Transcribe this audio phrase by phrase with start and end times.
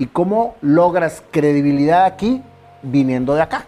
[0.00, 2.42] ¿Y cómo logras credibilidad aquí
[2.82, 3.66] viniendo de acá?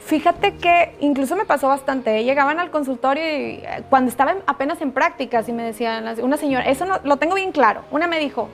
[0.00, 2.18] Fíjate que incluso me pasó bastante.
[2.18, 2.24] ¿eh?
[2.24, 3.28] Llegaban al consultorio y
[3.64, 7.16] eh, cuando estaba en- apenas en prácticas y me decían, una señora, eso no, lo
[7.16, 7.82] tengo bien claro.
[7.92, 8.48] Una me dijo,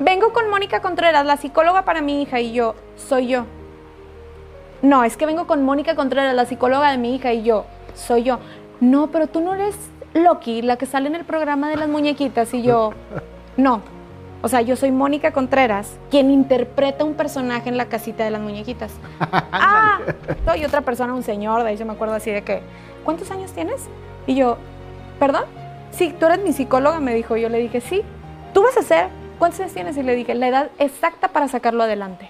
[0.00, 3.44] vengo con Mónica Contreras, la psicóloga para mi hija, y yo, soy yo.
[4.80, 8.22] No, es que vengo con Mónica Contreras, la psicóloga de mi hija, y yo, soy
[8.22, 8.38] yo.
[8.80, 9.76] No, pero tú no eres
[10.14, 12.92] Loki, la que sale en el programa de las muñequitas, y yo,
[13.58, 13.82] no.
[14.44, 18.42] O sea, yo soy Mónica Contreras, quien interpreta un personaje en la casita de las
[18.42, 18.92] muñequitas.
[19.20, 20.00] ah,
[20.44, 22.60] soy otra persona, un señor, de hecho me acuerdo así de que,
[23.04, 23.86] ¿cuántos años tienes?
[24.26, 24.58] Y yo,
[25.18, 25.44] ¿perdón?
[25.92, 27.38] Sí, tú eres mi psicóloga, me dijo.
[27.38, 28.02] Yo le dije, sí,
[28.52, 29.08] tú vas a ser,
[29.38, 29.96] ¿cuántos años tienes?
[29.96, 32.28] Y le dije, la edad exacta para sacarlo adelante.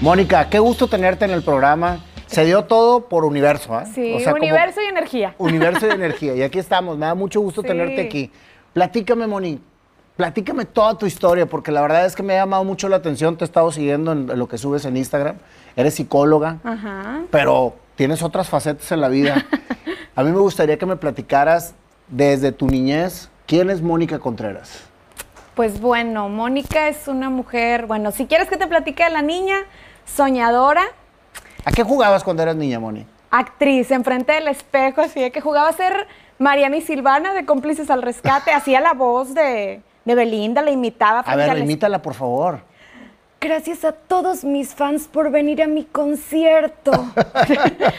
[0.00, 1.98] Mónica, qué gusto tenerte en el programa.
[2.26, 3.84] Se dio todo por universo, ¿ah?
[3.86, 5.34] Sí, O sea, como universo y energía.
[5.38, 6.34] universo y energía.
[6.36, 6.96] Y aquí estamos.
[6.96, 7.68] Me da mucho gusto Sí.
[7.68, 8.30] tenerte aquí.
[8.72, 9.60] Platícame, Moni.
[10.16, 13.36] Platícame toda tu historia, porque la verdad es que me ha llamado mucho la atención.
[13.36, 15.36] Te he estado siguiendo en lo que subes en Instagram.
[15.76, 17.22] Eres psicóloga, Ajá.
[17.30, 19.44] pero tienes otras facetas en la vida.
[20.16, 21.74] A mí me gustaría que me platicaras
[22.08, 23.28] desde tu niñez.
[23.46, 24.82] ¿Quién es Mónica Contreras?
[25.54, 29.56] Pues bueno, Mónica es una mujer, bueno, si quieres que te platique de la niña,
[30.14, 30.82] soñadora,
[31.64, 33.06] ¿A qué jugabas cuando eras niña, Moni?
[33.30, 36.08] actriz, enfrente del espejo, así de que jugaba a ser
[36.38, 41.20] Mariana y Silvana de Cómplices al Rescate, hacía la voz de, de Belinda, la imitaba.
[41.20, 42.62] A ver, al imítala, por favor.
[43.40, 46.92] Gracias a todos mis fans por venir a mi concierto.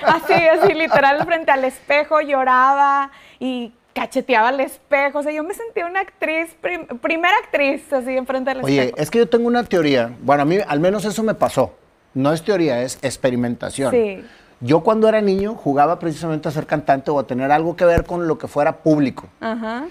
[0.05, 5.19] así, así, literal, frente al espejo lloraba y cacheteaba al espejo.
[5.19, 8.97] O sea, yo me sentía una actriz, prim- primera actriz, así, enfrente del Oye, espejo.
[9.01, 10.11] es que yo tengo una teoría.
[10.21, 11.75] Bueno, a mí al menos eso me pasó.
[12.13, 13.91] No es teoría, es experimentación.
[13.91, 14.23] Sí.
[14.59, 18.05] Yo cuando era niño jugaba precisamente a ser cantante o a tener algo que ver
[18.05, 19.27] con lo que fuera público.
[19.39, 19.85] Ajá.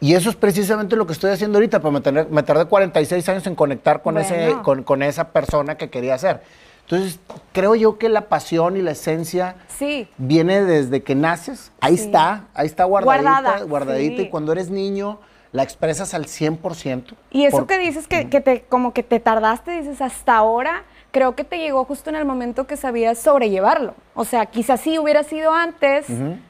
[0.00, 3.28] Y eso es precisamente lo que estoy haciendo ahorita, pero me, tener- me tardé 46
[3.28, 6.42] años en conectar con, ese, con, con esa persona que quería ser.
[6.82, 7.20] Entonces,
[7.52, 10.08] creo yo que la pasión y la esencia Sí.
[10.18, 11.70] viene desde que naces.
[11.80, 12.06] Ahí Sí.
[12.06, 14.16] está, ahí está guardadita, Guardada, guardadita.
[14.16, 14.22] sí.
[14.24, 15.20] Y cuando eres niño,
[15.52, 17.14] la expresas al 100%.
[17.30, 20.82] Y eso por- que dices que, que te, como que te tardaste, dices, hasta ahora,
[21.12, 23.94] creo que te llegó justo en el momento que sabías sobrellevarlo.
[24.14, 26.06] O sea, quizás si hubiera sido antes,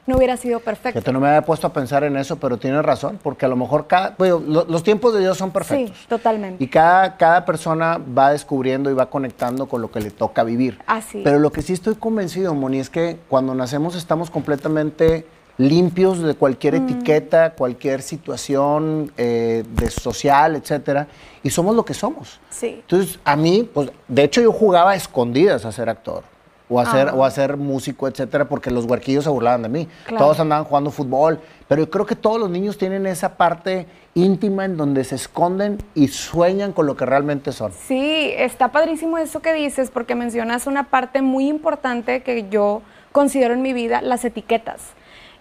[0.06, 0.98] no hubiera sido perfecto.
[1.00, 3.56] Fíjate, no me había puesto a pensar en eso, pero tienes razón, porque a lo
[3.56, 5.96] mejor cada, bueno, lo- los tiempos de Dios son perfectos.
[5.98, 6.62] Sí, totalmente.
[6.62, 10.78] Y cada, cada persona va descubriendo y va conectando con lo que le toca vivir.
[10.86, 15.26] Así Pero lo que sí estoy convencido, Moni, es que cuando nacemos estamos completamente
[15.58, 16.84] limpios de cualquier Mm.
[16.88, 21.06] etiqueta, cualquier situación eh, de social, etcétera,
[21.42, 22.40] y somos lo que somos.
[22.50, 22.76] Sí.
[22.80, 26.24] Entonces, a mí, pues, de hecho yo jugaba a escondidas a ser actor.
[26.68, 27.14] O a, ser, Ah.
[27.14, 29.88] o a ser músico, etcétera, porque los huerquillos se burlaban de mí.
[30.06, 30.24] Claro.
[30.24, 31.38] Todos andaban jugando fútbol.
[31.68, 35.76] Pero yo creo que todos los niños tienen esa parte íntima en donde se esconden
[35.94, 37.72] y sueñan con lo que realmente son.
[37.86, 42.80] Sí, está padrísimo eso que dices porque mencionas una parte muy importante que yo
[43.10, 44.80] considero en mi vida, las etiquetas.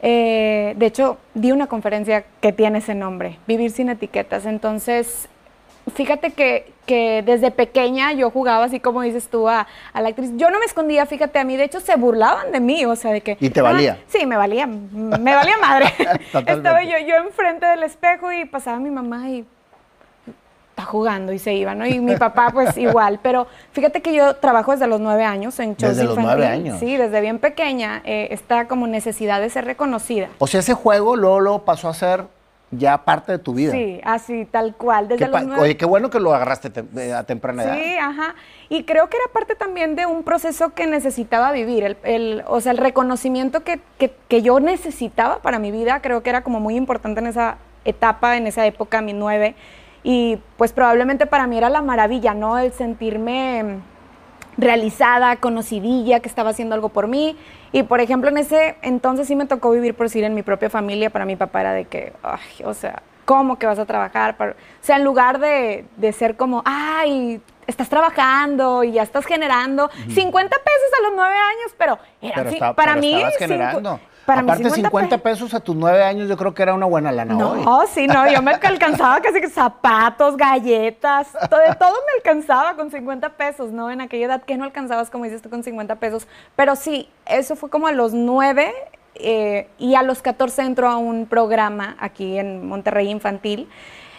[0.02, 4.46] Eh, de hecho, di una conferencia que tiene ese nombre, Vivir sin etiquetas.
[4.46, 5.30] Entonces,
[5.94, 10.32] fíjate que, que desde pequeña yo jugaba así como dices tú a, a la actriz.
[10.38, 13.12] Yo no me escondía, fíjate, a mí de hecho se burlaban de mí, o sea,
[13.12, 13.38] de que...
[13.40, 14.00] ¿Y te "Ah, valía?
[14.08, 15.86] sí, me valía, me valía madre.
[16.48, 19.46] Estaba yo, yo enfrente del espejo y pasaba mi mamá y
[20.82, 21.86] está jugando y se iba, ¿no?
[21.86, 23.20] Y mi papá, pues igual.
[23.22, 26.80] Pero fíjate que yo trabajo desde los nueve años en shows Desde los nueve años.
[26.80, 28.02] Sí, desde bien pequeña.
[28.06, 30.28] eh, está como necesidad de ser reconocida.
[30.40, 32.26] O sea, ese juego luego, luego pasó a ser
[32.74, 33.74] ya parte de tu vida.
[33.74, 35.10] Sí, así, tal cual.
[35.10, 37.76] Desde los nueve Oye, qué bueno que lo agarraste te- eh, a temprana edad.
[37.76, 38.36] Sí, ajá.
[38.70, 41.84] Y creo que era parte también de un proceso que necesitaba vivir.
[41.84, 46.24] El, el- o sea, el reconocimiento que, que- que yo necesitaba para mi vida, creo
[46.24, 49.54] que era como muy importante en esa etapa, en esa época, mi nueve.
[50.04, 52.58] Y pues probablemente para mí era la maravilla, ¿no?
[52.58, 53.82] El sentirme mm,
[54.58, 57.38] realizada, conocidilla, que estaba haciendo algo por mí.
[57.72, 60.70] Y por ejemplo, en ese entonces sí me tocó vivir, por decir, en mi propia
[60.70, 61.10] familia.
[61.10, 64.38] Para mi papá era de que, ay, o sea, ¿cómo que vas a trabajar?
[64.38, 69.26] Para- O sea, en lugar de, de ser como, ay, estás trabajando y ya estás
[69.26, 73.34] generando 50 pesos a los nueve años, pero, era Pero, está- para pero mí, estabas
[73.36, 74.00] cincu- generando.
[74.26, 77.12] Para Aparte, 50 pe- pesos a tus nueve años, yo creo que era una buena
[77.12, 77.64] lana hoy.
[77.66, 82.76] no, sí, no, yo me alcanzaba casi que zapatos, galletas, todo, de todo me alcanzaba
[82.76, 83.90] con 50 pesos, ¿no?
[83.92, 86.28] En aquella edad que no alcanzabas, como dices tú, con 50 pesos.
[86.56, 88.74] Pero sí, eso fue como a los 9
[89.16, 93.68] eh, y a los 14 entró a un programa aquí en Monterrey Infantil.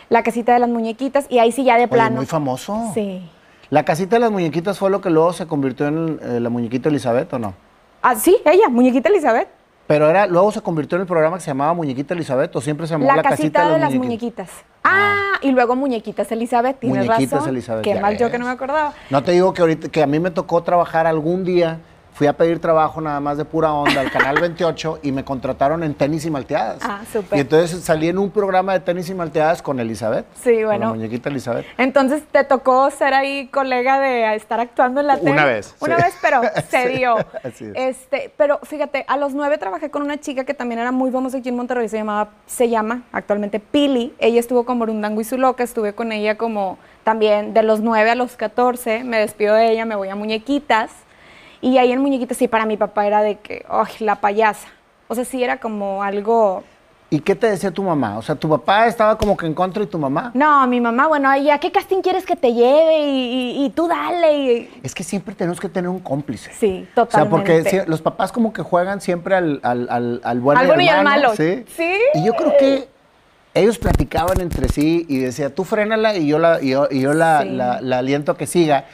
[0.08, 2.16] La casita de las muñequitas, y ahí sí ya de Oye, plano.
[2.16, 2.90] muy famoso.
[2.92, 3.22] Sí.
[3.70, 6.90] ¿La casita de las muñequitas fue lo que luego se convirtió en eh, la muñequita
[6.90, 7.54] Elizabeth o no?
[8.02, 9.48] Ah, sí, ella, muñequita Elizabeth.
[9.92, 12.86] Pero era, luego se convirtió en el programa que se llamaba Muñequita Elizabeth o siempre
[12.86, 14.48] se llamó La, La, casita, de, las muñequitas.
[14.48, 14.64] muñequitas.
[14.84, 17.48] Ah, y luego muñequitas Elizabeth, tienes Muñequitas razón.
[17.50, 18.94] Elizabeth, Qué mal yo que no me acordaba.
[19.10, 21.80] No te digo que ahorita que a mí me tocó trabajar algún día,
[22.14, 25.82] fui a pedir trabajo nada más de pura onda al canal 28 y me contrataron
[25.82, 26.78] en tenis y malteadas.
[26.82, 27.38] Ah, súper.
[27.38, 30.26] Y entonces salí en un programa de tenis y malteadas con Elizabeth.
[30.34, 30.86] Sí, con bueno.
[30.86, 31.66] la muñequita Elizabeth.
[31.78, 35.30] Entonces te tocó ser ahí colega de estar actuando en la tele.
[35.32, 36.02] Una vez, Una sí.
[36.02, 37.16] vez, pero se Sí, dio.
[37.42, 37.96] así es.
[38.02, 41.38] Este, pero fíjate, a los nueve trabajé con una chica que también era muy famosa
[41.38, 44.14] aquí en Monterrey, se llamaba, se llama actualmente Pili.
[44.18, 48.10] Ella estuvo con Borundango y su loca, estuve con ella como también de los nueve
[48.10, 50.90] a los 14, me despido de ella, me voy a muñequitas.
[51.62, 54.68] Y ahí en muñequitas sí para mi papá era de que, ¡ay, la payasa!
[55.08, 56.64] O sea, sí era como algo
[57.10, 58.16] ¿Y qué te decía tu mamá?
[58.16, 60.30] O sea, tu papá estaba como que en contra y tu mamá.
[60.32, 63.00] No, mi mamá, bueno, ¿a qué casting quieres que te lleve?
[63.06, 64.32] Y, y- y tú dale.
[64.54, 66.50] y- Es que siempre tenemos que tener un cómplice.
[66.54, 67.84] Sí, O sea, porque totalmente.
[67.90, 71.04] los papás como que juegan siempre al, al, al, al bueno, Al bueno y al
[71.04, 71.36] malo.
[71.36, 71.66] ¿sí?
[71.76, 71.92] Sí.
[72.14, 72.88] Y yo creo que
[73.52, 77.48] ellos platicaban entre sí y decía, tú frénala y yo la, y yo, la, Sí.
[77.50, 78.86] la- la aliento a que siga.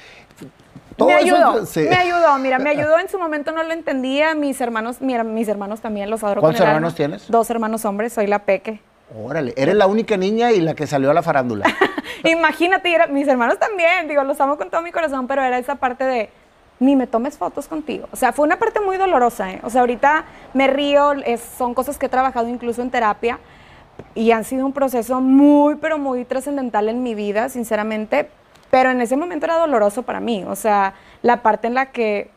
[0.99, 1.81] Todo me eso- ayudó, sí.
[1.89, 5.49] me ayudó, mira, me ayudó en su momento, no lo entendía, mis hermanos, mira, mis
[5.49, 6.41] hermanos también los adoro.
[6.43, 7.31] ¿Cuántos hermanos tienes?
[7.31, 8.81] Dos hermanos hombres, soy la peque.
[9.17, 11.65] Órale, eres la única niña y la que salió a la farándula.
[12.25, 15.77] Imagínate, era- mis hermanos también, digo, los amo con todo mi corazón, pero era esa
[15.77, 16.31] parte de
[16.81, 18.07] ni me tomes fotos contigo.
[18.13, 19.61] O sea, fue una parte muy dolorosa, ¿eh?
[19.65, 20.25] O sea, ahorita
[20.55, 23.39] me río, es- son cosas que he trabajado incluso en terapia
[24.15, 28.29] y han sido un proceso muy, pero muy trascendental en mi vida, sinceramente,
[28.71, 30.45] pero en ese momento era doloroso para mí.
[30.49, 32.31] O sea, la parte en la que,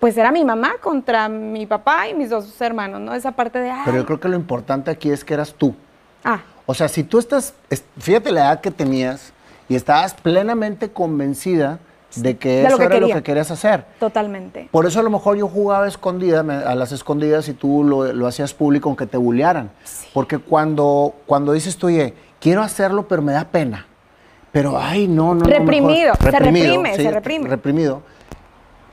[0.00, 3.14] pues era mi mamá contra mi papá y mis dos hermanos, ¿no?
[3.14, 5.74] Esa parte de, ay, Pero yo creo que lo importante aquí es que eras tú.
[6.24, 9.32] ah, O sea, si tú estás, es- fíjate la edad que tenías
[9.68, 11.78] y estabas plenamente convencida
[12.16, 13.84] de que De eso lo que era lo que querías hacer.
[14.00, 14.68] totalmente.
[14.72, 17.84] Por eso a lo mejor yo jugaba a escondida, me- a las escondidas y tú
[17.84, 19.70] lo, lo hacías público aunque te bullearan.
[20.14, 23.86] Porque cuando, cuando dices tú, oye, quiero hacerlo pero me da pena.
[24.56, 25.44] Pero, ay, no, no, no.
[25.44, 27.48] mejor- Reprimido, se reprime, se reprime.
[27.50, 28.00] Reprimido.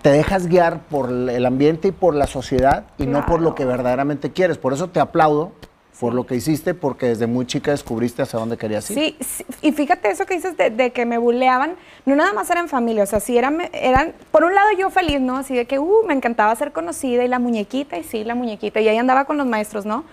[0.01, 3.63] Te dejas guiar por el ambiente y por la sociedad y no por lo que
[3.63, 4.57] verdaderamente quieres.
[4.57, 5.53] Por eso te aplaudo
[6.01, 8.97] por lo que hiciste, porque desde muy chica descubriste hacia dónde querías ir.
[8.97, 11.75] Sí, sí, y fíjate eso que dices de, de que me buleaban,
[12.05, 14.89] no nada más era en familia, o sea, sí eran, eran, por un lado yo
[14.89, 15.37] feliz, ¿no?
[15.37, 18.81] Así de que, uh, me encantaba ser conocida y la muñequita, y sí, la muñequita,
[18.81, 20.03] y ahí andaba con los maestros, ¿no?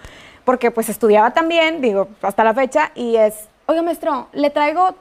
[0.45, 4.95] Porque pues estudiaba también, digo, hasta la fecha, y es, oiga maestro, le traigo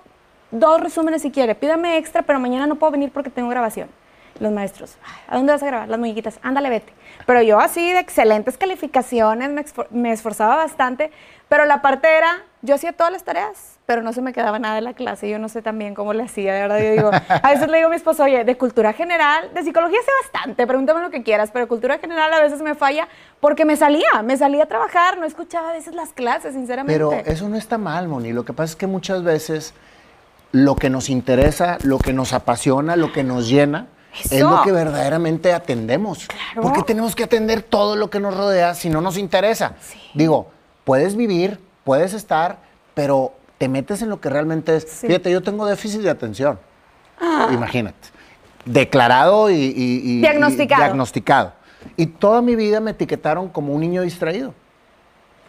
[0.51, 3.89] dos resúmenes si quiere, pídame extra, pero mañana no puedo venir porque tengo grabación.
[4.39, 5.89] Los maestros, "Ay, ¿a dónde vas a grabar?
[5.89, 6.93] Las muñequitas, ándale, vete.
[7.25, 11.11] Pero yo así de excelentes calificaciones, me, esfor- me esforzaba bastante,
[11.49, 14.75] pero la parte era, yo hacía todas las tareas, pero no se me quedaba nada
[14.75, 17.11] de la clase, yo no sé también cómo le hacía, de verdad, yo digo,
[17.43, 20.65] a veces le digo a mi esposo, oye, de cultura general, de psicología sé bastante,
[20.65, 23.09] pregúntame lo que quieras, pero cultura general a veces me falla
[23.41, 26.97] porque me salía, me salía a trabajar, no escuchaba a veces las clases, sinceramente.
[27.03, 28.31] Pero eso no está mal, Moni.
[28.31, 29.73] Lo que pasa es que muchas veces
[30.51, 33.87] lo que nos interesa, lo que nos apasiona, lo que nos llena,
[34.31, 36.27] es lo que verdaderamente atendemos.
[36.27, 36.61] Claro.
[36.61, 39.73] ¿Por qué tenemos que atender todo lo que nos rodea si no nos interesa?
[40.15, 40.49] Digo,
[40.83, 42.57] puedes vivir, puedes estar,
[42.95, 44.83] pero te metes en lo que realmente es.
[44.83, 45.05] Sí.
[45.05, 45.07] Ah.
[45.07, 46.59] Fíjate, yo tengo déficit de atención.
[47.51, 48.07] Imagínate.
[48.65, 50.81] Declarado y, y- y- Diagnosticado.
[50.81, 51.53] y diagnosticado.
[51.95, 54.53] Y toda mi vida me etiquetaron como un niño distraído.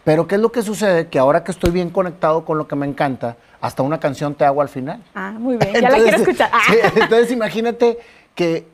[0.05, 1.09] Pero ¿qué es lo que sucede?
[1.09, 4.45] Que ahora que estoy bien conectado con lo que me encanta, hasta una canción te
[4.45, 5.03] hago al final.
[5.15, 6.51] Ah, muy bien, ya la quiero escuchar.
[6.53, 6.61] Ah.
[6.67, 7.99] sí, entonces imagínate
[8.35, 8.67] que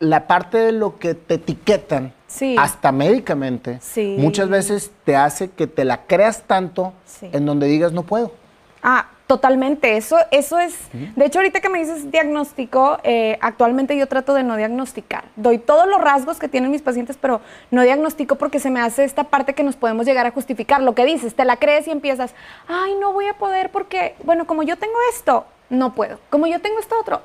[0.00, 2.54] la parte de lo que te etiquetan, Sí.
[2.58, 4.16] hasta médicamente, Sí.
[4.18, 7.28] muchas veces te hace que te la creas tanto Sí.
[7.32, 8.32] en donde digas no puedo.
[8.82, 9.96] Ah, totalmente.
[9.96, 10.74] Eso, eso es.
[11.14, 15.24] De hecho, ahorita que me dices diagnóstico, eh, actualmente yo trato de no diagnosticar.
[15.36, 19.04] Doy todos los rasgos que tienen mis pacientes, pero no diagnostico porque se me hace
[19.04, 20.80] esta parte que nos podemos llegar a justificar.
[20.82, 22.34] Lo que dices, te la crees y empiezas,
[22.66, 26.18] ay, no voy a poder porque, bueno, como yo tengo esto, no puedo.
[26.30, 27.20] Como yo tengo esto otro,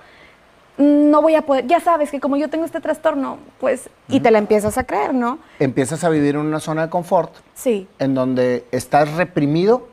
[0.78, 1.66] no voy a poder.
[1.68, 5.14] Ya sabes que como yo tengo este trastorno, pues, y te la empiezas a creer,
[5.14, 5.40] ¿no?
[5.60, 7.88] Empiezas a vivir en una zona de confort Sí.
[8.00, 9.88] en donde estás reprimido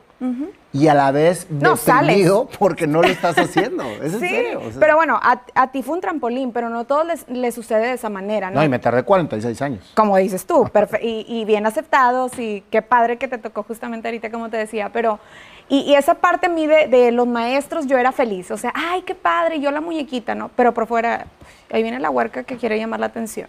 [0.73, 3.83] y a la vez No, deprimido porque no lo estás haciendo.
[4.01, 4.59] ¿Es en Sí, serio?
[4.59, 7.27] O sea, pero bueno, a, a ti fue un trampolín, pero no a todos les,
[7.29, 8.55] les sucede de esa manera, ¿no?
[8.57, 9.91] no, y me tardé 46 años.
[9.95, 10.69] Como dices tú,
[11.01, 14.89] y, y bien aceptados, y qué padre que te tocó justamente ahorita, como te decía,
[14.93, 15.19] pero,
[15.67, 18.71] y, y esa parte a mí de, de los maestros, yo era feliz, o sea,
[18.73, 20.49] ay, qué padre, yo la muñequita, ¿no?
[20.55, 21.25] Pero por fuera,
[21.71, 23.47] ahí viene la huerca que quiere llamar la atención.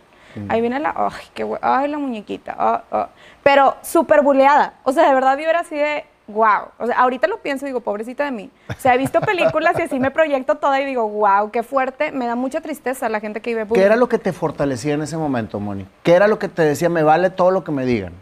[0.49, 3.09] Ahí viene la, ay, qué ay, la muñequita, ah, ah.
[3.43, 6.69] pero súper buleada, o sea, de verdad yo era así de, wow.
[6.79, 8.51] O sea, ahorita lo pienso y digo, pobrecita de mí.
[8.69, 12.13] O sea, he visto películas y así me proyecto toda y digo, wow, qué fuerte.
[12.13, 15.03] Me da mucha tristeza la gente que vive ¿Qué era lo que te fortalecía en
[15.03, 15.87] ese momento, Moni?
[16.03, 18.13] ¿Qué era lo que te decía, me vale todo lo que me digan?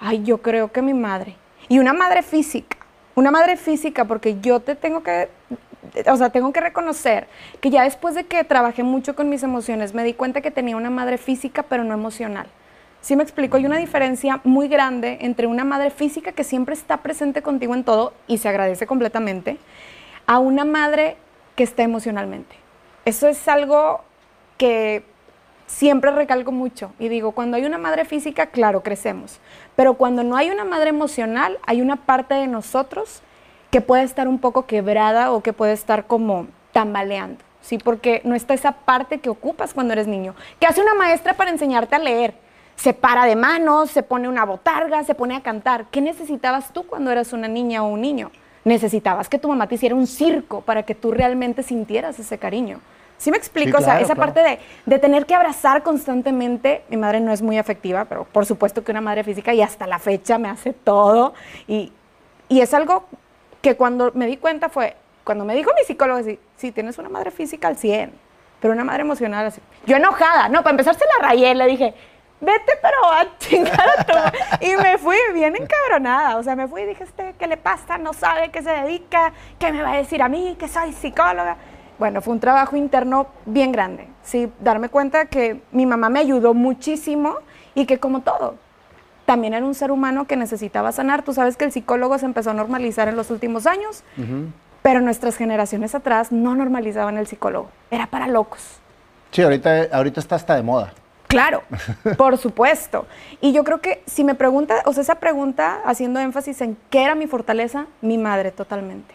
[0.00, 1.36] Ay, yo creo que mi madre.
[1.68, 2.76] Y una madre física.
[3.14, 5.28] Una madre física, porque yo te tengo que
[6.10, 7.28] o sea, tengo que reconocer
[7.60, 10.76] que ya después de que trabajé mucho con mis emociones, me di cuenta que tenía
[10.76, 12.46] una madre física, pero no emocional.
[13.04, 17.02] Sí me explico, hay una diferencia muy grande entre una madre física que siempre está
[17.02, 19.58] presente contigo en todo y se agradece completamente,
[20.26, 21.18] a una madre
[21.54, 22.56] que está emocionalmente.
[23.04, 24.00] Eso es algo
[24.56, 25.04] que
[25.66, 29.38] siempre recalco mucho y digo, cuando hay una madre física, claro, crecemos,
[29.76, 33.20] pero cuando no hay una madre emocional, hay una parte de nosotros
[33.70, 37.76] que puede estar un poco quebrada o que puede estar como tambaleando, ¿sí?
[37.76, 40.34] Porque no está esa parte que ocupas cuando eres niño.
[40.58, 42.43] ¿Qué hace una maestra para enseñarte a leer?
[42.76, 45.86] Se para de manos, se pone una botarga, se pone a cantar.
[45.90, 48.30] ¿Qué necesitabas tú cuando eras una niña o un niño?
[48.64, 52.80] Necesitabas que tu mamá te hiciera un circo para que tú realmente sintieras ese cariño.
[53.16, 53.78] ¿Sí me explico?
[53.78, 57.58] o sea, esa parte de, de, tener que abrazar constantemente, mi madre no es muy
[57.58, 61.32] afectiva, pero por supuesto que una madre física y hasta la fecha me hace todo.
[61.68, 61.92] Y,
[62.48, 63.04] y es algo
[63.62, 67.08] que cuando me di cuenta fue, cuando me dijo mi psicólogo, sí, sí, tienes una
[67.08, 68.12] madre física al 100,
[68.60, 69.60] pero una madre emocional así.
[69.86, 71.94] Yo enojada, no, para empezar se la rayé, le dije,
[72.40, 74.12] vete pero a chingar a tu...
[74.60, 77.98] Y me fui bien encabronada, o sea, me fui y dije, este, ¿qué le pasa?
[77.98, 80.56] No sabe qué se dedica, ¿qué me va a decir a mí?
[80.58, 81.56] Que soy psicóloga.
[81.98, 86.52] Bueno, fue un trabajo interno bien grande, sí, darme cuenta que mi mamá me ayudó
[86.52, 87.36] muchísimo
[87.74, 88.56] y que como todo,
[89.26, 91.22] también era un ser humano que necesitaba sanar.
[91.22, 94.04] Tú sabes que el psicólogo se empezó a normalizar en los últimos años,
[94.82, 97.70] pero nuestras generaciones atrás no normalizaban el psicólogo.
[97.90, 98.80] Era para locos.
[99.30, 100.92] Sí, ahorita, ahorita está hasta de moda.
[101.34, 101.62] Claro,
[102.16, 103.06] por supuesto.
[103.40, 107.02] Y yo creo que si me pregunta, o sea, esa pregunta haciendo énfasis en qué
[107.02, 109.14] era mi fortaleza, mi madre totalmente.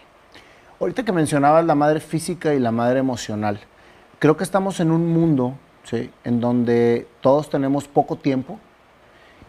[0.81, 3.61] Ahorita que mencionabas la madre física y la madre emocional,
[4.19, 6.09] creo que estamos en un mundo ¿sí?
[6.25, 8.59] en donde todos tenemos poco tiempo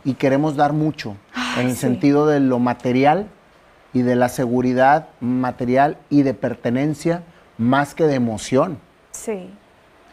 [0.05, 1.17] y queremos dar mucho
[1.59, 3.27] en el sentido de lo material
[3.93, 7.25] y de la seguridad material y de pertenencia
[7.59, 8.79] más que de emoción.
[9.11, 9.51] Sí.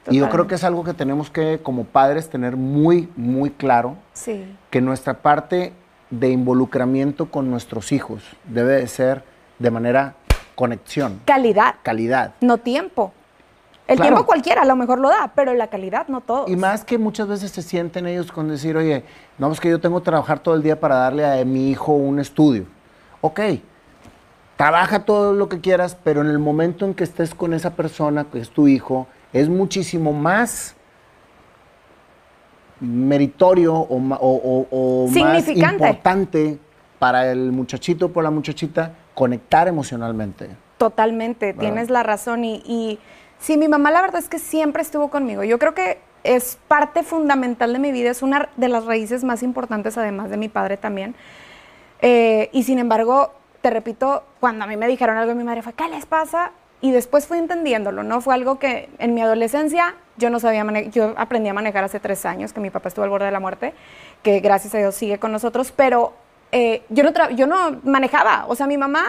[0.10, 3.96] Y yo creo que es algo que tenemos que como padres tener muy, muy claro.
[4.14, 4.46] Sí.
[4.70, 5.74] Que nuestra parte
[6.10, 9.24] de involucramiento con nuestros hijos debe de ser
[9.60, 10.16] de manera
[10.56, 11.22] conexión.
[11.26, 11.76] Calidad.
[11.84, 12.34] Calidad.
[12.42, 13.14] No tiempo.
[13.88, 16.46] El tiempo cualquiera a lo mejor lo da, pero la calidad no todo.
[16.50, 19.06] Y más que muchas veces se sienten ellos con decir, oye,
[19.38, 21.94] no, es que yo tengo que trabajar todo el día para darle a mi hijo
[21.94, 22.66] un estudio.
[23.22, 23.40] Ok,
[24.58, 28.26] trabaja todo lo que quieras, pero en el momento en que estés con esa persona,
[28.26, 30.76] que es tu hijo, es muchísimo más
[32.80, 34.00] meritorio o,
[35.10, 36.60] más importante
[37.00, 40.50] para el muchachito o por la muchachita conectar emocionalmente.
[40.78, 43.00] Totalmente, tienes la razón y
[43.40, 45.44] Sí, mi mamá la verdad es que siempre estuvo conmigo.
[45.44, 49.44] Yo creo que es parte fundamental de mi vida, es una de las raíces más
[49.44, 51.16] importantes, además de mi padre también.
[52.02, 55.74] Eh, y sin embargo, te repito, cuando a mí me dijeron algo, mi madre fue,
[55.74, 56.52] ¿qué les pasa?
[56.80, 58.22] Y después fui entendiéndolo, ¿no?
[58.22, 62.26] Fue algo que en mi adolescencia yo no sabía yo aprendí a manejar hace tres
[62.26, 63.74] años, que mi papá estuvo al borde de la muerte,
[64.24, 66.14] que gracias a Dios sigue con nosotros, pero
[66.52, 69.06] eh, yo, no yo no manejaba, o sea, mi mamá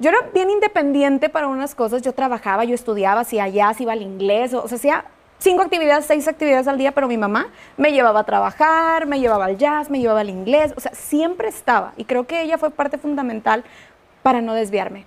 [0.00, 2.02] yo era bien independiente para unas cosas.
[2.02, 5.04] Yo trabajaba, yo estudiaba, hacía allá, iba al inglés, o, sea, hacía
[5.38, 9.46] cinco actividades, seis actividades al día, pero mi mamá me llevaba a trabajar, me llevaba
[9.46, 11.94] al jazz, me llevaba al inglés, o sea, siempre estaba.
[11.96, 13.64] Y creo que ella fue parte fundamental
[14.22, 15.04] para no desviarme.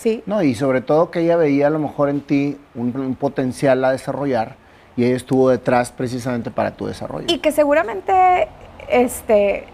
[0.00, 0.22] ¿Sí?
[0.24, 3.84] No, y sobre todo que ella veía a lo mejor en ti un, un potencial
[3.84, 4.56] a desarrollar
[4.96, 7.26] y ella estuvo detrás precisamente para tu desarrollo.
[7.28, 8.48] Y que seguramente
[8.88, 9.66] este,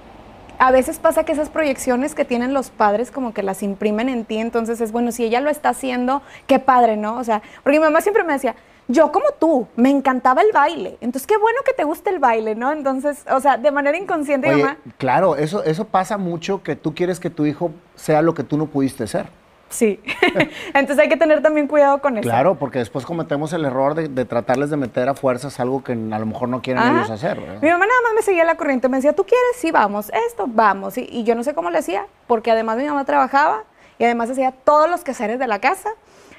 [0.59, 4.25] a veces pasa que esas proyecciones que tienen los padres como que las imprimen en
[4.25, 7.19] ti, entonces es bueno, si ella lo está haciendo, qué padre, ¿no?
[7.19, 8.57] O sea, porque mi mamá siempre me decía,
[8.89, 12.57] yo como tú, me encantaba el baile, entonces qué bueno que te guste el baile,
[12.57, 12.73] ¿no?
[12.73, 14.77] Entonces, o sea, de manera inconsciente, mamá...
[14.99, 18.57] Claro, eso, eso pasa mucho, que tú quieres que tu hijo sea lo que tú
[18.57, 19.27] no pudiste ser.
[19.69, 20.01] Sí,
[20.75, 22.23] entonces hay que tener también cuidado con eso.
[22.23, 26.19] Claro, porque después cometemos el error de, tratarles de meter a fuerzas algo que a
[26.19, 27.41] lo mejor no quieren ellos hacer.
[27.41, 29.57] Mi mamá nada más me seguía la corriente, me decía, ¿tú quieres?
[29.57, 30.97] Sí, vamos, esto, vamos.
[30.99, 33.65] Y, yo no sé cómo le hacía, porque además mi mamá trabajaba
[33.99, 35.91] y además hacía todos los quehaceres de la casa.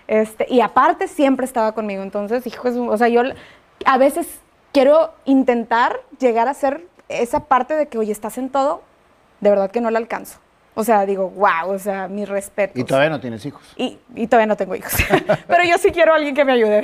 [0.08, 2.04] Este, y aparte siempre estaba conmigo.
[2.04, 3.22] Entonces, hijo, o sea, yo
[3.86, 4.40] a veces
[4.72, 8.84] quiero intentar llegar a ser esa parte de que, oye, estás en todo,
[9.42, 10.40] de verdad que no la alcanzo.
[10.80, 12.80] O sea, digo, wow, o sea, mi respeto.
[12.80, 13.64] Y todavía no tienes hijos.
[13.78, 14.94] Y, todavía no tengo hijos.
[15.48, 16.84] Pero yo sí quiero a alguien que me ayude.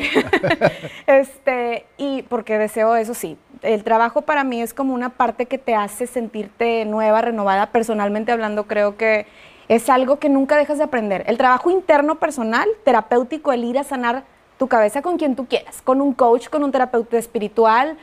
[1.05, 3.37] este, y porque deseo eso sí.
[3.61, 7.67] El trabajo para mí es como una parte que te hace sentirte nueva, renovada.
[7.67, 9.27] Personalmente hablando, creo que
[9.67, 11.23] es algo que nunca dejas de aprender.
[11.27, 14.23] El trabajo interno personal, terapéutico, el ir a sanar
[14.57, 17.95] tu cabeza con quien tú quieras, con un coach, con un terapeuta espiritual,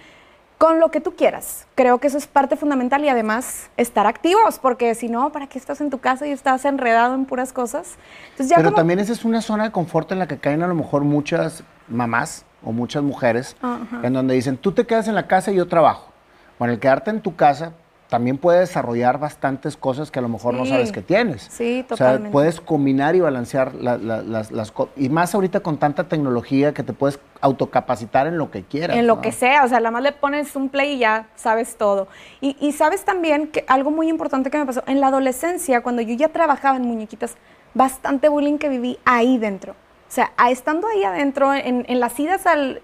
[0.61, 1.67] con lo que tú quieras.
[1.75, 5.59] Creo que eso es parte fundamental y además estar activos, porque si no, ¿para qué
[5.59, 7.95] estás en tu casa y estás enredado en puras cosas?
[8.37, 11.03] Pero también esa es una zona de confort en la que caen a lo mejor
[11.05, 13.57] muchas mamás o muchas mujeres,
[14.03, 16.13] en donde dicen, tú te quedas en la casa y yo trabajo.
[16.59, 17.73] Bueno, el quedarte en tu casa
[18.11, 21.43] también puede desarrollar bastantes cosas que a lo mejor no sabes que tienes.
[21.51, 22.23] Sí, totalmente.
[22.23, 24.93] O sea, puedes combinar y balancear las, cosas.
[24.97, 28.97] Y más ahorita con tanta tecnología que te puedes autocapacitar en lo que quieras.
[28.97, 31.77] En lo que sea, o sea, la más le pones un play y ya sabes
[31.77, 32.09] todo.
[32.41, 36.15] Y, sabes también que algo muy importante que me pasó, en la adolescencia, cuando yo
[36.15, 37.37] ya trabajaba en muñequitas,
[37.75, 39.73] bastante bullying que viví ahí dentro.
[39.73, 42.83] O sea, estando ahí adentro, en, en las idas al,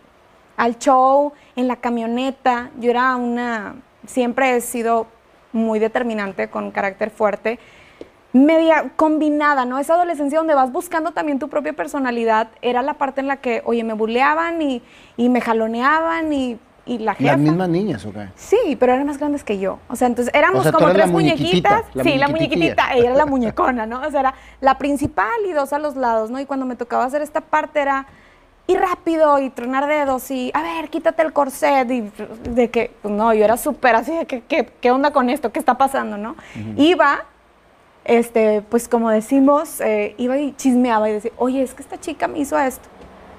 [0.56, 3.74] al show, en la camioneta, yo era una,
[4.06, 5.08] siempre he sido
[5.56, 7.58] muy determinante, con carácter fuerte,
[8.32, 9.78] media combinada, ¿no?
[9.78, 13.62] Esa adolescencia donde vas buscando también tu propia personalidad, era la parte en la que,
[13.64, 14.82] oye, me buleaban y,
[15.16, 17.32] me jaloneaban y, y la jefa.
[17.32, 18.28] ¿Las mismas niñas o qué?
[18.36, 19.78] Sí, pero eran más grandes que yo.
[19.88, 21.84] O sea, entonces éramos como tres muñequitas.
[22.02, 24.02] sí, la muñequitita, ella era la muñecona, ¿no?
[24.02, 26.38] O sea, era la principal y dos a los lados, ¿no?
[26.38, 28.06] Y cuando me tocaba hacer esta parte era
[28.66, 32.10] y rápido y tronar dedos y a ver, quítate el corset y
[32.50, 34.42] de que, pues no, yo era súper así de que,
[34.80, 35.52] ¿qué onda con esto?
[35.52, 36.16] ¿Qué está pasando?
[36.16, 36.36] ¿no?
[36.76, 37.24] Iba,
[38.04, 42.26] este, pues como decimos, eh, iba y chismeaba y decía, oye, es que esta chica
[42.26, 42.88] me hizo esto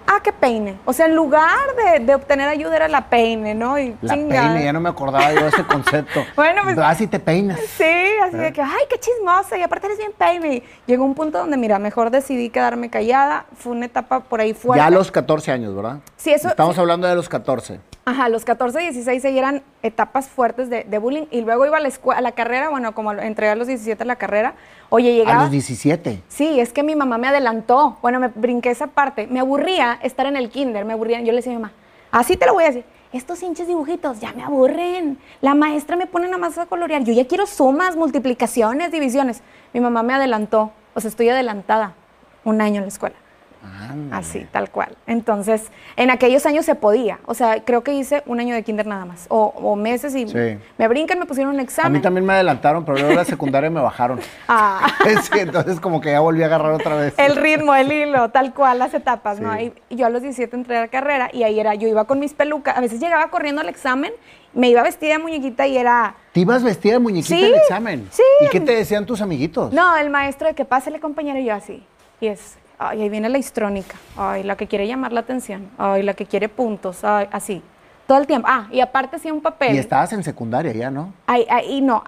[0.07, 0.77] ah, que peine.
[0.85, 1.67] O sea, en lugar
[2.01, 3.77] de, obtener ayuda era la peine, ¿no?
[3.77, 6.25] Y la peine, ya no me acordaba yo de ese concepto.
[6.35, 6.77] bueno, pues.
[6.79, 7.59] Así te peinas.
[7.59, 7.83] Sí,
[8.23, 10.55] así de que, ay, qué chismosa, y aparte eres bien peine.
[10.55, 13.45] Y llegó un punto donde, mira, mejor decidí quedarme callada.
[13.55, 14.79] Fue una etapa por ahí fuerte.
[14.79, 15.99] Ya a los 14 años, ¿verdad?
[16.15, 16.49] Sí, eso.
[16.49, 17.79] Estamos hablando de los 14.
[18.07, 21.89] Ajá, los 14, 16 ahí eran etapas fuertes de, bullying y luego iba a la,
[21.89, 24.53] escuela, a la carrera, bueno, como entré a los 17 a la carrera,
[24.89, 25.41] oye, llegaba...
[25.41, 26.23] A los 17.
[26.27, 30.25] Sí, es que mi mamá me adelantó, bueno, me brinqué esa parte, me aburría estar
[30.25, 31.73] en el kinder, me aburría, yo le decía a mi mamá,
[32.11, 36.07] así te lo voy a decir, estos hinches dibujitos ya me aburren, la maestra me
[36.07, 39.41] pone nada más a colorear, yo ya quiero sumas, multiplicaciones, divisiones,
[39.73, 41.93] mi mamá me adelantó, o sea, estoy adelantada
[42.43, 43.15] un año en la escuela.
[44.11, 44.95] Así, tal cual.
[45.05, 47.19] Entonces, en aquellos años se podía.
[47.25, 49.25] O sea, creo que hice un año de kinder nada más.
[49.29, 50.25] O, meses y
[50.77, 51.91] me brincan, me pusieron un examen.
[51.91, 54.19] A mí también me adelantaron, pero luego la secundaria me bajaron.
[54.49, 54.87] Ah.
[55.35, 57.13] entonces como que ya volví a agarrar otra vez.
[57.17, 59.59] El ritmo, el hilo, tal cual, las etapas, ¿no?
[59.59, 62.19] Y yo a los 17 entré a la carrera y ahí era, yo iba con
[62.19, 62.77] mis pelucas.
[62.77, 64.13] A veces llegaba corriendo al examen,
[64.53, 66.15] me iba vestida de muñequita y era...
[66.31, 68.07] ¿Te ibas vestida de muñequita al examen?
[68.11, 68.23] Sí.
[68.41, 69.73] ¿Y qué te decían tus amiguitos?
[69.73, 71.83] No, el maestro de que pásele compañero y yo así.
[72.21, 76.03] Y es, ay, ahí viene la histrónica, ay, la que quiere llamar la atención, ay,
[76.03, 77.61] la que quiere puntos, ay, así.
[78.05, 78.47] Todo el tiempo.
[78.49, 79.75] Ah, y aparte sí un papel.
[79.75, 81.13] Y estabas en secundaria ya, ¿no?
[81.25, 82.03] Ay, ay, no.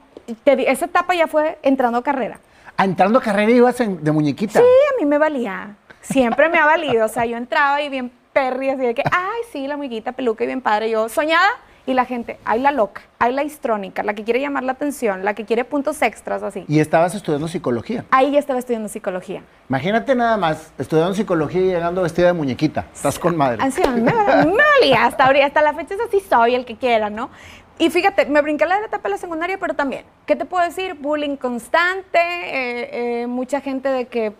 [0.46, 2.40] esa etapa ya fue entrando a carrera.
[2.78, 4.60] Ah, entrando a carrera ibas de muñequita.
[4.60, 5.76] Sí, a mí me valía.
[6.00, 7.06] Siempre me ha valido.
[7.06, 10.46] O sea, yo entraba y bien perri, así de que, ay, sí, la muñequita peluca
[10.46, 10.90] y bien padre.
[10.90, 11.50] Yo soñada
[11.90, 15.26] y la gente, hay la loca, hay la histrónica, la que quiere llamar la atención,
[15.26, 16.64] la que quiere puntos extras, así.
[16.68, 18.06] ¿Y estabas estudiando psicología?
[18.12, 19.42] Ahí ya estaba estudiando psicología.
[19.70, 22.86] Imagínate nada más, estudiando psicología y llegando vestida de muñequita.
[22.94, 23.64] Estás con madre.
[23.64, 27.32] Así, me, me hasta, ahorita, hasta la fecha es así soy, el que quiera, ¿no?
[27.80, 30.94] Y fíjate, me brinqué la etapa de la secundaria, pero también, ¿qué te puedo decir?
[30.94, 34.34] Bullying constante, eh, eh, mucha gente de que,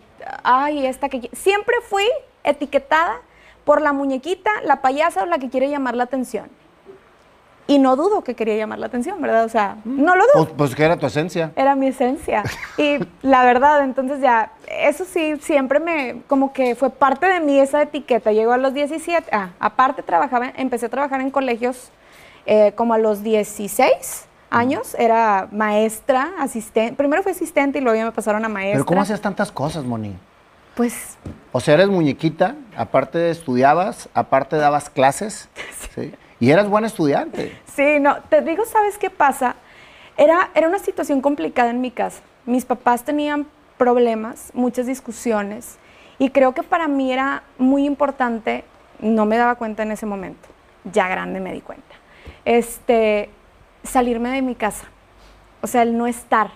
[0.44, 1.28] ay, esta que...
[1.32, 2.04] Siempre fui
[2.44, 3.16] etiquetada
[3.64, 6.48] por la muñequita, la payasa o la que quiere llamar la atención.
[7.70, 9.44] Y no dudo que quería llamar la atención, ¿verdad?
[9.44, 10.02] O sea, mm.
[10.02, 10.44] no lo dudo.
[10.46, 11.52] Pues, pues, que era tu esencia.
[11.54, 12.42] Era mi esencia.
[12.76, 17.60] Y la verdad, entonces ya, eso sí, siempre me, como que fue parte de mí
[17.60, 18.32] esa etiqueta.
[18.32, 21.92] Llegó a los 17, ah, aparte trabajaba, empecé a trabajar en colegios
[22.44, 28.04] eh, como a los 16 años, era maestra, asistente, primero fui asistente y luego ya
[28.04, 28.78] me pasaron a maestra.
[28.78, 30.16] Pero ¿cómo hacías tantas cosas, Moni?
[30.74, 31.16] Pues...
[31.52, 35.48] O sea, eres muñequita, aparte estudiabas, aparte dabas clases,
[35.94, 36.12] ¿sí?
[36.40, 37.56] Y eras buena estudiante.
[37.66, 39.56] Sí, no, te digo, ¿sabes qué pasa?
[40.16, 42.22] Era, era una situación complicada en mi casa.
[42.46, 45.78] Mis papás tenían problemas, muchas discusiones,
[46.18, 48.64] y creo que para mí era muy importante,
[49.00, 50.48] no me daba cuenta en ese momento,
[50.84, 51.94] ya grande me di cuenta,
[52.44, 53.30] este,
[53.82, 54.86] salirme de mi casa.
[55.62, 56.50] O sea, el no estar,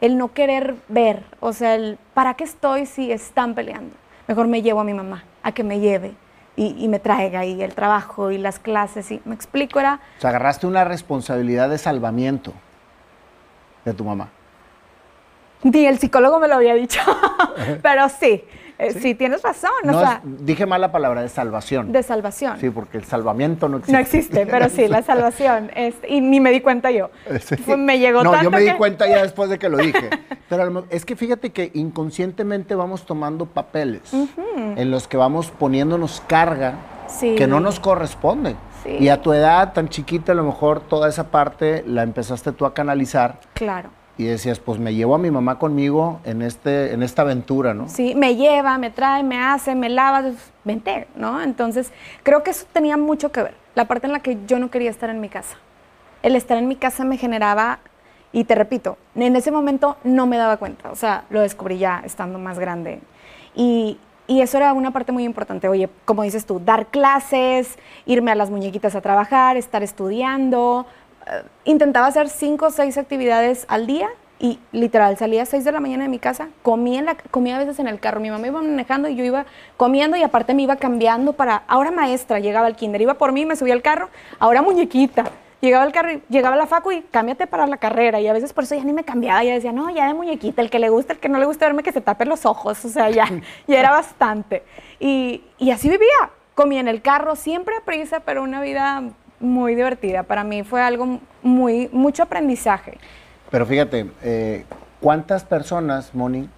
[0.00, 3.94] el no querer ver, o sea, el, ¿para qué estoy si están peleando?
[4.28, 6.14] Mejor me llevo a mi mamá a que me lleve
[6.62, 9.10] y, me traiga y el trabajo y las clases.
[9.10, 10.00] Y me explico, era...
[10.18, 12.52] O sea, agarraste una responsabilidad de salvamiento
[13.84, 14.28] de tu mamá.
[15.62, 17.00] Ni el psicólogo me lo había dicho,
[17.82, 18.44] pero sí.
[18.80, 19.14] Eh, sí.
[19.14, 19.70] tienes razón.
[19.84, 21.92] No, dije mal la palabra, de salvación.
[21.92, 22.58] De salvación.
[22.58, 23.92] Sí, porque el salvamiento no existe.
[23.92, 25.70] No existe, pero sí, la salvación.
[26.08, 27.10] y ni me di cuenta yo.
[27.76, 30.08] me llegó No, yo me di cuenta ya después de que lo dije.
[30.48, 36.74] Pero es que fíjate que inconscientemente vamos tomando papeles en los que vamos poniéndonos carga
[37.20, 38.56] que no nos corresponde.
[38.86, 42.64] Y a tu edad tan chiquita, a lo mejor toda esa parte la empezaste tú
[42.64, 43.40] a canalizar.
[43.52, 43.90] Claro.
[44.20, 47.88] Y decías, pues me llevo a mi mamá conmigo en, este, en esta aventura, ¿no?
[47.88, 51.40] Sí, me lleva, me trae, me hace, me lava, vente, ¿no?
[51.40, 51.90] Entonces,
[52.22, 53.54] creo que eso tenía mucho que ver.
[53.74, 55.56] La parte en la que yo no quería estar en mi casa.
[56.22, 57.78] El estar en mi casa me generaba,
[58.30, 60.90] y te repito, en ese momento no me daba cuenta.
[60.90, 63.00] O sea, lo descubrí ya estando más grande.
[63.54, 65.66] Y, y eso era una parte muy importante.
[65.66, 70.84] Oye, como dices tú, dar clases, irme a las muñequitas a trabajar, estar estudiando.
[71.64, 75.80] Intentaba hacer cinco o seis actividades al día y literal salía a seis de la
[75.80, 78.20] mañana de mi casa, comía, en la, comía a veces en el carro.
[78.20, 79.44] Mi mamá iba manejando y yo iba
[79.76, 81.62] comiendo y aparte me iba cambiando para.
[81.68, 85.84] Ahora maestra, llegaba al kinder, iba por mí, me subía al carro, ahora muñequita llegaba
[85.84, 88.20] el carro, llegaba la facu y cámbiate para la carrera.
[88.20, 89.42] Y a veces por eso ya ni me cambiaba.
[89.44, 91.66] Ya decía, no, ya de muñequita, el que le gusta, el que no le gusta
[91.66, 92.84] verme, que se tape los ojos.
[92.84, 93.28] O sea, ya,
[93.66, 94.64] ya era bastante.
[94.98, 96.30] Y, y así vivía.
[96.54, 99.02] Comía en el carro, siempre a prisa, pero una vida
[99.40, 100.22] muy divertida.
[100.22, 102.98] Para mí fue algo muy, mucho aprendizaje.
[103.50, 104.64] Pero fíjate, eh,
[105.00, 106.48] ¿cuántas personas, Moni,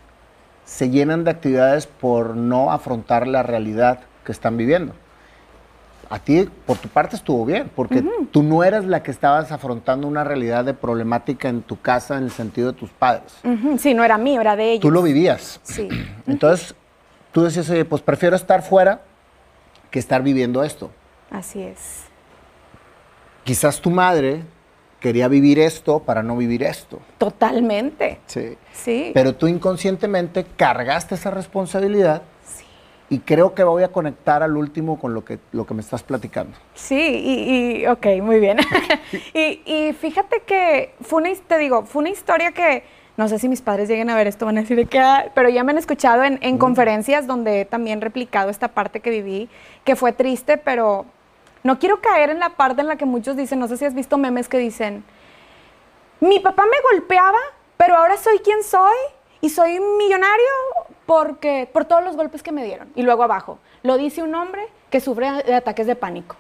[0.64, 4.95] se llenan de actividades por no afrontar la realidad que están viviendo?
[6.12, 10.07] a ti, por tu parte, estuvo bien, porque tú no eras la que estabas afrontando
[10.07, 13.33] una realidad de problemática en tu casa en el sentido de tus padres.
[13.79, 14.83] Sí, no era mío, era de ellos.
[14.83, 15.59] Tú lo vivías.
[15.62, 15.88] Sí.
[16.27, 16.75] Entonces,
[17.33, 19.01] tú decías, oye, pues prefiero estar fuera
[19.90, 20.90] que estar viviendo esto.
[21.31, 22.05] Así es.
[23.44, 24.42] Quizás tu madre
[25.00, 27.00] quería vivir esto para no vivir esto.
[27.18, 28.20] Totalmente.
[28.26, 28.57] Sí.
[28.72, 29.11] Sí.
[29.12, 32.22] Pero tú inconscientemente cargaste esa responsabilidad
[33.12, 36.02] y creo que voy a conectar al último con lo que, lo que me estás
[36.02, 36.57] platicando.
[36.72, 38.57] Sí, y, ok, muy bien.
[39.35, 42.85] y, fíjate que fue una, te digo, fue una historia que,
[43.18, 45.50] no sé si mis padres lleguen a ver esto, van a decir que, ah", pero
[45.50, 49.50] ya me han escuchado en, en conferencias donde he también replicado esta parte que viví,
[49.85, 51.05] que fue triste, pero
[51.62, 53.94] no quiero caer en la parte en la que muchos dicen, no sé si has
[53.94, 55.05] visto memes que dicen,
[56.20, 57.38] mi papá me golpeaba,
[57.77, 58.96] pero ahora soy quien soy
[59.40, 60.46] y soy millonario
[61.07, 62.92] porque por todos los golpes que me dieron.
[62.94, 66.37] Y luego abajo, lo dice un hombre que sufre de ataques de pánico.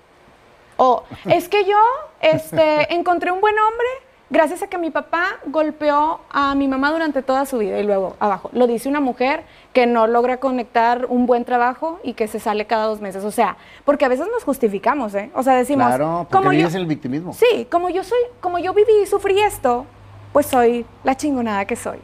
[0.76, 1.78] O es que yo
[2.20, 3.88] este, encontré un buen hombre
[4.32, 7.78] gracias a que mi papá golpeó a mi mamá durante toda su vida.
[7.78, 12.14] Y luego abajo, lo dice una mujer que no logra conectar un buen trabajo y
[12.14, 13.24] que se sale cada dos meses.
[13.24, 15.30] O sea, porque a veces nos justificamos, ¿eh?
[15.34, 15.86] O sea, decimos...
[15.86, 17.34] Claro, porque como el victimismo.
[17.34, 19.84] Sí, como yo soy, como yo viví y sufrí esto,
[20.32, 21.98] pues soy la chingonada que soy.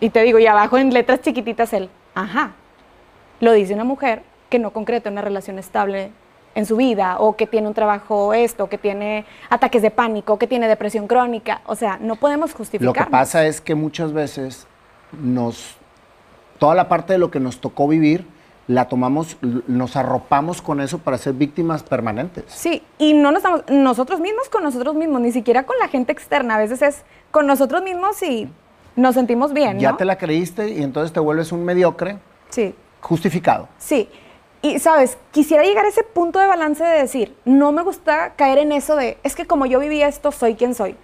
[0.00, 2.52] Y te digo, y abajo en letras chiquititas él, ajá,
[3.38, 6.10] lo dice una mujer que no concreta una relación estable
[6.54, 10.46] en su vida, o que tiene un trabajo esto, que tiene ataques de pánico, que
[10.46, 11.60] tiene depresión crónica.
[11.66, 12.86] O sea, no podemos justificar.
[12.86, 14.66] Lo que pasa es que muchas veces
[15.12, 15.76] nos,
[16.58, 18.26] toda la parte de lo que nos tocó vivir,
[18.66, 19.36] la tomamos,
[19.66, 22.44] nos arropamos con eso para ser víctimas permanentes.
[22.48, 26.12] Sí, y no nos estamos, nosotros mismos con nosotros mismos, ni siquiera con la gente
[26.12, 26.54] externa.
[26.54, 28.48] A veces es con nosotros mismos y
[28.94, 29.80] nos sentimos bien.
[29.80, 32.18] Ya te la creíste y entonces te vuelves un mediocre.
[32.50, 32.74] Sí.
[33.00, 33.68] Justificado.
[33.78, 34.08] Sí.
[34.62, 38.58] Y sabes, quisiera llegar a ese punto de balance de decir, no me gusta caer
[38.58, 40.96] en eso de, es que como yo viví esto, soy quien soy.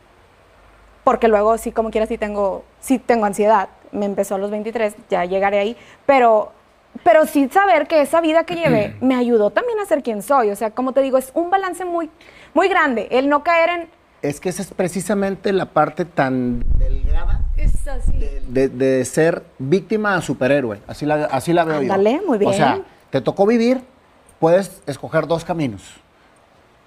[1.05, 3.69] Porque luego, sí, como quieras, sí tengo, sí tengo ansiedad.
[3.93, 5.77] Me empezó a los 23, ya llegaré ahí.
[6.05, 6.53] Pero,
[7.03, 10.51] pero sí saber que esa vida que llevé me ayudó también a ser quien soy.
[10.51, 12.11] O sea, como te digo, es un balance muy,
[12.53, 13.09] muy grande.
[13.11, 13.89] El no caer en...
[14.21, 17.41] Es que esa es precisamente la parte tan delgada
[18.49, 20.81] de, ser víctima a superhéroe.
[20.87, 22.51] Así la, así la veo Ándale, muy bien.
[22.51, 23.83] O sea, te tocó vivir,
[24.39, 25.83] puedes escoger dos caminos.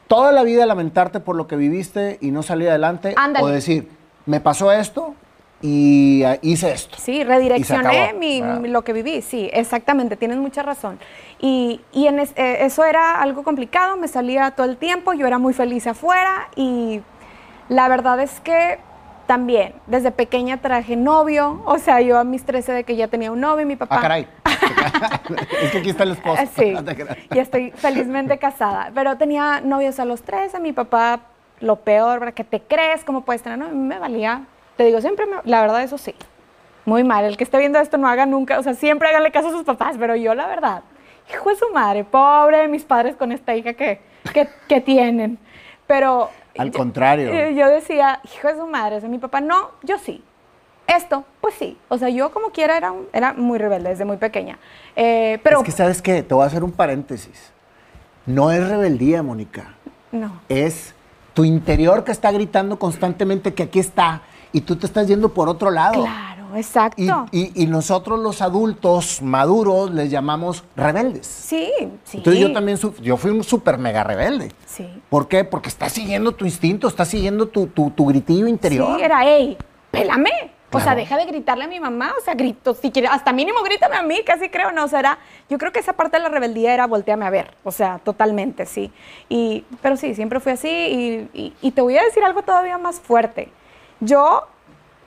[0.08, 3.16] Toda la vida lamentarte por lo que viviste y no salir adelante.
[3.42, 3.90] O decir,
[4.26, 5.14] me pasó esto
[5.62, 6.98] y hice esto.
[7.00, 9.22] Sí, redireccioné mi, lo que viví.
[9.22, 11.00] Sí, exactamente, tienes mucha razón.
[11.40, 15.54] Y, en eh, eso era algo complicado, me salía todo el tiempo, yo era muy
[15.54, 17.02] feliz afuera y
[17.68, 18.80] la verdad es que
[19.28, 23.32] también, desde pequeña traje novio, o sea, yo a mis 13 de que ya tenía
[23.32, 23.98] un novio y mi papá...
[24.00, 24.28] Ah, caray.
[25.62, 26.42] es que aquí está el esposo.
[26.56, 26.74] Sí,
[27.34, 31.22] y estoy felizmente casada, pero tenía novios a los 13, mi papá,
[31.60, 32.34] lo peor, ¿verdad?
[32.34, 33.04] ¿Qué te crees?
[33.04, 33.58] ¿Cómo puedes tener?
[33.58, 34.46] No, me valía,
[34.78, 36.16] te digo, siempre, la verdad, eso sí.
[36.86, 39.50] Muy mal, el que esté viendo esto no haga nunca, o sea, siempre háganle caso
[39.50, 40.84] a sus papás, pero yo la verdad,
[41.32, 44.02] hijo de su madre, pobre mis padres con esta hija que,
[44.34, 45.38] que, que tienen.
[45.86, 46.30] Pero
[46.60, 47.52] al contrario.
[47.52, 50.22] Yo, decía, hijo de su madre, o mi papá, no, yo sí.
[50.96, 51.78] Esto, pues sí.
[51.88, 54.60] O sea, yo como quiera era, era muy rebelde desde muy pequeña.
[54.96, 55.60] Eh, pero...
[55.60, 56.24] Es que, ¿sabes qué?
[56.24, 57.52] Te voy a hacer un paréntesis.
[58.26, 59.76] No es rebeldía, Mónica.
[60.12, 60.42] No.
[60.50, 60.94] Es
[61.34, 64.22] tu interior que está gritando constantemente que aquí está
[64.52, 66.02] y tú te estás yendo por otro lado.
[66.02, 67.28] Claro, exacto.
[67.32, 71.28] Y, nosotros los adultos maduros les llamamos rebeldes.
[71.28, 71.72] Sí,
[72.04, 72.18] sí.
[72.18, 74.52] Entonces yo también, yo fui un súper mega rebelde.
[74.66, 74.88] Sí.
[75.10, 75.44] ¿Por qué?
[75.44, 78.98] Porque estás siguiendo tu instinto, estás siguiendo tu, tu, tu gritillo interior.
[78.98, 79.58] Sí, era, hey,
[79.92, 80.59] pélame.
[80.72, 83.62] O sea, deja de gritarle a mi mamá, o sea, grito, si quieres, hasta mínimo
[83.64, 85.18] grítame a mí, casi creo, no, o sea,
[85.50, 88.66] yo creo que esa parte de la rebeldía era volteame a ver, o sea, totalmente,
[88.66, 88.92] sí.
[89.30, 90.70] Y, pero sí, siempre fui así
[91.34, 93.52] y, y te voy a decir algo todavía más fuerte.
[94.00, 94.48] Yo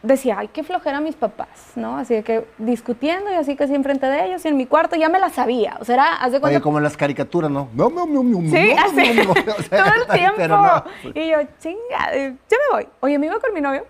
[0.02, 1.96] decía, ay, qué flojera mis papás, ¿no?
[1.96, 5.08] Así que discutiendo y así que sí enfrente de ellos y en mi cuarto ya
[5.08, 5.76] me la sabía.
[5.80, 6.48] O sea, era, hace cuando...
[6.48, 7.68] Oye, como en las caricaturas, ¿no?
[7.74, 10.84] No, no, no, no, Sí, así, todo el tiempo.
[11.14, 12.88] Y yo, chinga, yo me voy.
[13.00, 13.86] Oye, me iba con mi novio,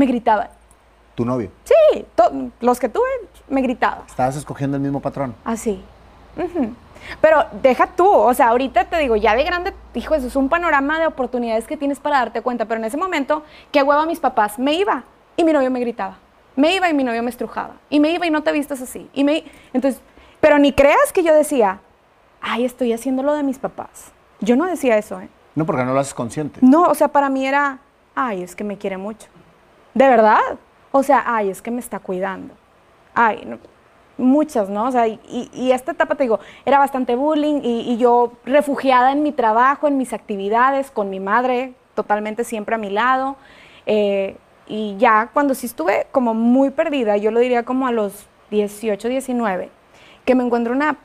[0.00, 0.48] me gritaba.
[1.14, 1.50] ¿Tu novio?
[1.64, 2.06] Sí,
[2.60, 3.06] los que tuve
[3.50, 4.04] me gritaba.
[4.06, 5.34] ¿Estabas escogiendo el mismo patrón?
[5.44, 5.82] Así.
[7.20, 10.48] Pero deja tú, o sea, ahorita te digo, ya de grande, hijo, eso es un
[10.48, 14.20] panorama de oportunidades que tienes para darte cuenta, pero en ese momento, qué hueva mis
[14.20, 15.04] papás, me iba
[15.36, 16.16] y mi novio me gritaba,
[16.56, 19.10] me iba y mi novio me estrujaba, y me iba y no te vistas así,
[19.12, 20.00] y me, entonces,
[20.40, 21.80] pero ni creas que yo decía,
[22.40, 24.12] ay, estoy haciendo lo de mis papás.
[24.40, 25.28] Yo no decía eso, ¿eh?
[25.54, 26.60] No, porque no lo haces consciente.
[26.62, 27.80] No, o sea, para mí era,
[28.14, 29.28] ay, es que me quiere mucho.
[29.94, 30.58] De verdad.
[30.92, 32.54] O sea, ay, es que me está cuidando.
[33.14, 33.58] Ay, no,
[34.20, 34.86] muchas, ¿no?
[34.86, 39.32] O sea, y, esta etapa, te digo, era bastante bullying y, yo refugiada en mi
[39.32, 43.36] trabajo, en mis actividades, con mi madre totalmente siempre a mi lado.
[43.86, 48.28] Eh, y ya cuando sí estuve como muy perdida, yo lo diría como a los
[48.50, 49.70] 18, 19,
[50.24, 50.96] que me encuentro una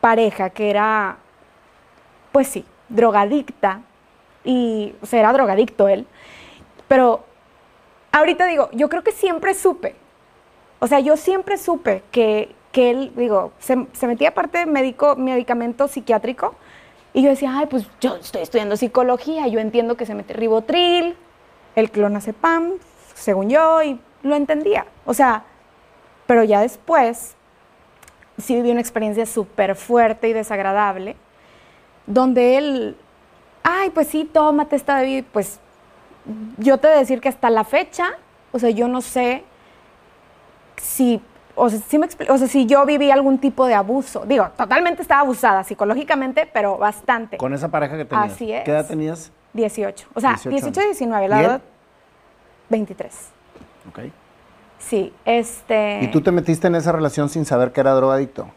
[0.00, 1.18] pareja que era,
[2.32, 3.82] pues sí, drogadicta,
[4.44, 6.06] y, o sea, era drogadicto él,
[6.86, 7.27] pero
[8.12, 9.94] ahorita digo, yo creo que siempre supe,
[10.80, 16.54] o sea, yo siempre supe que, que él, digo, se, metía aparte médico, medicamento psiquiátrico.
[17.14, 21.16] Y yo decía, ay, pues yo estoy estudiando psicología, yo entiendo que se mete ribotril,
[21.74, 22.74] el clonazepam,
[23.14, 24.86] según yo, y lo entendía.
[25.04, 25.44] O sea,
[26.26, 27.34] pero ya después
[28.36, 31.16] sí viví una experiencia súper fuerte y desagradable,
[32.06, 32.96] donde él,
[33.64, 35.58] ay, pues sí, tómate esta bebida, pues
[36.58, 38.10] yo te voy a decir que hasta la fecha,
[38.52, 39.44] o sea, yo no sé
[40.76, 41.20] si,
[41.54, 44.24] o sea, si me o sea, si yo viví algún tipo de abuso.
[44.26, 47.36] Digo, totalmente estaba abusada psicológicamente, pero bastante.
[47.36, 48.32] Con esa pareja que tenías.
[48.32, 48.64] Así es.
[48.64, 49.32] ¿Qué edad tenías?
[49.54, 50.08] 18.
[50.14, 51.60] O sea, 18, 19, la edad
[52.68, 53.28] 23.
[53.88, 53.98] Ok.
[54.78, 56.00] Sí, este...
[56.02, 58.48] ¿Y tú te metiste en esa relación sin saber que era drogadicto?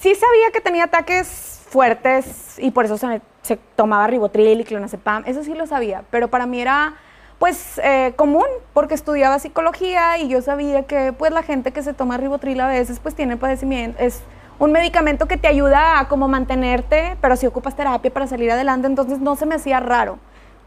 [0.00, 5.22] Sí sabía que tenía ataques fuertes y por eso se, se tomaba ribotril y clonazepam,
[5.26, 6.96] eso sí lo sabía, pero para mí era
[7.38, 11.94] pues eh, común, porque estudiaba psicología y yo sabía que pues la gente que se
[11.94, 14.22] toma ribotril a veces pues tiene padecimiento, es
[14.58, 18.88] un medicamento que te ayuda a como mantenerte, pero si ocupas terapia para salir adelante,
[18.88, 20.18] entonces no se me hacía raro.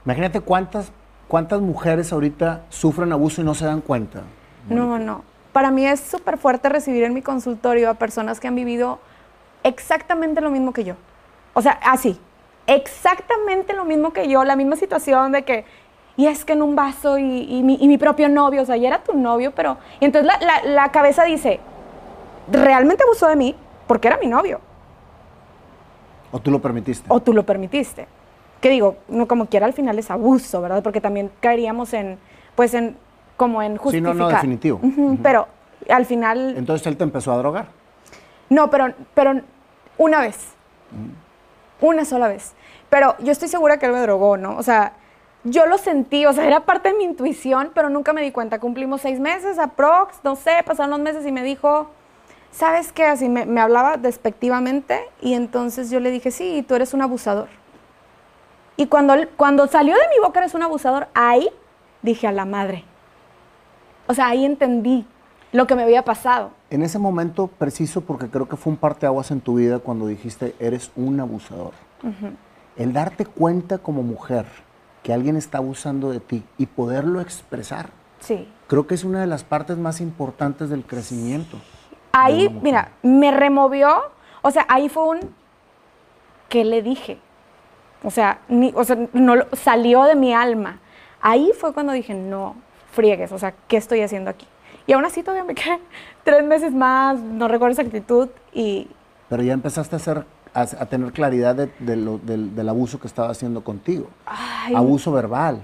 [0.06, 0.92] Imagínate cuántas,
[1.28, 4.22] cuántas mujeres ahorita sufren abuso y no se dan cuenta.
[4.70, 5.24] No, no.
[5.52, 9.00] Para mí es súper fuerte recibir en mi consultorio a personas que han vivido
[9.64, 10.96] exactamente lo mismo que yo.
[11.54, 12.18] O sea, así,
[12.68, 15.66] exactamente lo mismo que yo, la misma situación de que
[16.18, 19.14] y es que en un vaso y, mi, propio novio, o sea, ya era tu
[19.14, 19.78] novio, pero...
[20.00, 20.32] Y entonces
[20.66, 21.60] la, cabeza dice,
[22.52, 23.56] realmente abusó de mí
[23.88, 24.60] porque era mi novio.
[26.32, 27.06] O tú lo permitiste.
[27.10, 28.08] O tú lo permitiste.
[28.60, 30.84] Que digo, no como quiera al final es abuso, ¿verdad?
[30.84, 32.20] Porque también caeríamos en,
[32.56, 32.98] pues en,
[33.38, 34.14] como en justificar.
[34.14, 34.80] Sí, no, no, definitivo.
[35.24, 35.48] Pero
[35.90, 36.56] al final...
[36.58, 37.68] Entonces él te empezó a drogar.
[38.50, 39.42] No, pero, pero
[39.98, 40.54] una vez.
[41.80, 42.54] Una sola vez.
[42.90, 44.58] Pero yo estoy segura que él me drogó, ¿no?
[44.58, 44.94] O sea,
[45.44, 48.60] yo lo sentí, o sea, era parte de mi intuición, pero nunca me di cuenta.
[48.60, 51.90] Cumplimos seis meses, aprox, no sé, pasaron los meses y me dijo,
[52.52, 53.06] ¿sabes qué?
[53.06, 57.48] Así me, hablaba despectivamente y entonces yo le dije, sí, tú eres un abusador.
[58.78, 61.50] Y cuando, cuando salió de mi boca eres un abusador, ahí
[62.02, 62.84] dije a la madre.
[64.08, 65.06] O sea, ahí entendí
[65.52, 66.52] lo que me había pasado.
[66.70, 70.56] En ese momento preciso, porque creo que fue un parteaguas en tu vida cuando dijiste,
[70.60, 71.74] eres un abusador.
[72.76, 74.46] El darte cuenta como mujer,
[75.04, 77.90] que alguien está abusando de ti y poderlo expresar.
[78.20, 78.48] Sí.
[78.68, 81.58] Creo que es una de las partes más importantes del crecimiento.
[82.12, 84.12] Ahí, mira, me removió,
[84.42, 85.42] o sea, ahí fue un
[86.52, 87.18] ¿qué le dije?
[88.04, 90.80] O sea, ni, o sea, no salió de mi alma.
[91.22, 92.56] Ahí fue cuando dije, no,
[92.92, 94.46] friegues, o sea, ¿qué estoy haciendo aquí?
[94.86, 95.80] Y aún así todavía me quedé
[96.24, 98.90] tres meses más, no recuerdo esa actitud y...
[99.30, 104.08] Pero ya empezaste a hacer a, tener claridad de, del, abuso que estaba haciendo contigo.
[104.76, 105.62] Abuso verbal.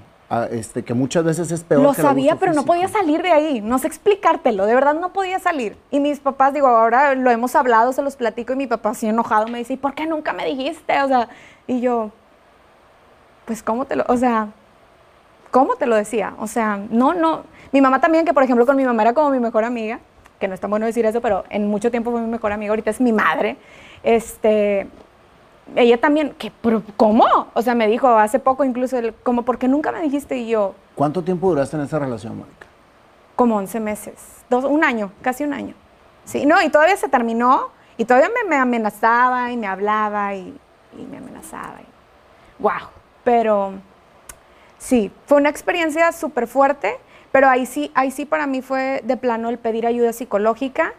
[0.51, 1.83] este, que muchas veces es peor.
[1.83, 5.13] Lo que sabía, pero no podía salir de ahí, no sé explicártelo, de verdad no
[5.13, 5.77] podía salir.
[5.91, 9.07] Y mis papás, digo, ahora lo hemos hablado, se los platico y mi papá así
[9.07, 11.01] enojado me dice, ¿y por qué nunca me dijiste?
[11.01, 11.29] O sea,
[11.65, 12.11] y yo,
[13.45, 14.49] pues, ¿cómo te lo, o sea,
[15.51, 16.33] ¿cómo te lo decía?
[16.39, 17.43] O sea, no, no.
[17.71, 19.99] Mi mamá también, que por ejemplo con mi mamá era como mi mejor amiga,
[20.39, 22.71] que no es tan bueno decir eso, pero en mucho tiempo fue mi mejor amiga,
[22.71, 23.57] ahorita es mi madre.
[24.07, 24.87] Este,
[25.75, 26.49] ella también, ¿qué,
[26.95, 27.25] ¿cómo?
[27.53, 30.37] O sea, me dijo hace poco incluso, como, ¿por qué nunca me dijiste?
[30.37, 30.75] Y yo...
[30.95, 32.67] ¿Cuánto tiempo duraste en esa relación, Mónica?
[33.35, 34.13] Como 11 meses,
[34.49, 35.73] dos, un año, casi un año.
[36.23, 37.67] Sí, no, y todavía se terminó,
[37.97, 40.57] y todavía me, amenazaba, y me hablaba, y,
[40.97, 41.81] y me amenazaba.
[41.81, 42.87] Y, wow,
[43.25, 43.73] pero
[44.77, 46.97] sí, fue una experiencia súper fuerte,
[47.33, 50.93] pero ahí sí, ahí sí para mí fue de plano el pedir ayuda psicológica,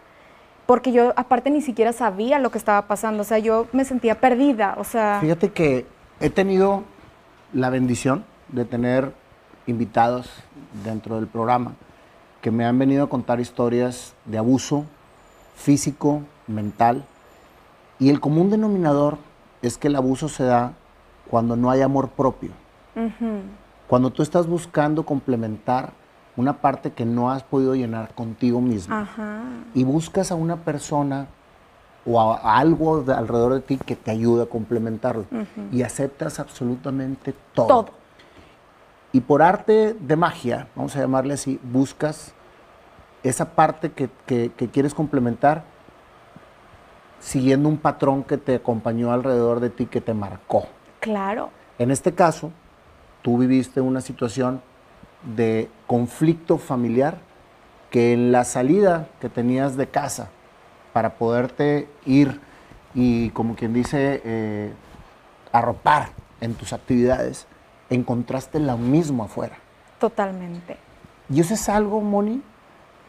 [0.69, 4.21] porque yo aparte ni siquiera sabía lo que estaba pasando, o sea, yo me sentía
[4.21, 5.17] perdida, o sea...
[5.19, 5.87] Fíjate que
[6.19, 6.83] he tenido
[7.53, 9.11] la bendición de tener
[9.65, 10.29] invitados
[10.83, 11.73] dentro del programa
[12.39, 14.85] que me han venido a contar historias de abuso
[15.55, 17.03] físico, mental,
[17.97, 19.17] y el común denominador
[19.63, 20.73] es que el abuso se da
[21.31, 22.51] cuando no hay amor propio.
[23.87, 25.93] Cuando tú estás buscando complementar
[26.39, 29.05] una parte que no has podido llenar contigo mismo.
[29.73, 31.27] Y buscas a una persona
[32.05, 35.25] o a, algo alrededor de ti que te ayude a complementarlo.
[35.71, 37.67] Y aceptas absolutamente todo.
[37.67, 37.89] todo.
[39.11, 42.33] Y por arte de magia, vamos a llamarle así, buscas
[43.23, 45.63] esa parte que, que quieres complementar
[47.19, 50.67] siguiendo un patrón que te acompañó alrededor de ti, que te marcó.
[51.01, 51.49] Claro.
[51.77, 52.51] En este caso,
[53.23, 54.61] tú viviste una situación
[55.23, 57.19] de conflicto familiar
[57.89, 60.29] que en la salida que tenías de casa
[60.93, 62.39] para poderte ir
[62.93, 64.73] y como quien dice eh,
[65.51, 66.09] arropar
[66.41, 67.47] en tus actividades,
[67.89, 69.57] encontraste lo mismo afuera.
[69.99, 70.77] Totalmente.
[71.29, 72.41] Y eso es algo, Moni,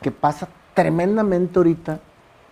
[0.02, 2.00] que pasa tremendamente ahorita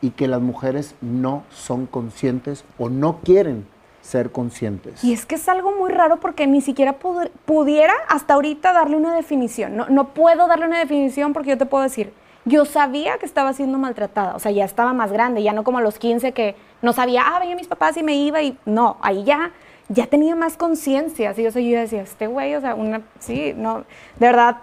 [0.00, 3.66] y que las mujeres no son conscientes o no quieren
[4.08, 5.04] ser conscientes.
[5.04, 6.96] Y es que es algo muy raro porque ni siquiera
[7.44, 9.76] pudiera hasta ahorita darle una definición.
[9.76, 12.12] No, no puedo darle una definición porque yo te puedo decir,
[12.46, 15.78] yo sabía que estaba siendo maltratada, o sea, ya estaba más grande, ya no como
[15.78, 18.96] a los 15 que no sabía, ah, venía mis papás y me iba y no,
[19.02, 19.52] ahí ya,
[19.90, 21.46] ya tenía más conciencia, ¿sí?
[21.46, 23.80] o sea, yo decía, este güey, o sea, una, sí, no,
[24.18, 24.56] de verdad,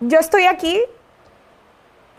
[0.00, 0.80] yo estoy aquí,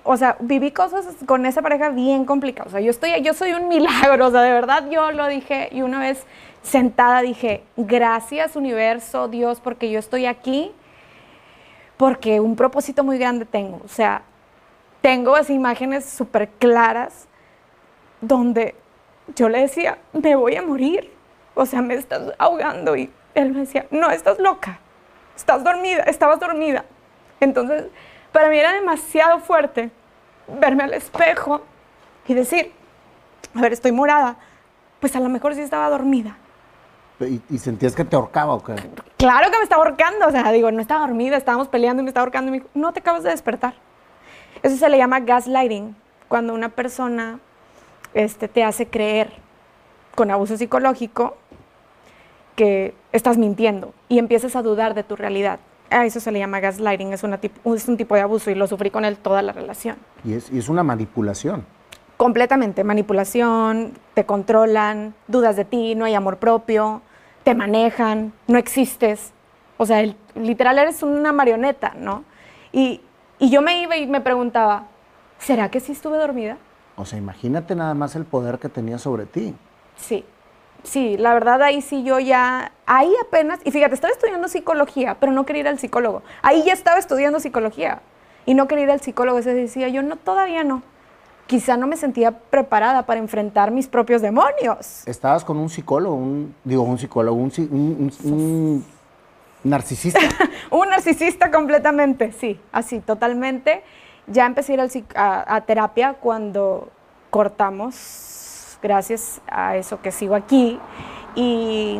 [0.03, 3.53] o sea, viví cosas con esa pareja bien complicadas, o sea, yo estoy, yo soy
[3.53, 6.25] un milagro, o sea, de verdad yo lo dije y una vez
[6.63, 10.71] sentada dije, gracias universo, Dios, porque yo estoy aquí,
[11.97, 13.81] porque un propósito muy grande tengo.
[13.83, 14.23] O sea,
[15.01, 17.27] tengo esas imágenes súper claras
[18.21, 18.75] donde
[19.35, 21.11] yo le decía, me voy a morir,
[21.53, 22.95] o sea, me estás ahogando.
[22.95, 24.79] Y él me decía, no, estás loca,
[25.35, 26.85] estás dormida, estabas dormida.
[27.41, 27.85] Entonces,
[28.33, 29.91] para mí era demasiado fuerte
[30.47, 31.61] verme al espejo
[32.27, 32.73] y decir,
[33.55, 34.35] a ver, estoy morada,
[34.99, 36.35] pues a lo mejor sí estaba dormida.
[37.49, 38.75] ¿Y, sentías que te ahorcaba o qué?
[39.17, 42.09] Claro que me estaba ahorcando, o sea, digo, no estaba dormida, estábamos peleando y me
[42.09, 43.75] estaba ahorcando y me dijo, no te acabas de despertar.
[44.61, 45.95] Eso se le llama gaslighting,
[46.27, 47.39] cuando una persona
[48.13, 49.31] este, te hace creer
[50.15, 51.37] con abuso psicológico
[52.55, 55.59] que estás mintiendo y empiezas a dudar de tu realidad.
[55.93, 58.65] A eso se le llama gaslighting, es, una es un tipo de abuso y lo
[58.65, 59.97] sufrí con él toda la relación.
[60.23, 61.65] Y es, y es una manipulación.
[62.17, 67.01] Completamente, manipulación, te controlan, dudas de ti, no hay amor propio,
[67.43, 69.33] te manejan, no existes.
[69.77, 70.03] O sea,
[70.35, 72.23] literal eres una marioneta, ¿no?
[72.71, 73.01] Y,
[73.37, 74.87] y yo me iba y me preguntaba,
[75.37, 76.57] ¿será que sí estuve dormida?
[76.95, 79.53] O sea, imagínate nada más el poder que tenía sobre ti.
[79.95, 80.25] Sí,
[80.83, 85.31] sí, la verdad ahí sí yo ya, ahí apenas, y fíjate, estaba estudiando psicología, pero
[85.31, 86.23] no quería ir al psicólogo.
[86.41, 88.01] Ahí ya estaba estudiando psicología
[88.45, 89.41] y no quería ir al psicólogo.
[89.41, 90.83] Se decía, yo no, todavía no
[91.47, 95.07] quizá no me sentía preparada para enfrentar mis propios demonios.
[95.07, 98.85] Estabas con un psicólogo, un, digo, un psicólogo, un,
[99.63, 100.19] narcisista.
[100.71, 103.83] un narcisista completamente, sí, así, totalmente.
[104.27, 106.89] Ya empecé a ir a, terapia cuando
[107.29, 108.32] cortamos,
[108.83, 110.79] gracias a eso que sigo aquí.
[111.33, 111.99] Y,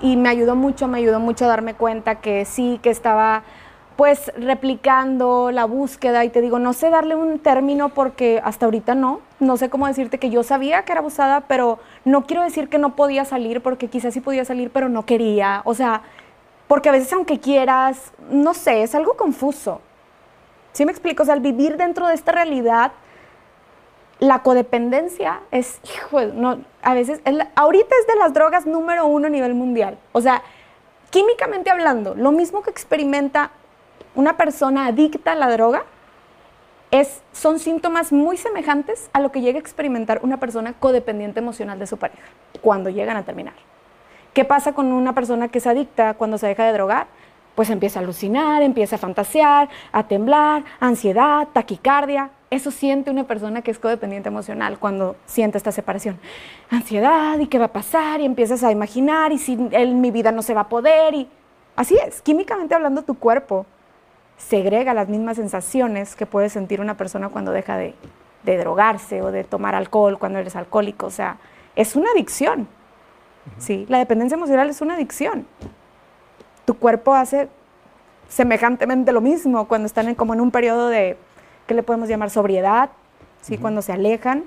[0.00, 3.44] y me ayudó mucho, me ayudó mucho a darme cuenta que sí, que estaba
[3.96, 8.96] pues replicando la búsqueda y te digo, no sé darle un término porque hasta ahorita
[8.96, 12.68] no, no sé cómo decirte que yo sabía que era abusada, pero no quiero decir
[12.68, 16.02] que no podía salir porque quizás sí podía salir, pero no quería, o sea,
[16.66, 19.80] porque a veces aunque quieras, no sé, es algo confuso.
[20.72, 21.22] ¿Sí me explico?
[21.22, 22.90] O sea, al vivir dentro de esta realidad,
[24.20, 27.20] la codependencia es, hijo, no, a veces,
[27.54, 29.98] ahorita es de las drogas número uno a nivel mundial.
[30.12, 30.42] O sea,
[31.10, 33.50] químicamente hablando, lo mismo que experimenta
[34.14, 35.84] una persona adicta a la droga,
[36.90, 41.78] es, son síntomas muy semejantes a lo que llega a experimentar una persona codependiente emocional
[41.80, 42.22] de su pareja
[42.62, 43.54] cuando llegan a terminar.
[44.32, 47.08] ¿Qué pasa con una persona que es adicta cuando se deja de drogar?
[47.56, 52.30] Pues empieza a alucinar, empieza a fantasear, a temblar, ansiedad, taquicardia.
[52.54, 56.20] Eso siente una persona que es codependiente emocional cuando siente esta separación.
[56.70, 60.30] Ansiedad y qué va a pasar y empiezas a imaginar y si en mi vida
[60.30, 61.28] no se va a poder y
[61.74, 63.66] así es, químicamente hablando tu cuerpo
[64.36, 67.96] segrega las mismas sensaciones que puede sentir una persona cuando deja de,
[68.44, 71.06] drogarse o de tomar alcohol cuando eres alcohólico.
[71.06, 71.38] O sea,
[71.74, 72.68] es una adicción.
[73.58, 73.84] ¿sí?
[73.88, 75.44] La dependencia emocional es una adicción.
[76.66, 77.48] Tu cuerpo hace
[78.28, 81.16] semejantemente lo mismo cuando están en, como en un periodo de,
[81.66, 82.30] ¿qué le podemos llamar?
[82.30, 82.90] Sobriedad,
[83.40, 83.58] ¿sí?
[83.58, 84.44] cuando se alejan.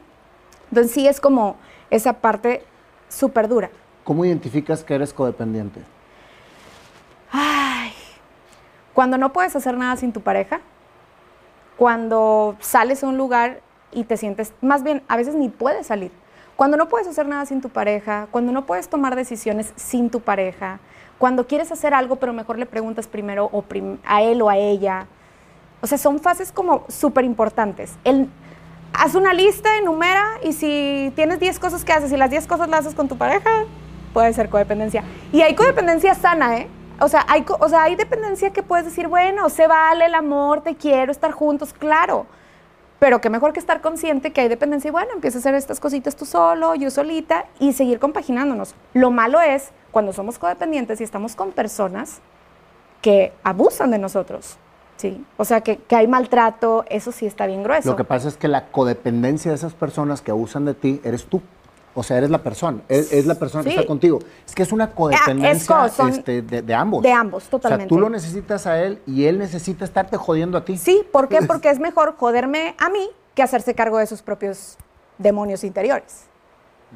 [0.70, 1.56] Entonces sí es como
[1.90, 2.64] esa parte
[3.10, 3.70] súper dura.
[4.04, 5.82] ¿Cómo identificas que eres codependiente?
[7.32, 7.92] Ay,
[8.94, 10.62] cuando no puedes hacer nada sin tu pareja,
[11.78, 13.62] cuando sales a un lugar
[13.92, 16.12] y te sientes, más bien, a veces ni puedes salir.
[16.56, 20.22] Cuando no puedes hacer nada sin tu pareja, cuando no puedes tomar decisiones sin tu
[20.22, 20.80] pareja,
[21.20, 23.64] cuando quieres hacer algo pero mejor le preguntas primero o
[24.06, 25.08] a él o a ella.
[25.82, 27.94] O sea, son fases como súper importantes.
[28.94, 32.68] Haz una lista, enumera y si tienes 10 cosas que haces y las 10 cosas
[32.68, 33.66] las haces con tu pareja,
[34.14, 35.04] puede ser codependencia.
[35.32, 36.68] Y hay codependencia sana, ¿eh?
[37.00, 40.62] O sea, hay, o sea, hay dependencia que puedes decir, bueno, se vale el amor,
[40.62, 42.26] te quiero, estar juntos, claro.
[42.98, 45.80] Pero qué mejor que estar consciente que hay dependencia y bueno, empieza a hacer estas
[45.80, 48.74] cositas tú solo, yo solita y seguir compaginándonos.
[48.94, 52.22] Lo malo es cuando somos codependientes y estamos con personas
[53.04, 54.58] que abusan de nosotros.
[54.98, 57.90] Sí, o sea, que, que, hay maltrato, eso sí está bien grueso.
[57.90, 61.26] Lo que pasa es que la codependencia de esas personas que abusan de ti eres
[61.26, 61.42] tú.
[61.94, 64.20] O sea, eres la persona, es, la persona que está contigo.
[64.46, 67.02] Es que es una codependencia este, de, ambos.
[67.02, 67.86] De ambos, totalmente.
[67.86, 70.78] O sea, tú lo necesitas a él y él necesita estarte jodiendo a ti.
[70.78, 71.42] Sí, ¿por qué?
[71.42, 74.78] Porque es mejor joderme a mí que hacerse cargo de sus propios
[75.18, 76.26] demonios interiores.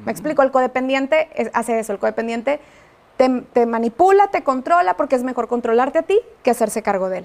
[0.04, 2.60] Me explico, el codependiente hace eso, el codependiente
[3.16, 7.24] te, manipula, te controla, porque es mejor controlarte a ti que hacerse cargo de él.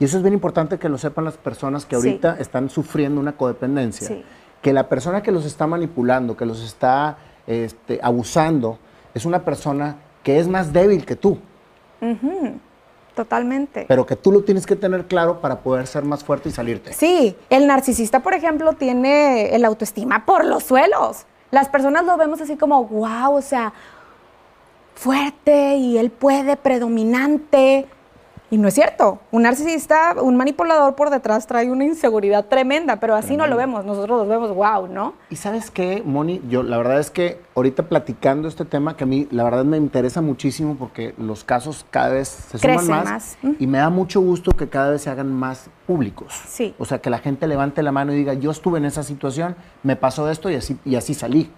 [0.00, 3.36] Y eso es bien importante que lo sepan las personas que ahorita están sufriendo una
[3.36, 4.08] codependencia.
[4.08, 4.24] Sí
[4.62, 8.78] que la persona que los está manipulando, que los está este, abusando,
[9.14, 11.38] es una persona que es más débil que tú.
[13.14, 13.84] Totalmente.
[13.88, 16.92] Pero que tú lo tienes que tener claro para poder ser más fuerte y salirte.
[16.92, 21.24] Sí, el narcisista, por ejemplo, tiene el autoestima por los suelos.
[21.50, 23.72] Las personas lo vemos así como, wow, o sea,
[24.94, 27.86] fuerte y él puede, predominante.
[28.50, 29.18] Y no es cierto.
[29.30, 33.84] Un narcisista, un manipulador por detrás trae una inseguridad tremenda, pero así no lo vemos.
[33.84, 35.14] Nosotros lo vemos, wow, ¿no?
[35.28, 39.06] Y sabes qué, Moni, yo la verdad es que ahorita platicando este tema, que a
[39.06, 43.66] mí la verdad me interesa muchísimo porque los casos cada vez se suman más, y
[43.66, 46.32] me da mucho gusto que cada vez se hagan más públicos.
[46.48, 46.74] Sí.
[46.78, 49.56] O sea, que la gente levante la mano y diga, yo estuve en esa situación,
[49.82, 51.50] me pasó esto y así, y así salí.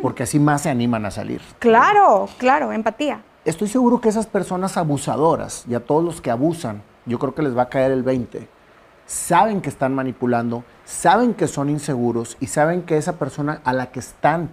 [0.00, 1.42] Porque así más se animan a salir.
[1.58, 6.82] Claro, claro, empatía estoy seguro que esas personas abusadoras y a todos los que abusan,
[7.06, 8.48] yo creo que les va a caer el 20.
[9.06, 13.92] Saben que están manipulando, saben que son inseguros y saben que esa persona a la
[13.92, 14.50] que están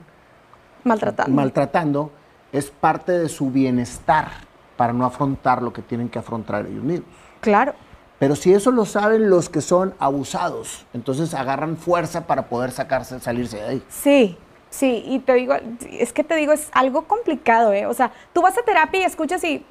[0.84, 2.12] maltratando, maltratando
[2.52, 4.30] es parte de su bienestar
[4.78, 7.10] para no afrontar lo que tienen que afrontar ellos mismos.
[7.42, 7.74] Claro.
[8.20, 13.20] Pero si eso lo saben los que son abusados, entonces agarran fuerza para poder sacarse,
[13.20, 13.84] salirse de ahí.
[13.90, 14.38] Sí,
[14.74, 15.54] Sí, y te digo,
[15.92, 17.86] es que te digo, es algo complicado, ¿eh?
[17.86, 19.64] O sea, tú vas a terapia y escuchas y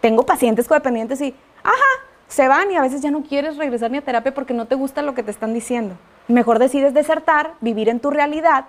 [0.00, 1.34] tengo pacientes codependientes y,
[1.64, 1.74] ajá,
[2.28, 4.76] se van y a veces ya no quieres regresar ni a terapia porque no te
[4.76, 5.96] gusta lo que te están diciendo.
[6.28, 8.66] Mejor decides desertar, vivir en tu realidad.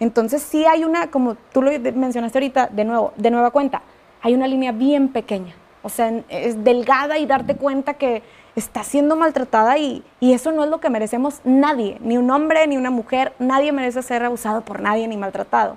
[0.00, 3.82] Entonces sí hay una, como tú lo mencionaste ahorita, de nuevo, de nueva cuenta,
[4.22, 5.54] hay una línea bien pequeña.
[5.84, 8.24] O sea, es delgada y darte cuenta que
[8.56, 12.76] está siendo maltratada y, eso no es lo que merecemos nadie, ni un hombre, ni
[12.76, 15.76] una mujer, nadie merece ser abusado por nadie ni maltratado.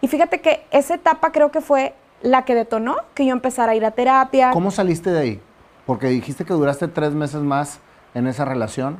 [0.00, 3.74] Y fíjate que esa etapa creo que fue la que detonó que yo empezara a
[3.74, 4.50] ir a terapia.
[4.50, 5.40] ¿Cómo saliste de ahí?
[5.86, 7.80] Porque dijiste que duraste tres meses más
[8.14, 8.98] en esa relación.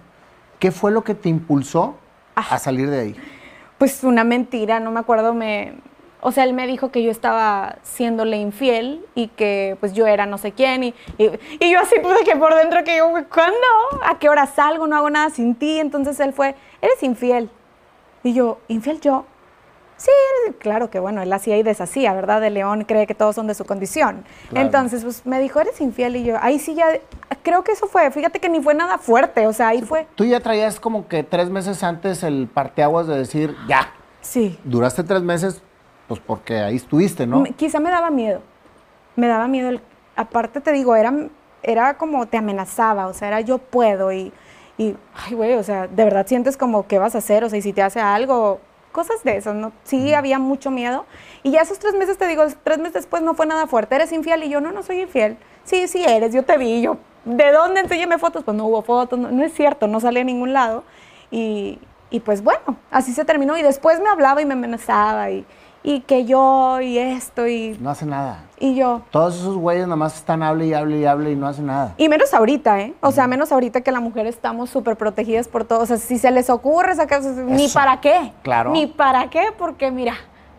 [0.59, 1.97] ¿Qué fue lo que te impulsó
[2.35, 2.59] a ah.
[2.59, 3.17] salir de ahí?
[3.79, 5.75] Pues una mentira, no me acuerdo, me,
[6.27, 10.25] o sea, él me dijo que yo estaba siéndole infiel y que pues yo era
[10.25, 13.57] no sé quién y, y, yo así pude que por dentro que yo, ¿cuándo?
[14.03, 14.87] ¿A qué hora salgo?
[14.87, 15.79] No hago nada sin ti.
[15.79, 17.51] Entonces él fue, eres infiel.
[18.23, 19.27] Y yo, ¿infiel yo?
[19.99, 20.11] Sí,
[20.61, 22.41] claro que bueno, él hacía y deshacía, ¿verdad?
[22.41, 24.25] De León cree que todos son de su condición.
[24.55, 26.87] Entonces, pues me dijo, eres infiel y yo, ahí sí ya,
[27.43, 30.07] creo que eso fue, fíjate que ni fue nada fuerte, o sea, ahí fue.
[30.15, 33.93] Tú ya traías como que tres meses antes el parteaguas de decir, ya.
[34.21, 34.59] Sí.
[34.65, 35.63] Duraste tres meses,
[36.09, 37.45] pues porque ahí estuviste, ¿no?
[37.57, 38.41] Quizá me daba miedo.
[39.17, 39.81] Me daba miedo
[40.17, 41.13] aparte te digo, era,
[41.63, 44.33] era como te amenazaba, o sea, era yo puedo y,
[44.79, 47.59] y ay, güey, o sea, de verdad sientes como qué vas a hacer, o sea,
[47.59, 48.61] y si te hace algo,
[48.93, 49.73] cosas de eso, ¿no?
[49.83, 51.05] Sí, había mucho miedo.
[51.43, 54.13] Y ya esos tres meses, te digo, tres meses después no fue nada fuerte, eres
[54.13, 55.37] infiel y yo, no, no soy infiel.
[55.65, 58.45] Sí, sí eres, yo te vi, yo, ¿de dónde enséñame fotos?
[58.45, 60.85] Pues no hubo fotos, no, es cierto, no salí a ningún lado.
[61.31, 61.79] Y,
[62.11, 63.57] y pues bueno, así se terminó.
[63.57, 65.45] Y después me hablaba y me amenazaba y,
[65.85, 67.77] y que yo y esto y...
[67.79, 68.47] No hace nada.
[68.59, 69.03] Y yo.
[69.11, 71.95] Todos esos güeyes nada más están hable y hable y hable y no hacen nada.
[71.99, 72.95] Y menos ahorita, ¿eh?
[73.03, 75.81] O sea, menos ahorita que la mujer estamos súper protegidas por todo.
[75.81, 77.23] O sea, si se les ocurre sacar...
[77.23, 78.33] Ni para qué.
[78.43, 78.73] Claro.
[78.73, 80.15] Ni para qué, porque mira,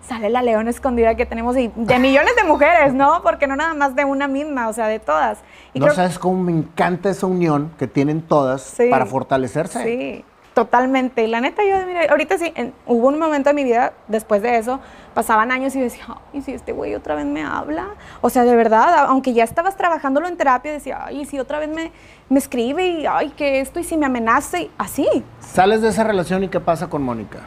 [0.07, 3.21] sale la leona escondida que tenemos y de millones de mujeres, ¿no?
[3.23, 5.39] Porque no nada más de una misma, o sea, de todas.
[5.73, 9.84] Y no sabes cómo me encanta esa unión que tienen todas para fortalecerse.
[9.84, 10.26] Sí.
[10.55, 11.21] Totalmente.
[11.21, 12.53] Y la neta, yo, mira, ahorita sí,
[12.87, 14.79] hubo un momento de mi vida, después de eso,
[15.13, 17.87] pasaban años y decía, ay, si este güey otra vez me habla.
[18.21, 21.67] O sea, de verdad, aunque ya estabas trabajándolo en terapia, decía, ay, si otra vez
[21.67, 21.91] me,
[22.29, 25.05] me escribe y, ay, que esto, y si me amenaza, y así.
[25.41, 27.39] ¿Sales de esa relación y qué pasa con Mónica?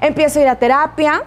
[0.00, 1.24] Empiezo a ir a terapia.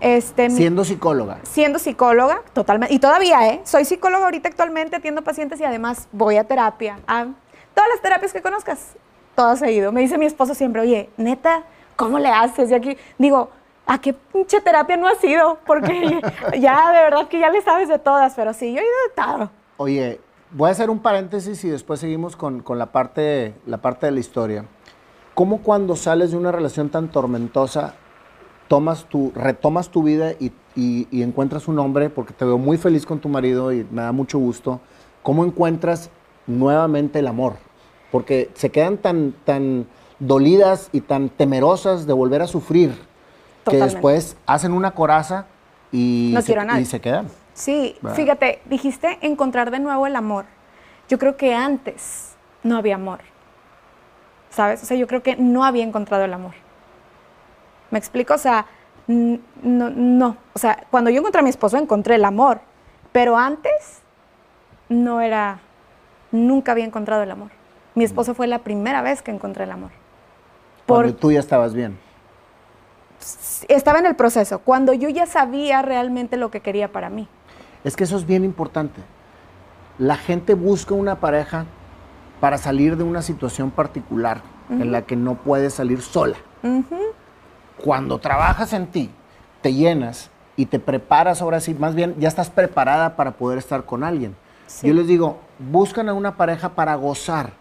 [0.00, 1.38] Este, siendo psicóloga.
[1.42, 2.94] Siendo psicóloga, totalmente.
[2.94, 3.62] Y todavía, ¿eh?
[3.64, 7.00] Soy psicóloga ahorita actualmente, atiendo pacientes y además voy a terapia.
[7.08, 7.26] A
[7.74, 8.94] todas las terapias que conozcas
[9.34, 9.92] todas he ido.
[9.92, 11.64] Me dice mi esposo siempre, oye, neta,
[11.96, 12.70] ¿cómo le haces?
[12.70, 13.50] Y aquí digo,
[13.86, 15.58] ¿a qué pinche terapia no has ido?
[15.66, 16.20] Porque
[16.60, 19.22] ya, de verdad que ya le sabes de todas, pero sí, yo he ido de
[19.22, 19.50] todo.
[19.76, 20.20] Oye,
[20.50, 24.20] voy a hacer un paréntesis y después seguimos con, la, parte, la parte de la
[24.20, 24.64] historia.
[25.34, 27.94] ¿Cómo cuando sales de una relación tan tormentosa,
[28.68, 33.06] tomas tu, retomas tu vida y, y encuentras un hombre, porque te veo muy feliz
[33.06, 34.80] con tu marido y me da mucho gusto,
[35.22, 36.10] ¿cómo encuentras
[36.46, 37.54] nuevamente el amor?
[38.12, 39.86] Porque se quedan tan, tan
[40.20, 42.94] dolidas y tan temerosas de volver a sufrir
[43.68, 45.46] que después hacen una coraza
[45.90, 47.28] y, se, y se quedan.
[47.54, 50.44] Sí, fíjate, dijiste encontrar de nuevo el amor.
[51.08, 53.20] Yo creo que antes no había amor.
[54.50, 54.82] ¿Sabes?
[54.82, 56.52] O sea, yo creo que no había encontrado el amor.
[57.90, 58.34] ¿Me explico?
[58.34, 58.66] O sea,
[59.06, 60.36] no, no.
[60.52, 62.60] O sea, cuando yo encontré a mi esposo encontré el amor,
[63.10, 64.02] pero antes
[64.90, 65.60] no era,
[66.30, 67.61] nunca había encontrado el amor.
[67.94, 69.90] Mi esposo fue la primera vez que encontré el amor.
[70.86, 71.98] Porque tú ya estabas bien.
[73.68, 77.28] Estaba en el proceso, cuando yo ya sabía realmente lo que quería para mí.
[77.84, 79.00] Es que eso es bien importante.
[79.98, 81.66] La gente busca una pareja
[82.40, 86.36] para salir de una situación particular en la que no puedes salir sola.
[87.84, 89.10] Cuando trabajas en ti,
[89.60, 93.84] te llenas y te preparas ahora sí, más bien ya estás preparada para poder estar
[93.84, 94.34] con alguien.
[94.82, 97.52] Yo les digo, buscan a una pareja para gozar,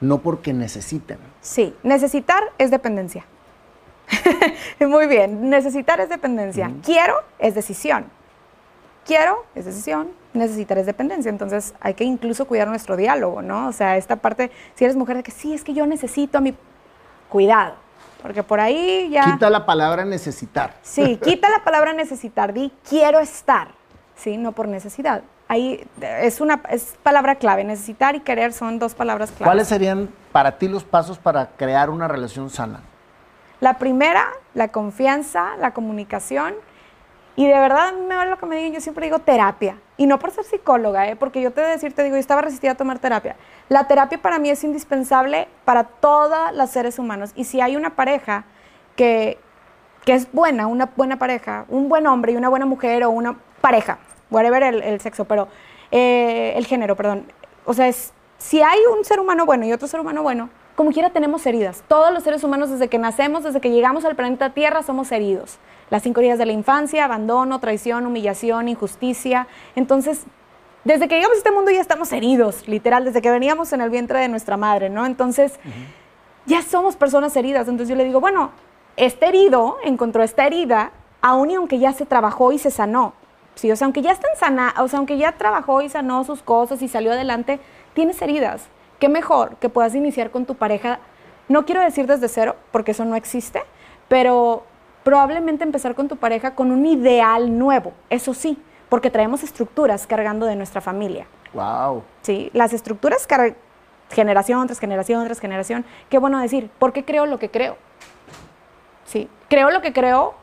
[0.00, 1.18] no porque necesiten.
[1.40, 3.24] Sí, necesitar es dependencia.
[4.80, 6.72] Muy bien, necesitar es dependencia.
[6.84, 8.06] Quiero es decisión.
[9.04, 11.30] Quiero es decisión, necesitar es dependencia.
[11.30, 13.68] Entonces hay que incluso cuidar nuestro diálogo, ¿no?
[13.68, 16.40] O sea, esta parte, si eres mujer de que sí, es que yo necesito a
[16.40, 16.54] mi...
[17.28, 17.74] Cuidado,
[18.22, 19.24] porque por ahí ya...
[19.24, 20.74] Quita la palabra necesitar.
[20.80, 23.68] Sí, quita la palabra necesitar, di quiero estar,
[24.16, 24.38] ¿sí?
[24.38, 27.64] No por necesidad ahí es una es palabra clave.
[27.64, 29.44] Necesitar y querer son dos palabras clave.
[29.44, 32.80] ¿Cuáles serían para ti los pasos para crear una relación sana?
[33.60, 36.54] La primera, la confianza, la comunicación.
[37.34, 39.78] Y de verdad, me vale lo que me digan, yo siempre digo terapia.
[39.96, 41.16] Y no por ser psicóloga, ¿eh?
[41.16, 43.36] porque yo te voy a decir, te digo, yo estaba resistida a tomar terapia.
[43.68, 47.30] La terapia para mí es indispensable para todos los seres humanos.
[47.36, 48.44] Y si hay una pareja
[48.96, 49.38] que,
[50.04, 53.36] que es buena, una buena pareja, un buen hombre y una buena mujer o una
[53.60, 53.98] pareja,
[54.30, 55.48] whatever el, el sexo, pero
[55.90, 57.26] eh, el género, perdón.
[57.64, 60.92] O sea, es, si hay un ser humano bueno y otro ser humano bueno, como
[60.92, 61.82] quiera tenemos heridas.
[61.88, 65.58] Todos los seres humanos desde que nacemos, desde que llegamos al planeta Tierra, somos heridos.
[65.90, 69.48] Las cinco heridas de la infancia, abandono, traición, humillación, injusticia.
[69.74, 70.22] Entonces,
[70.84, 73.90] desde que llegamos a este mundo ya estamos heridos, literal, desde que veníamos en el
[73.90, 75.04] vientre de nuestra madre, ¿no?
[75.04, 75.58] Entonces,
[76.46, 77.66] ya somos personas heridas.
[77.66, 78.52] Entonces yo le digo, bueno,
[78.96, 83.14] este herido encontró esta herida, aún y aunque ya se trabajó y se sanó.
[83.58, 86.42] Sí, o sea, aunque ya está sana, o sea, aunque ya trabajó y sanó sus
[86.42, 87.58] cosas y salió adelante,
[87.92, 88.68] tienes heridas.
[89.00, 91.00] Qué mejor que puedas iniciar con tu pareja,
[91.48, 93.60] no quiero decir desde cero, porque eso no existe,
[94.06, 94.62] pero
[95.02, 100.46] probablemente empezar con tu pareja con un ideal nuevo, eso sí, porque traemos estructuras cargando
[100.46, 101.26] de nuestra familia.
[101.52, 102.04] Wow.
[102.22, 103.26] Sí, las estructuras
[104.10, 105.84] generación tras generación tras generación.
[106.10, 107.76] Qué bueno decir, ¿por qué creo lo que creo?
[109.04, 110.36] Sí, creo lo que creo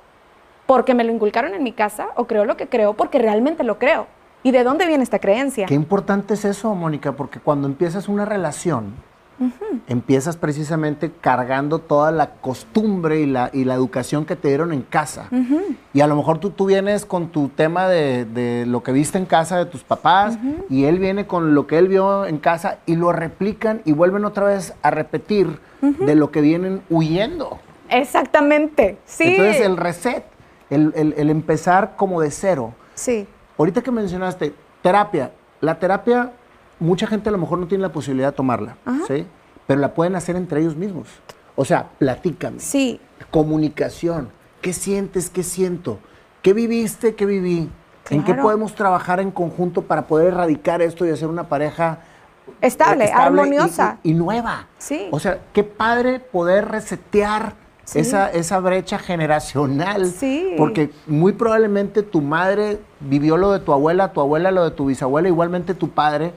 [0.65, 3.79] porque me lo inculcaron en mi casa o creo lo que creo porque realmente lo
[3.79, 4.07] creo.
[4.43, 5.65] ¿Y de dónde viene esta creencia?
[5.65, 8.93] Qué importante es eso, Mónica, porque cuando empiezas una relación,
[9.87, 14.81] Empiezas precisamente cargando toda la costumbre y la, y la educación que te dieron en
[14.81, 15.27] casa.
[15.93, 19.25] Y a lo mejor tú, tú vienes con tu tema de, lo que viste en
[19.25, 20.37] casa de tus papás
[20.69, 24.25] y él viene con lo que él vio en casa y lo replican y vuelven
[24.25, 27.59] otra vez a repetir de lo que vienen huyendo.
[27.89, 29.35] Exactamente, sí.
[29.35, 30.23] Entonces el reset,
[30.69, 32.73] el, el empezar como de cero.
[32.93, 33.27] Sí.
[33.57, 36.31] Ahorita que mencionaste terapia, la terapia
[36.79, 39.25] mucha gente a lo mejor no tiene la posibilidad de tomarla, ¿sí?
[39.67, 41.07] Pero la pueden hacer entre ellos mismos.
[41.55, 42.59] O sea, platícame.
[42.59, 42.99] Sí.
[43.31, 44.29] Comunicación.
[44.61, 45.29] ¿Qué sientes?
[45.29, 45.99] ¿Qué siento?
[46.41, 47.15] ¿Qué viviste?
[47.15, 47.69] ¿Qué viví?
[48.09, 51.99] ¿En qué podemos trabajar en conjunto para poder erradicar esto y hacer una pareja
[52.61, 54.67] estable, armoniosa y, nueva?
[54.77, 55.07] Sí.
[55.11, 57.55] O sea, qué padre poder resetear
[57.93, 60.07] esa, esa brecha generacional.
[60.07, 60.55] Sí.
[60.57, 64.87] Porque muy probablemente tu madre vivió lo de tu abuela, tu abuela lo de tu
[64.87, 66.33] bisabuela, igualmente tu padre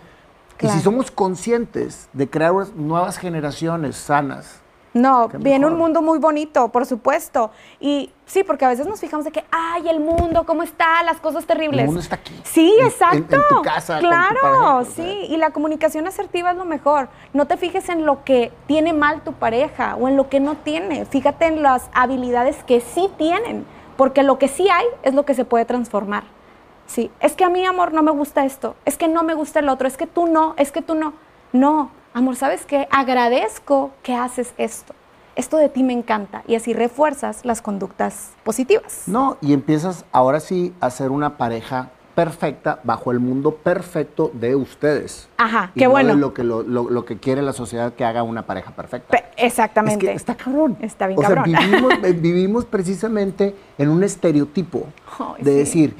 [0.60, 4.60] y si somos conscientes de crear nuevas generaciones sanas.
[4.98, 7.50] No, viene un mundo muy bonito, por supuesto.
[7.78, 11.02] Y sí, porque a veces nos fijamos de que, ay, el mundo, ¿cómo está?
[11.04, 11.80] Las cosas terribles.
[11.80, 12.34] El mundo está aquí.
[12.42, 13.36] Sí, exacto.
[13.36, 14.00] En, tu casa.
[14.00, 15.26] Claro, sí.
[15.28, 17.08] Y la comunicación asertiva es lo mejor.
[17.32, 20.56] No te fijes en lo que tiene mal tu pareja o en lo que no
[20.56, 21.04] tiene.
[21.04, 23.64] Fíjate en las habilidades que sí tienen.
[23.96, 26.24] Porque lo que sí hay es lo que se puede transformar.
[26.86, 29.60] Sí, es que a mí, amor, no me gusta esto, es que no me gusta
[29.60, 31.12] el otro, es que tú no, es que tú no.
[31.52, 32.86] No, amor, ¿sabes qué?
[32.90, 34.94] Agradezco que haces esto.
[35.36, 39.04] Esto de ti me encanta y así refuerzas las conductas positivas.
[39.06, 44.56] No, y empiezas ahora sí a ser una pareja perfecta bajo el mundo perfecto de
[44.56, 45.28] ustedes.
[45.36, 46.14] Ajá, qué bueno.
[46.14, 49.16] lo que, lo, que quiere la sociedad que haga una pareja perfecta.
[49.36, 50.12] exactamente.
[50.12, 50.76] está cabrón.
[50.80, 51.44] Está bien cabrón.
[52.20, 54.86] vivimos, precisamente en un estereotipo
[55.38, 55.94] de decir,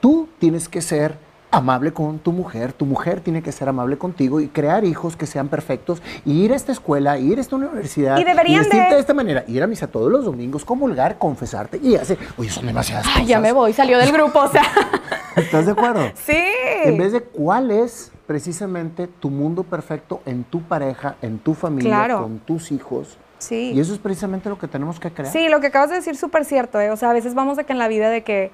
[0.00, 1.18] Tú tienes que ser
[1.50, 5.26] amable con tu mujer, tu mujer tiene que ser amable contigo y crear hijos que
[5.26, 8.98] sean perfectos y ir a esta escuela, ir a esta universidad y deberían de...
[8.98, 13.06] esta manera, ir a misa todos los domingos, comulgar, confesarte y hacer, oye, son demasiadas
[13.14, 14.62] Ay, ya me voy, salió del grupo, o sea.
[15.36, 16.10] ¿Estás de acuerdo?
[16.14, 16.42] Sí.
[16.84, 22.08] En vez de cuál es precisamente tu mundo perfecto en tu pareja, en tu familia,
[22.16, 23.18] con tus hijos.
[23.38, 23.72] Sí.
[23.74, 25.30] Y eso es precisamente lo que tenemos que crear.
[25.30, 26.90] Sí, lo que acabas de decir súper cierto, ¿eh?
[26.90, 28.50] o sea, a veces vamos de que en la vida de que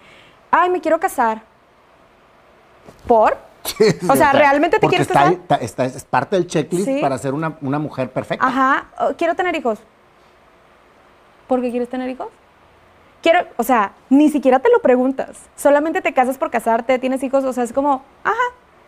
[0.52, 1.42] ay, me quiero casar.
[3.06, 3.36] ¿Por?
[4.08, 5.36] o sea, ¿realmente te quieres casar?
[5.60, 8.46] Está, es parte del checklist para ser una, mujer perfecta.
[8.46, 8.86] Ajá.
[9.16, 9.78] Quiero tener hijos.
[11.46, 12.28] ¿Por qué quieres tener hijos?
[13.22, 15.38] Quiero, o sea, ni siquiera te lo preguntas.
[15.54, 18.34] Solamente te casas por casarte, tienes hijos, o sea, es como, ajá,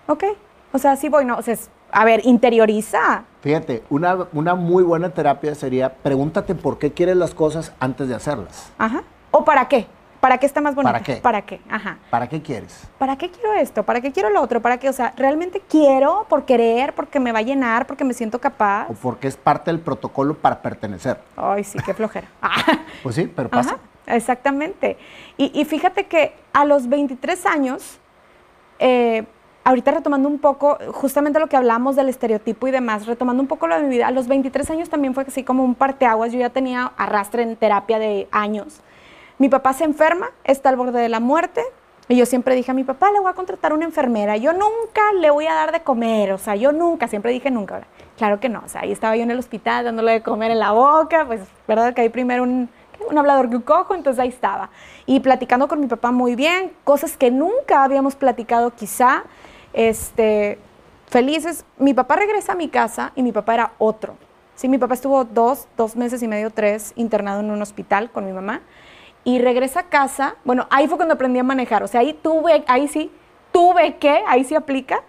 [0.09, 0.24] ok.
[0.72, 1.57] O sea, sí voy, no, o sea,
[1.92, 3.22] a ver, interioriza.
[3.42, 8.16] Fíjate, una, una muy buena terapia sería pregúntate por qué quieres las cosas antes de
[8.16, 8.72] hacerlas.
[8.78, 9.05] Ajá.
[9.30, 9.86] ¿O para qué?
[10.25, 10.91] ¿Para qué está más bonito?
[10.91, 11.16] ¿Para qué?
[11.16, 11.61] ¿Para qué?
[11.68, 11.99] Ajá.
[12.09, 12.89] ¿Para qué quieres?
[12.97, 13.83] ¿Para qué quiero esto?
[13.83, 14.62] ¿Para qué quiero lo otro?
[14.62, 14.89] ¿Para qué?
[14.89, 18.87] O sea, ¿realmente quiero por querer, porque me va a llenar, porque me siento capaz?
[18.89, 21.18] O porque es parte del protocolo para pertenecer.
[21.37, 22.27] Ay, sí, qué flojera.
[23.03, 23.77] pues sí, pero pasa.
[24.07, 24.97] exactamente.
[25.37, 27.99] Y, fíjate que a los 23 años,
[28.79, 29.25] eh,
[29.62, 33.66] ahorita retomando un poco, justamente lo que hablamos del estereotipo y demás, retomando un poco
[33.66, 36.33] lo de mi vida, a los 23 años también fue así como un parteaguas.
[36.33, 38.81] Yo ya tenía arrastre en terapia de años.
[39.39, 41.62] Mi papá se enferma, está al borde de la muerte.
[42.07, 44.37] Y yo siempre dije a mi papá, le voy a contratar una enfermera.
[44.37, 46.32] Yo nunca le voy a dar de comer.
[46.32, 47.82] O sea, yo nunca, siempre dije nunca.
[48.16, 48.62] Claro que no.
[48.64, 51.24] O sea, ahí estaba yo en el hospital dándole de comer en la boca.
[51.26, 51.95] Pues, ¿verdad?
[51.95, 52.68] Que hay primero un,
[53.11, 54.70] un hablador que cojo, entonces ahí estaba.
[55.07, 59.24] Y platicando con mi papá muy bien, cosas que nunca habíamos platicado quizá.
[59.72, 60.59] Este,
[61.07, 61.64] felices.
[61.78, 64.14] Mi papá regresa a mi casa y mi papá era otro.
[64.57, 68.24] Sí, mi papá estuvo dos, dos meses y medio, tres, internado en un hospital con
[68.24, 68.61] mi mamá
[69.25, 70.37] y regresa a casa.
[70.45, 71.83] Bueno, ahí fue cuando aprendí a manejar.
[71.83, 73.11] O sea, ahí tuve, ahí sí,
[73.53, 75.03] tuve que, ahí sí aplica,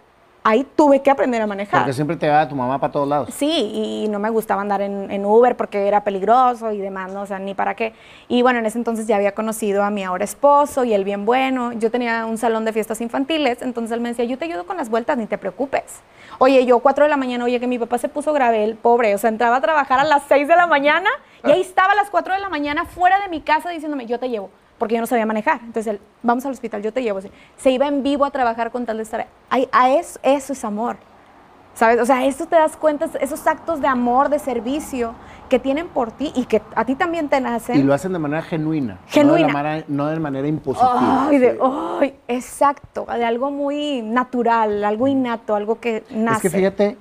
[0.45, 1.81] ahí tuve que aprender a manejar.
[1.81, 3.29] Porque siempre te va tu mamá para todos lados.
[3.33, 7.23] Sí, y no me gustaba andar en, Uber porque era peligroso y demás, ¿no?
[7.23, 7.93] O sea, ni para qué.
[8.27, 11.25] Y bueno, en ese entonces ya había conocido a mi ahora esposo y él bien
[11.25, 11.73] bueno.
[11.73, 14.77] Yo tenía un salón de fiestas infantiles, entonces él me decía, yo te ayudo con
[14.77, 16.03] las vueltas, ni te preocupes.
[16.37, 19.15] Oye, yo cuatro de la mañana, oye, que mi papá se puso grave, el pobre,
[19.15, 21.09] o sea, entraba a trabajar a las seis de la mañana
[21.43, 24.19] y ahí estaba a las 4 de la mañana fuera de mi casa diciéndome, yo
[24.19, 25.59] te llevo, porque yo no sabía manejar.
[25.61, 27.19] Entonces él, vamos al hospital, yo te llevo.
[27.57, 29.27] Se iba en vivo a trabajar con tal de estar...
[29.49, 29.67] ahí.
[29.71, 30.97] a eso, eso es amor.
[31.73, 31.99] ¿Sabes?
[31.99, 35.13] O sea, esto te das cuenta, esos actos de amor, de servicio
[35.49, 37.77] que tienen por ti y que a ti también te nacen.
[37.77, 38.99] Y lo hacen de manera genuina.
[39.07, 39.41] Genuina.
[39.41, 41.27] No de, manera, no de manera impositiva.
[41.27, 41.59] Ay, de,
[42.01, 46.47] ay, exacto, de algo muy natural, algo innato, algo que nace.
[46.47, 46.97] Es que fíjate,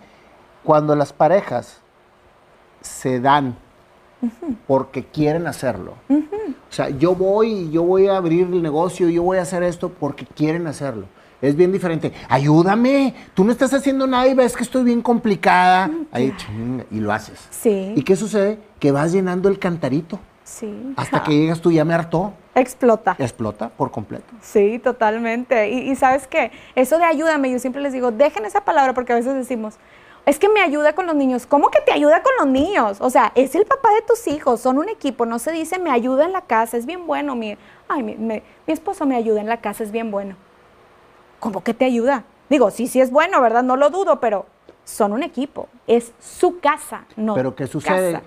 [0.65, 1.81] cuando las parejas
[2.81, 3.57] se dan
[4.67, 5.95] porque quieren hacerlo.
[6.11, 9.89] O sea, yo voy, yo voy a abrir el negocio, yo voy a hacer esto
[9.91, 11.07] porque quieren hacerlo.
[11.41, 12.13] es bien diferente.
[12.29, 15.91] Ayúdame, tú no estás haciendo nada y ves que estoy bien complicada.
[16.11, 16.33] Ahí,
[16.91, 17.47] y lo haces.
[17.51, 17.93] Sí.
[17.95, 18.59] ¿Y qué sucede?
[18.79, 20.19] Que vas llenando el cantarito.
[20.43, 20.95] Sí.
[20.97, 22.33] Hasta que llegas tú, ya me hartó.
[22.55, 23.17] Explota.
[23.19, 24.33] Explota por completo.
[24.41, 25.71] Sí, totalmente.
[25.71, 29.13] Y, y sabes qué, eso de ayúdame, yo siempre les digo, dejen esa palabra porque
[29.13, 29.75] a veces decimos,
[30.27, 31.47] es que me ayuda con los niños.
[31.47, 32.99] ¿Cómo que te ayuda con los niños?
[33.01, 35.27] O sea, es el papá de tus hijos, son un equipo.
[35.27, 37.35] No se dice me ayuda en la casa, es bien bueno.
[37.37, 37.57] Mi,
[37.89, 40.37] ay, mi, esposo me ayuda en la casa, es bien bueno.
[41.41, 42.25] ¿Cómo que te ayuda?
[42.49, 43.63] Digo, sí, sí es bueno, ¿verdad?
[43.63, 44.47] No lo dudo, pero
[44.85, 45.69] son un equipo.
[45.87, 48.13] Es su casa, no Pero ¿qué sucede?
[48.13, 48.25] casa.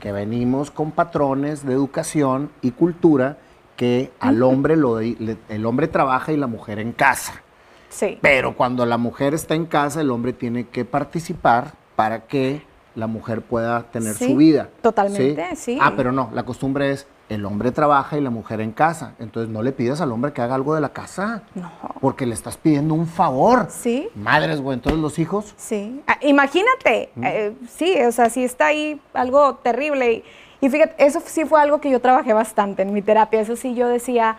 [0.00, 3.38] Que venimos con patrones de educación y cultura
[3.76, 7.42] que al hombre lo el hombre trabaja y la mujer en casa.
[7.88, 8.18] Sí.
[8.20, 12.62] Pero cuando la mujer está en casa, el hombre tiene que participar para que
[12.94, 14.68] la mujer pueda tener Sí, su vida.
[14.82, 15.78] totalmente, sí.
[15.80, 19.14] Ah, pero no, la costumbre es el hombre trabaja y la mujer en casa.
[19.18, 21.42] Entonces no le pidas al hombre que haga algo de la casa.
[21.56, 21.72] No.
[22.00, 23.66] Porque le estás pidiendo un favor.
[23.68, 24.08] Sí.
[24.14, 24.74] Madres, güey.
[24.76, 25.52] Entonces los hijos.
[25.56, 30.12] Sí, Ah, imagínate, eh, sí, o sea, sí está ahí algo terrible.
[30.60, 33.40] Y, y fíjate, eso sí fue algo que yo trabajé bastante en mi terapia.
[33.40, 34.36] Eso sí, yo decía,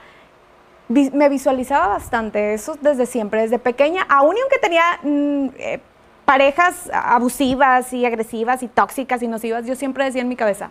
[0.89, 5.79] vi- me visualizaba bastante, eso desde siempre, desde pequeña, aún y aunque tenía mm, eh,
[6.25, 10.69] parejas abusivas y agresivas y tóxicas y nocivas, yo siempre decía en mi cabeza,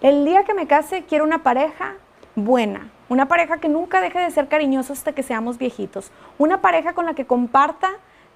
[0.00, 1.94] el día que me case quiero una pareja
[2.36, 6.92] buena, una pareja que nunca deje de ser cariñoso hasta que seamos viejitos, una pareja
[6.92, 7.88] con la que comparta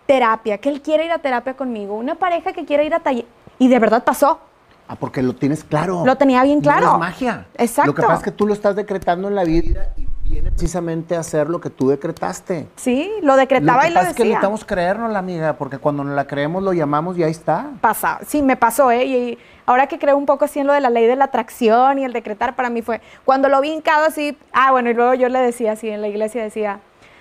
[0.07, 3.27] terapia, que él quiera ir a terapia conmigo, una pareja que quiera ir a taller.
[3.59, 4.41] Y de verdad pasó.
[4.89, 6.03] Ah, porque lo tienes claro.
[6.05, 6.93] Lo tenía bien No claro.
[6.95, 7.47] es magia.
[7.57, 7.93] Exacto.
[7.93, 11.15] Lo que pasa es que tú lo estás decretando en la vida y viene precisamente
[11.15, 12.67] a hacer lo que tú decretaste.
[12.77, 14.37] Sí, lo decretaba lo que y lo pasa es que decía.
[14.37, 17.71] necesitamos creernos la amiga, porque cuando nos la creemos lo llamamos y ahí está.
[17.81, 19.05] Pasa, sí, me pasó, ¿eh?
[19.05, 21.99] Y ahora que creo un poco así en lo de la ley de la atracción
[21.99, 25.15] y el decretar, para mí fue, cuando lo vi hincado así, ah, bueno, y luego
[25.15, 26.81] yo le decía así, en la iglesia decía,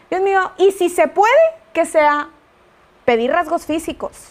[0.10, 1.34] Dios mío, y si se puede,
[1.74, 2.30] que sea
[3.04, 4.30] pedir rasgos físicos.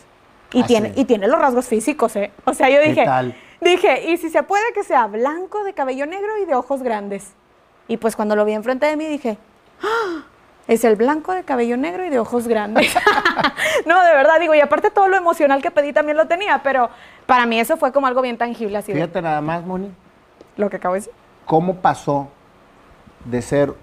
[0.53, 2.33] Y, tiene, y tiene los rasgos físicos, ¿eh?
[2.45, 3.37] O sea, yo ¿Qué dije, tal?
[3.61, 7.35] dije, y si se puede, que sea blanco, de cabello negro y de ojos grandes.
[7.91, 9.37] Y pues cuando lo vi enfrente de mí dije,
[9.83, 10.23] ¡Ah!
[10.69, 12.95] es el blanco de cabello negro y de ojos grandes.
[13.85, 16.89] no, de verdad, digo, y aparte todo lo emocional que pedí también lo tenía, pero
[17.27, 19.91] para mí eso fue como algo bien tangible, así de Fíjate nada más, Moni,
[20.57, 21.13] lo que acabo de decir.
[21.47, 22.29] cómo pasó
[23.25, 23.75] de ser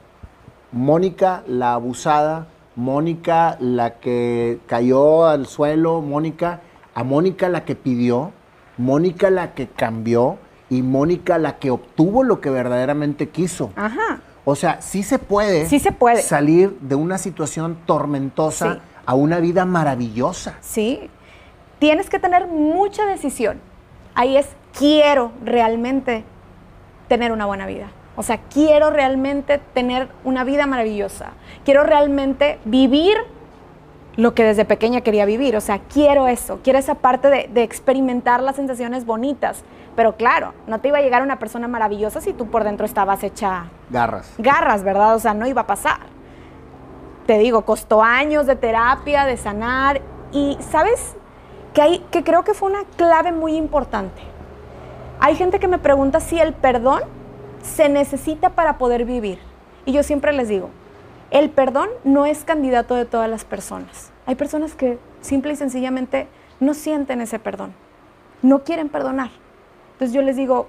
[0.72, 2.48] Mónica la abusada,
[2.78, 6.62] Mónica la que cayó al suelo, Mónica,
[6.96, 8.32] a Mónica la que pidió,
[8.78, 10.38] Mónica la que cambió
[10.70, 13.72] y Mónica la que obtuvo lo que verdaderamente quiso.
[13.76, 14.20] Ajá.
[14.46, 16.22] O sea, sí se puede, Sí se puede.
[16.22, 18.80] salir de una situación tormentosa Sí.
[19.06, 20.56] a una vida maravillosa.
[20.62, 21.10] Sí.
[21.80, 23.60] Tienes que tener mucha decisión.
[24.16, 24.48] Ahí es,
[24.78, 26.24] quiero realmente
[27.08, 27.92] tener una buena vida.
[28.16, 31.32] O sea, quiero realmente tener una vida maravillosa.
[31.66, 33.16] Quiero realmente vivir
[34.18, 35.56] lo que desde pequeña quería vivir.
[35.56, 36.60] O sea, quiero eso.
[36.64, 39.64] Quiero esa parte de, de experimentar las sensaciones bonitas.
[39.96, 43.24] Pero claro, no te iba a llegar una persona maravillosa si tú por dentro estabas
[43.24, 44.34] hecha Garras.
[44.38, 45.16] garras, ¿verdad?
[45.16, 46.00] O sea, no iba a pasar.
[47.26, 50.02] Te digo, costó años de terapia, de sanar.
[50.32, 51.16] Y sabes
[51.74, 54.22] que, hay, que creo que fue una clave muy importante.
[55.20, 57.02] Hay gente que me pregunta si el perdón
[57.62, 59.40] se necesita para poder vivir.
[59.86, 60.70] Y yo siempre les digo,
[61.32, 64.12] el perdón no es candidato de todas las personas.
[64.26, 66.28] Hay personas que simple y sencillamente
[66.60, 67.74] no sienten ese perdón,
[68.42, 69.30] no quieren perdonar.
[69.94, 70.68] Entonces yo les digo,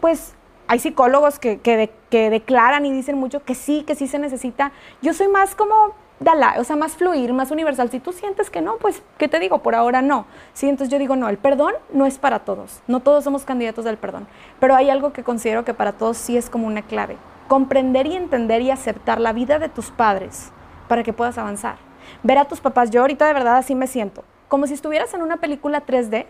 [0.00, 0.34] pues
[0.66, 4.18] hay psicólogos que, que, de- que declaran y dicen mucho que sí, que sí se
[4.18, 4.72] necesita.
[5.00, 5.74] Yo soy más como,
[6.20, 7.90] dala, o sea, más fluir, más universal.
[7.90, 9.58] Si tú sientes que no, pues, ¿qué te digo?
[9.62, 10.26] Por ahora no.
[10.52, 12.80] Sí, entonces yo digo, no, el perdón no es para todos.
[12.86, 14.26] No todos somos candidatos del perdón.
[14.60, 17.16] Pero hay algo que considero que para todos sí es como una clave.
[17.48, 20.52] Comprender y entender y aceptar la vida de tus padres
[20.86, 21.76] para que puedas avanzar.
[22.22, 24.24] Ver a tus papás, yo ahorita de verdad así me siento.
[24.48, 26.26] Como si estuvieras en una película 3D,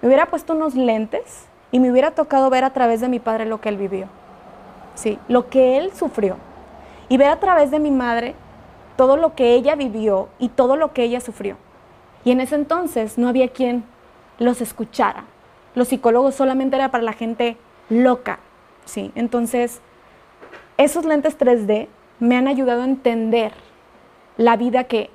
[0.00, 3.46] me hubiera puesto unos lentes y me hubiera tocado ver a través de mi padre
[3.46, 4.06] lo que él vivió.
[4.94, 6.36] Sí, lo que él sufrió.
[7.08, 8.34] Y ver a través de mi madre
[8.96, 11.56] todo lo que ella vivió y todo lo que ella sufrió.
[12.24, 13.84] Y en ese entonces no había quien
[14.38, 15.24] los escuchara.
[15.74, 17.56] Los psicólogos solamente era para la gente
[17.88, 18.40] loca.
[18.84, 19.80] Sí, entonces
[20.84, 21.88] esos lentes 3D
[22.20, 23.52] me han ayudado a entender
[24.38, 25.10] la vida que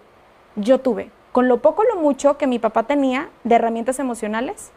[0.56, 1.10] yo tuve.
[1.32, 4.72] Con lo poco lo mucho que mi papá tenía de herramientas emocionales,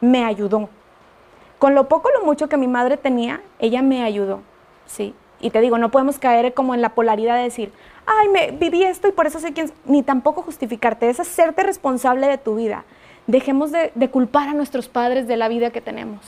[0.00, 0.68] me ayudó.
[1.60, 4.40] Con lo poco lo mucho que mi madre tenía, ella me ayudó.
[4.86, 5.14] Sí.
[5.40, 7.72] Y te digo, no podemos caer como en la polaridad de decir,
[8.04, 9.74] ay, me viví esto y por eso sé quién, s-".
[9.84, 12.84] ni tampoco justificarte, es hacerte responsable de tu vida.
[13.28, 16.20] Dejemos de, de culpar a nuestros padres de la vida que tenemos.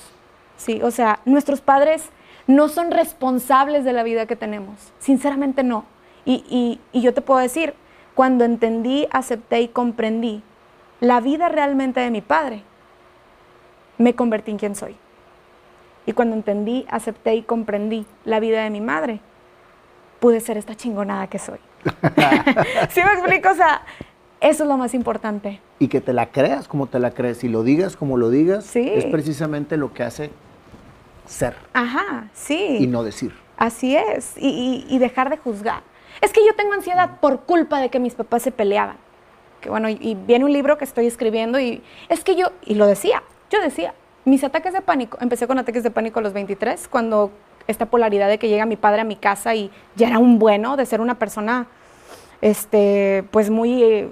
[0.57, 2.09] Sí, o sea, nuestros padres
[2.47, 4.93] no son responsables de la vida que tenemos.
[4.99, 5.85] Sinceramente no.
[6.25, 7.75] Y, y- y yo te puedo decir,
[8.15, 10.43] Cuando entendí, acepté y comprendí
[11.01, 12.63] la vida realmente de mi padre,
[13.99, 14.97] me convertí en quien soy.
[16.07, 19.21] Y cuando entendí, acepté y comprendí la vida de mi madre,
[20.21, 21.59] pude ser esta chingonada que soy.
[22.91, 23.51] ¿Sí me explico?
[23.51, 23.83] O sea,
[24.41, 25.61] eso es lo más importante.
[25.79, 28.65] Y que te la creas como te la crees y lo digas como lo digas,
[28.65, 28.89] Sí.
[28.95, 30.31] es precisamente lo que hace
[31.27, 32.79] ser Ajá, sí.
[32.81, 33.33] y no decir.
[33.57, 34.35] Así es.
[34.37, 35.83] Y, y- y dejar de juzgar.
[36.21, 38.97] Es que yo tengo ansiedad por culpa de que mis papás se peleaban.
[39.61, 42.75] Que bueno, y, y viene un libro que estoy escribiendo y es que yo, y
[42.75, 46.33] lo decía, yo decía, mis ataques de pánico, empecé con ataques de pánico a los
[46.33, 47.31] 23, cuando
[47.67, 50.77] esta polaridad de que llega mi padre a mi casa y ya era un bueno,
[50.77, 51.67] de ser una persona,
[52.41, 54.09] este, pues muy...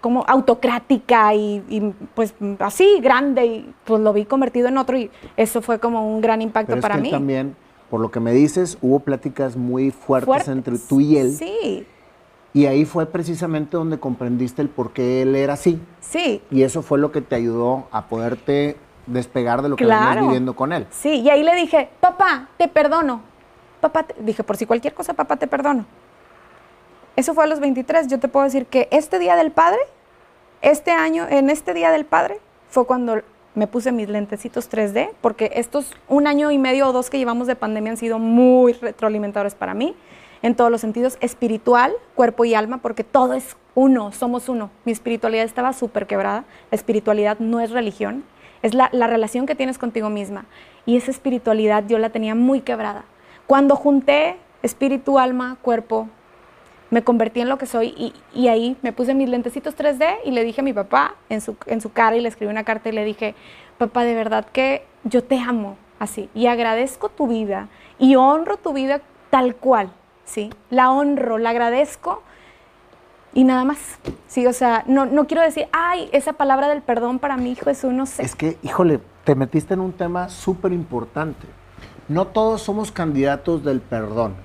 [0.00, 1.80] como autocrática y, y,
[2.14, 6.20] pues así grande y pues lo vi convertido en otro y eso fue como un
[6.20, 7.10] gran impacto Pero es para que mí.
[7.10, 7.56] también,
[7.90, 10.48] por lo que me dices, hubo pláticas muy fuertes, Fuertes.
[10.48, 11.32] entre tú y él.
[11.32, 11.86] Sí,
[12.52, 15.78] Y ahí fue precisamente donde comprendiste el por qué él era así.
[16.00, 18.76] sí, Y eso fue lo que te ayudó a poderte
[19.06, 20.06] despegar de lo que Claro.
[20.06, 20.86] venías viviendo con él.
[20.90, 21.20] sí.
[21.20, 23.20] Y ahí le dije, papá, te perdono.
[23.80, 24.16] Papá, te-".
[24.20, 25.84] dije, por si cualquier cosa, papá, te perdono.
[27.16, 28.08] Eso fue a los 23.
[28.08, 29.80] Yo te puedo decir que este día del padre,
[30.60, 32.38] este año, en este día del padre,
[32.68, 33.22] fue cuando
[33.54, 37.46] me puse mis lentecitos 3D, porque estos un año y medio o dos que llevamos
[37.46, 39.96] de pandemia han sido muy retroalimentadores para mí,
[40.42, 44.70] en todos los sentidos, espiritual, cuerpo y alma, porque todo es uno, somos uno.
[44.84, 46.44] Mi espiritualidad estaba súper quebrada.
[46.70, 48.24] La espiritualidad no es religión,
[48.62, 50.44] es la, la relación que tienes contigo misma.
[50.84, 53.06] Y esa espiritualidad yo la tenía muy quebrada.
[53.46, 56.08] Cuando junté espíritu, alma, cuerpo,
[56.90, 60.44] me convertí en lo que soy y, ahí me puse mis lentecitos 3D y le
[60.44, 62.92] dije a mi papá en su, en su cara y le escribí una carta y
[62.92, 63.34] le dije,
[63.78, 67.68] papá, de verdad que yo te amo así y agradezco tu vida
[67.98, 69.90] y honro tu vida tal cual,
[70.24, 70.50] ¿sí?
[70.70, 72.22] La honro, la agradezco
[73.34, 74.46] y nada más, ¿sí?
[74.46, 77.84] O sea, no, no quiero decir, ay, esa palabra del perdón para mi hijo es
[77.84, 78.22] un no sé.
[78.22, 81.46] Es que, híjole, te metiste en un tema súper importante.
[82.08, 84.36] No todos somos candidatos del perdón,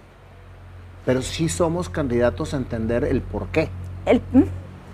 [1.05, 3.69] pero sí somos candidatos a entender el por qué.
[4.05, 4.21] El.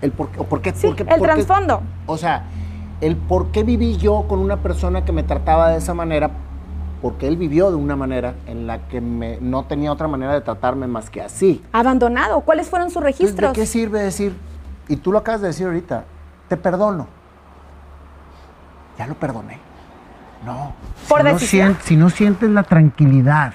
[0.00, 1.82] El por, o por qué, Sí, por qué- el trasfondo.
[2.06, 2.44] O sea,
[3.00, 6.30] el por qué viví yo con una persona que me trataba de esa manera,
[7.02, 10.40] porque él vivió de una manera en la que me- no tenía otra manera de
[10.40, 11.62] tratarme más que así.
[11.72, 12.40] Abandonado.
[12.42, 13.52] ¿Cuáles fueron sus Entonces, registros?
[13.52, 14.36] ¿De qué sirve decir,
[14.88, 16.04] y tú lo acabas de decir ahorita,
[16.48, 17.06] te perdono?
[18.98, 19.58] Ya lo perdoné.
[20.44, 20.72] No.
[21.08, 21.76] Por si no, decisión.
[21.82, 23.52] si no sientes la tranquilidad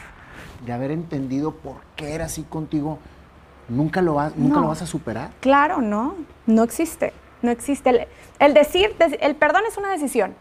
[0.66, 3.00] de haber entendido por qué era así contigo,
[3.70, 4.62] nunca lo vas, nunca No.
[4.64, 5.30] lo vas a superar.
[5.40, 7.90] Claro, no, no existe, no existe.
[7.90, 8.08] El,
[8.40, 10.36] el decir, el perdón es una decisión.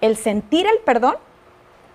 [0.00, 1.14] El sentir el perdón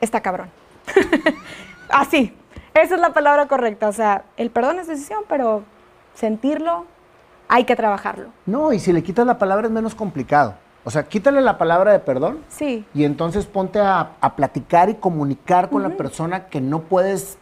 [0.01, 0.49] está cabrón.
[1.89, 2.35] Así,
[2.73, 3.87] esa es la palabra correcta.
[3.87, 5.63] O sea, el perdón es decisión, pero
[6.13, 6.85] sentirlo
[7.47, 8.29] hay que trabajarlo.
[8.45, 10.55] No, y si le quitas la palabra es menos complicado.
[10.85, 14.95] O sea, quítale la palabra de perdón Sí, y entonces ponte a, a platicar y
[14.95, 17.37] comunicar con la persona que no puedes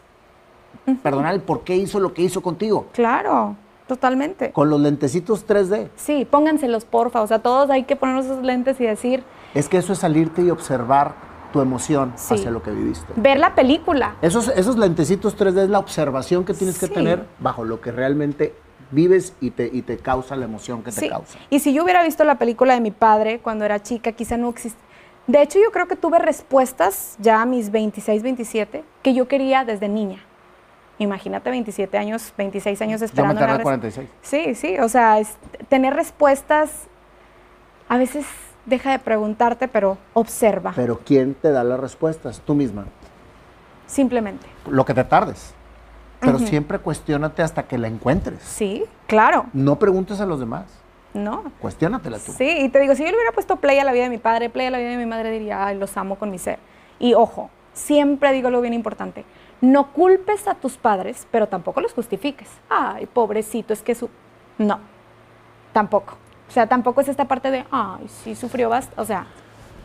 [1.02, 2.86] perdonar el por qué hizo lo que hizo contigo.
[2.92, 3.56] claro,
[3.86, 4.52] totalmente.
[4.52, 5.88] Con los lentecitos 3D.
[5.96, 7.20] Sí, pónganselos, porfa.
[7.20, 9.22] O sea, todos hay que ponernos esos lentes y decir,
[9.54, 11.14] Es que eso es salirte y observar
[11.52, 12.34] tu emoción Sí.
[12.34, 13.12] hacia lo que viviste.
[13.16, 14.16] ver la película.
[14.22, 18.54] Esos, esos lentecitos 3D es la observación que tienes que tener bajo lo que realmente
[18.90, 21.38] vives y te, y te causa la emoción que te causa.
[21.50, 24.48] Y si yo hubiera visto la película de mi padre cuando era chica, quizá no
[24.48, 24.80] existe.
[25.26, 29.64] De hecho, yo creo que tuve respuestas ya a mis 26, 27 que yo quería
[29.64, 30.24] desde niña.
[31.02, 34.08] Imagínate 27 años, 26 años Yo me esperando una tardé res- 46.
[34.22, 35.36] Sí, sí, o sea, es-
[35.68, 36.70] tener respuestas
[37.88, 38.24] a veces
[38.66, 42.40] deja de preguntarte, pero observa, Pero ¿quién te da las respuestas?
[42.40, 42.84] Tú misma.
[43.86, 44.46] simplemente.
[44.70, 45.54] Lo que te tardes.
[46.20, 48.40] Pero siempre cuestionate hasta que la encuentres.
[48.42, 50.66] Sí, claro, No preguntes a los demás.
[51.14, 51.50] ¿no?
[51.60, 52.32] Cuestiónatela tú.
[52.32, 54.16] Sí, y te digo, si yo le hubiera puesto play a la vida de mi
[54.18, 56.58] padre, play a la vida de mi madre, diría, ay, los amo con mi ser.
[56.98, 59.24] Y ojo, siempre digo algo bien importante,
[59.62, 62.48] no culpes a tus padres, pero tampoco los justifiques.
[62.68, 64.10] Ay, pobrecito, es que su...
[64.58, 64.80] No,
[65.72, 66.18] tampoco.
[66.48, 69.00] O sea, tampoco es esta parte de, ay, sí sufrió bastante.
[69.00, 69.26] O sea,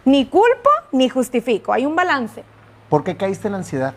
[0.03, 2.43] ni culpo ni justifico, hay un balance.
[2.89, 3.93] ¿Por qué caíste en la ansiedad?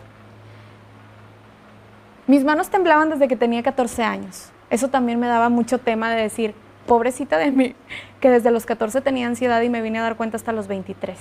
[2.27, 4.51] Mis manos temblaban desde que tenía 14 años.
[4.69, 6.53] Eso también me daba mucho tema de decir,
[6.85, 7.75] pobrecita de mí,
[8.19, 11.17] que desde los 14 tenía ansiedad y me vine a dar cuenta hasta los 23.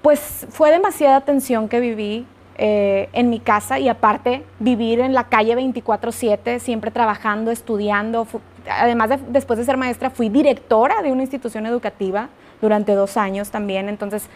[0.00, 2.26] Pues fue demasiada tensión que viví
[2.58, 8.26] eh, en mi casa y aparte vivir en la calle 24/7, siempre trabajando, estudiando.
[8.70, 12.28] Además, de- después de ser maestra, fui directora de una institución educativa
[12.60, 13.88] durante dos años también.
[13.88, 14.28] Entonces,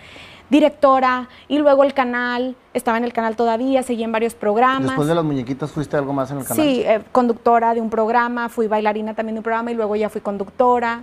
[0.51, 4.83] directora y luego el canal, estaba en el canal todavía, seguí en varios programas.
[4.89, 6.65] Después de las muñequitas fuiste algo más en el canal.
[6.65, 10.09] Sí, eh, conductora de un programa, fui bailarina también de un programa y luego ya
[10.11, 11.03] fui conductora,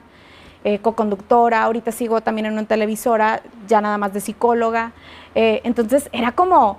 [0.63, 4.91] eh, co-conductora, ahorita sigo también en una televisora, ya nada más de psicóloga.
[5.35, 6.77] Eh, entonces era como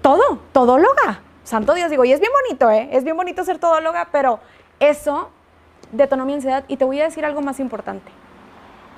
[0.00, 1.22] todo, todóloga.
[1.44, 2.88] Santo Dios, digo, y es bien bonito, ¿eh?
[2.92, 4.40] Es bien bonito ser todóloga, pero
[4.80, 5.30] eso
[5.92, 8.10] detonó mi ansiedad y te voy a decir algo más importante.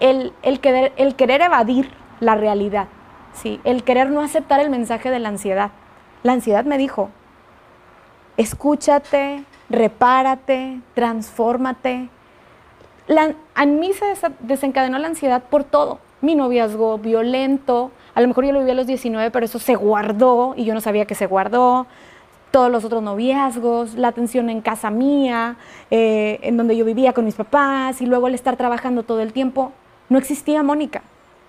[0.00, 0.92] El, el, querer,
[1.40, 2.88] evadir la realidad,
[3.32, 3.60] ¿sí?
[3.64, 5.70] el querer no aceptar el mensaje de la ansiedad.
[6.22, 7.10] La ansiedad me dijo,
[8.36, 12.08] escúchate, repárate, transfórmate.
[13.06, 16.00] La, en mí se desencadenó la ansiedad por todo.
[16.20, 19.74] Mi noviazgo violento, a lo mejor yo lo viví a los 19, pero eso se
[19.74, 21.86] guardó y yo no sabía que se guardó.
[22.50, 25.56] Todos los otros noviazgos, la atención en casa mía,
[25.90, 29.32] eh, en donde yo vivía con mis papás y luego el estar trabajando todo el
[29.32, 29.72] tiempo,
[30.08, 31.02] no existía Mónica.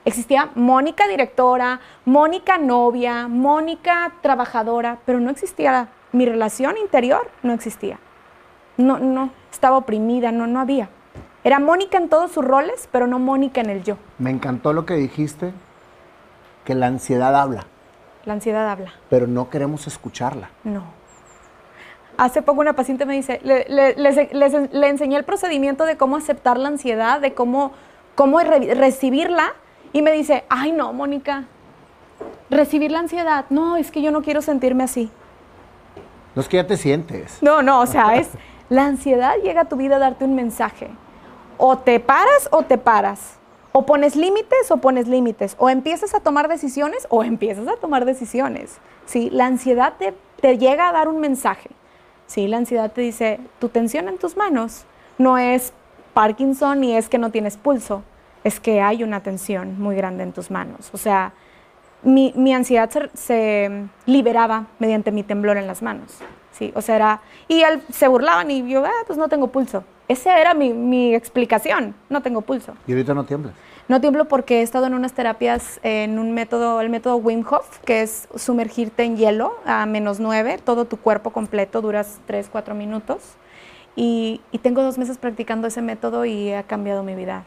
[0.05, 7.99] Existía Mónica directora, Mónica novia, Mónica trabajadora, pero no existía mi relación interior, no existía.
[8.77, 10.89] No, no, estaba oprimida, no, no había.
[11.43, 13.97] Era Mónica en todos sus roles, pero no Mónica en el yo.
[14.17, 15.53] Me encantó lo que dijiste,
[16.65, 17.65] que la ansiedad habla.
[18.25, 18.93] La ansiedad habla.
[19.09, 20.49] Pero no queremos escucharla.
[20.63, 20.83] No.
[22.17, 26.69] Hace poco una paciente me dice, le, le, enseñé el procedimiento de cómo aceptar la
[26.69, 27.71] ansiedad, de cómo,
[28.15, 29.53] cómo recibirla
[29.91, 31.43] y me dice, ay no, Mónica,
[32.49, 35.11] recibir la ansiedad, no, es que yo no quiero sentirme así.
[36.35, 37.41] No es que ya te sientes.
[37.41, 38.29] No, no, o sea, es
[38.69, 40.89] la ansiedad llega a tu vida a darte un mensaje.
[41.57, 43.37] O te paras o te paras.
[43.77, 45.55] O pones límites o pones límites.
[45.59, 48.77] O empiezas a tomar decisiones o empiezas a tomar decisiones.
[49.05, 49.29] ¿sí?
[49.29, 51.69] La ansiedad te, te llega a dar un mensaje.
[52.25, 52.47] ¿sí?
[52.47, 54.85] La ansiedad te dice, tu tensión en tus manos
[55.17, 55.73] no es
[56.13, 58.03] Parkinson ni es que no tienes pulso
[58.45, 60.91] es que hay una tensión muy grande en tus manos.
[60.93, 61.33] O sea,
[62.03, 66.19] mi, ansiedad se, liberaba mediante mi temblor en las manos.
[66.51, 69.83] Sí, o sea, era, y él, se burlaban y yo, ah, pues no tengo pulso.
[70.07, 72.75] Esa era mi, explicación, no tengo pulso.
[72.87, 73.53] ¿Y ahorita no tiemblas?
[73.87, 77.79] No tiemblo porque he estado en unas terapias, en un método, el método Wim Hof,
[77.85, 82.73] que es sumergirte en hielo a menos nueve, todo tu cuerpo completo, duras tres, cuatro
[82.73, 83.21] minutos.
[83.95, 87.45] Y, y tengo dos meses practicando ese método y ha cambiado mi vida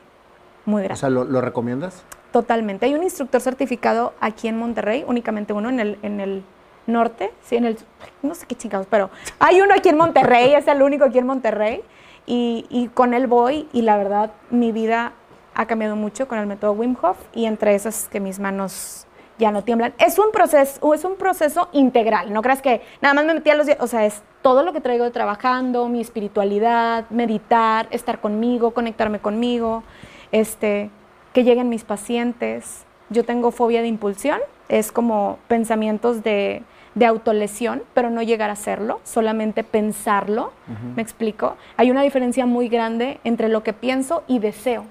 [0.64, 0.95] muy grande.
[0.95, 2.05] O sea, ¿lo, recomiendas?
[2.30, 2.86] Totalmente.
[2.86, 6.45] Hay un instructor certificado aquí en Monterrey, únicamente uno en el, en el
[6.86, 7.78] norte, sí, en el,
[8.22, 9.11] no sé qué chingados, pero
[9.41, 11.82] hay uno aquí en Monterrey, es el único aquí en Monterrey,
[12.26, 15.14] y, y, con él voy y la verdad mi vida
[15.59, 19.06] ha cambiado mucho con el método Wim Hof y entre esas que mis manos
[19.38, 19.92] ya no tiemblan.
[19.98, 23.56] Es un proceso, es un proceso integral, no creas que nada más me metí a
[23.56, 28.20] los días, o sea, es todo lo que traigo de trabajando, mi espiritualidad, meditar, estar
[28.20, 29.82] conmigo, conectarme conmigo,
[30.30, 30.90] este,
[31.32, 32.84] que lleguen mis pacientes.
[33.11, 34.38] Yo tengo fobia de impulsión,
[34.68, 36.62] es como pensamientos de,
[36.94, 40.52] de autolesión, pero no llegar a hacerlo, solamente pensarlo,
[40.94, 41.56] ¿me explico?
[41.76, 44.84] Hay una diferencia muy grande entre lo que pienso y deseo.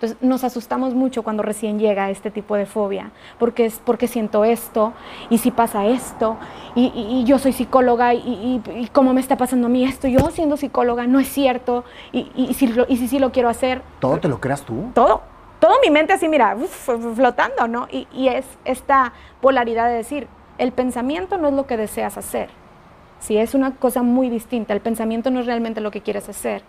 [0.00, 4.46] Entonces nos asustamos mucho cuando recién llega este tipo de fobia, porque es porque siento
[4.46, 4.94] esto,
[5.28, 6.38] y si pasa esto,
[6.74, 10.56] y, yo soy psicóloga, y, y, cómo me está pasando a mí esto, yo siendo
[10.56, 13.82] psicóloga, no es cierto, y, si, y si sí lo quiero hacer.
[13.98, 14.90] ¿Todo te lo creas tú?
[14.94, 15.20] Todo.
[15.58, 16.56] Todo mi mente así, mira,
[17.14, 17.86] flotando, ¿no?
[17.90, 22.48] Y, es esta polaridad de decir, el pensamiento no es lo que deseas hacer.
[23.18, 24.72] Sí, es una cosa muy distinta.
[24.72, 26.62] El pensamiento no es realmente lo que quieres hacer.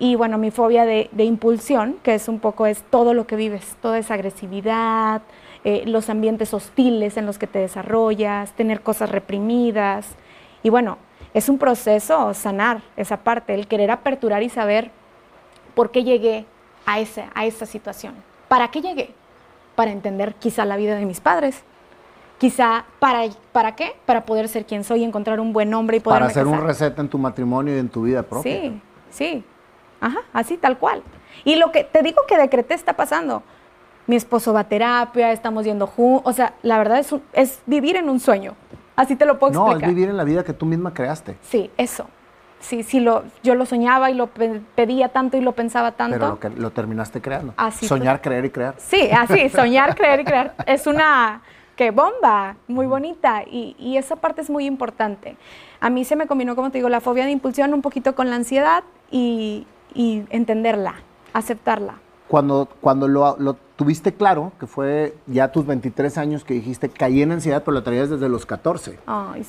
[0.00, 3.76] Y bueno, mi fobia de, impulsión, que es un poco es todo lo que vives,
[3.82, 5.22] toda esa agresividad,
[5.64, 10.06] eh, los ambientes hostiles en los que te desarrollas, tener cosas reprimidas.
[10.62, 10.98] Y bueno,
[11.34, 14.92] es un proceso sanar esa parte, el querer aperturar y saber
[15.74, 16.46] por qué llegué
[16.86, 18.14] a, ese, a esa situación.
[18.46, 19.14] ¿Para qué llegué?
[19.74, 21.64] Para entender quizá la vida de mis padres.
[22.38, 23.96] Quizá, ¿para, ¿para qué?
[24.06, 26.20] Para poder ser quien soy, encontrar un buen hombre y poder...
[26.20, 28.60] Para hacer un reset en tu matrimonio y en tu vida propia.
[28.60, 28.80] Sí,
[29.10, 29.44] sí.
[30.00, 31.02] Ajá, así tal cual.
[31.44, 33.42] Y lo que te digo que decreté está pasando.
[34.06, 36.30] Mi esposo va a terapia, estamos yendo juntos.
[36.30, 38.54] O sea, la verdad es, es vivir en un sueño.
[38.96, 39.80] Así te lo puedo explicar.
[39.80, 41.36] No, es vivir en la vida que tú misma creaste.
[41.42, 42.06] Sí, eso.
[42.60, 46.18] Sí, sí, lo, yo lo soñaba y lo pedía tanto y lo pensaba tanto.
[46.18, 47.54] Pero lo, que, lo terminaste creando.
[47.56, 48.74] Así soñar, creer y crear.
[48.78, 50.54] Sí, así, soñar, creer y crear.
[50.66, 51.42] Es una
[51.76, 53.44] que bomba, muy bonita.
[53.44, 55.36] Y, y, esa parte es muy importante.
[55.80, 58.28] A mí se me combinó, como te digo, la fobia de impulsión un poquito con
[58.28, 58.82] la ansiedad
[59.12, 60.94] y, y entenderla,
[61.32, 61.96] aceptarla.
[62.28, 67.32] Cuando, cuando lo, tuviste claro, que fue ya tus 23 años que dijiste, caí en
[67.32, 68.98] ansiedad, pero la traías desde los 14.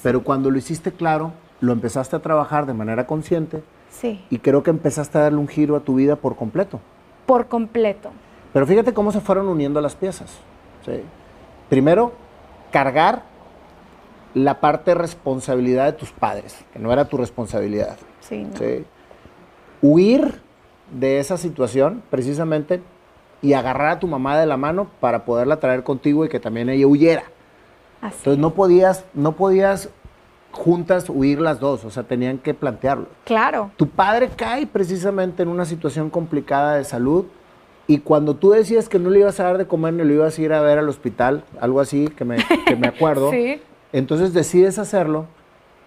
[0.02, 3.64] Pero cuando lo hiciste claro, lo empezaste a trabajar de manera consciente.
[3.90, 4.24] Sí.
[4.30, 6.80] Y creo que empezaste a darle un giro a tu vida por completo.
[7.26, 8.12] Por completo.
[8.54, 10.38] Pero fíjate cómo se fueron uniendo las piezas.
[11.68, 12.14] Primero,
[12.72, 13.24] cargar
[14.34, 17.98] la parte de responsabilidad de tus padres, que no era tu responsabilidad.
[18.22, 18.58] Sí, no.
[19.82, 20.42] Huir
[20.92, 22.82] de esa situación, precisamente,
[23.42, 26.70] y agarrar a tu mamá de la mano para poderla traer contigo y que también
[26.70, 27.24] ella huyera.
[28.02, 28.16] Así.
[28.20, 29.90] Entonces no podías, no podías
[30.52, 33.08] juntas huir las dos, o sea, tenían que plantearlo.
[33.24, 33.72] Claro.
[33.78, 37.26] Tu padre cae precisamente en una situación complicada de salud
[37.88, 40.38] y cuando tú decías que no le ibas a dar de comer ni lo ibas
[40.38, 43.62] a ir a ver al hospital, algo así que me, que me acuerdo, Sí.
[43.94, 45.26] entonces decides hacerlo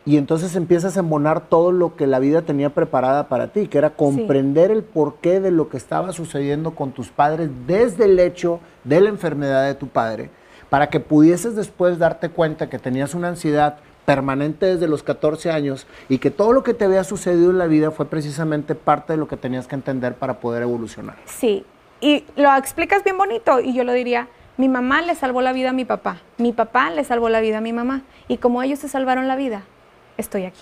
[0.04, 3.78] y entonces empiezas a embonar todo lo que la vida tenía preparada para ti, que
[3.78, 8.60] era comprender el porqué de lo que estaba sucediendo con tus padres desde el hecho
[8.84, 10.30] de la enfermedad de tu padre,
[10.70, 15.86] para que pudieses después darte cuenta que tenías una ansiedad permanente desde los 14 años
[16.08, 19.16] y que todo lo que te había sucedido en la vida fue precisamente parte de
[19.16, 21.16] lo que tenías que entender para poder evolucionar.
[21.26, 21.64] Sí,
[22.00, 24.26] y lo explicas bien bonito y yo lo diría,
[24.56, 27.58] mi mamá le salvó la vida a mi papá, mi papá le salvó la vida
[27.58, 28.02] a mi mamá.
[28.26, 29.62] Y como ellos se salvaron la vida,
[30.16, 30.60] estoy aquí.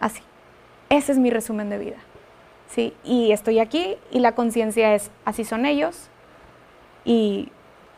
[0.00, 0.22] Así.
[0.90, 1.96] Ese es mi resumen de vida.
[2.68, 6.08] Sí, y estoy aquí y la conciencia es, así son ellos
[7.04, 7.50] y,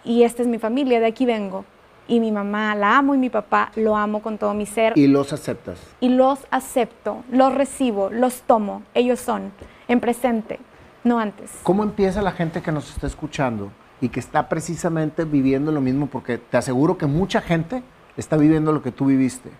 [0.05, 1.65] y esta es mi familia, de aquí vengo.
[2.09, 5.09] Y mi mamá la amo y mi papá lo amo con todo mi ser Y
[5.09, 5.81] los aceptas.
[6.01, 9.51] y los acepto, los recibo, los tomo, ellos son,
[9.89, 10.61] en presente,
[11.03, 11.51] no antes.
[11.65, 16.07] ¿Cómo empieza la gente que nos está escuchando y que está precisamente viviendo lo mismo?
[16.07, 17.83] Porque te aseguro que mucha gente
[18.17, 19.51] está viviendo lo que tú viviste.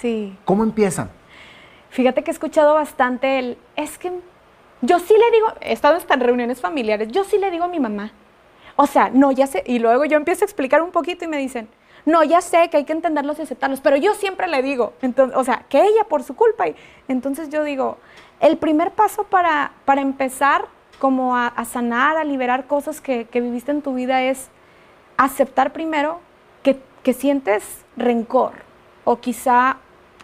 [0.00, 0.36] Sí.
[0.44, 1.10] ¿Cómo empiezan?
[1.90, 4.12] Fíjate que he escuchado bastante el, es que
[4.80, 7.68] yo sí le digo, he estado hasta en reuniones familiares, yo sí le digo a
[7.68, 8.12] mi mamá.
[8.76, 11.36] O sea, no, ya sé, y luego yo empiezo a explicar un poquito y me
[11.36, 11.68] dicen,
[12.04, 15.36] no, ya sé que hay que entenderlos y aceptarlos, pero yo siempre le digo, entonces,
[15.36, 16.66] o sea, que ella por su culpa.
[16.68, 16.76] Y,
[17.08, 17.98] entonces yo digo,
[18.40, 20.66] el primer paso para, para empezar
[20.98, 24.48] como a, a sanar, a liberar cosas que, que viviste en tu vida es
[25.16, 26.20] aceptar primero
[26.62, 28.52] que, que sientes rencor
[29.04, 29.78] o quizá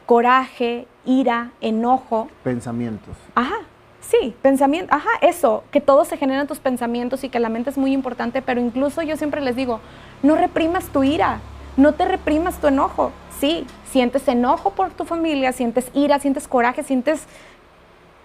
[0.09, 3.15] coraje, ira, enojo, Pensamientos.
[3.35, 3.59] Ajá,
[4.01, 7.69] sí, pensamiento, ajá, eso, que todo se genera en tus pensamientos y que la mente
[7.69, 9.81] es muy importante, pero incluso yo siempre les digo,
[10.23, 11.41] no reprimas tu ira,
[11.77, 13.13] no te reprimas tu enojo.
[13.39, 17.27] Sí, sientes enojo por tu familia, sientes ira, sientes coraje, sientes...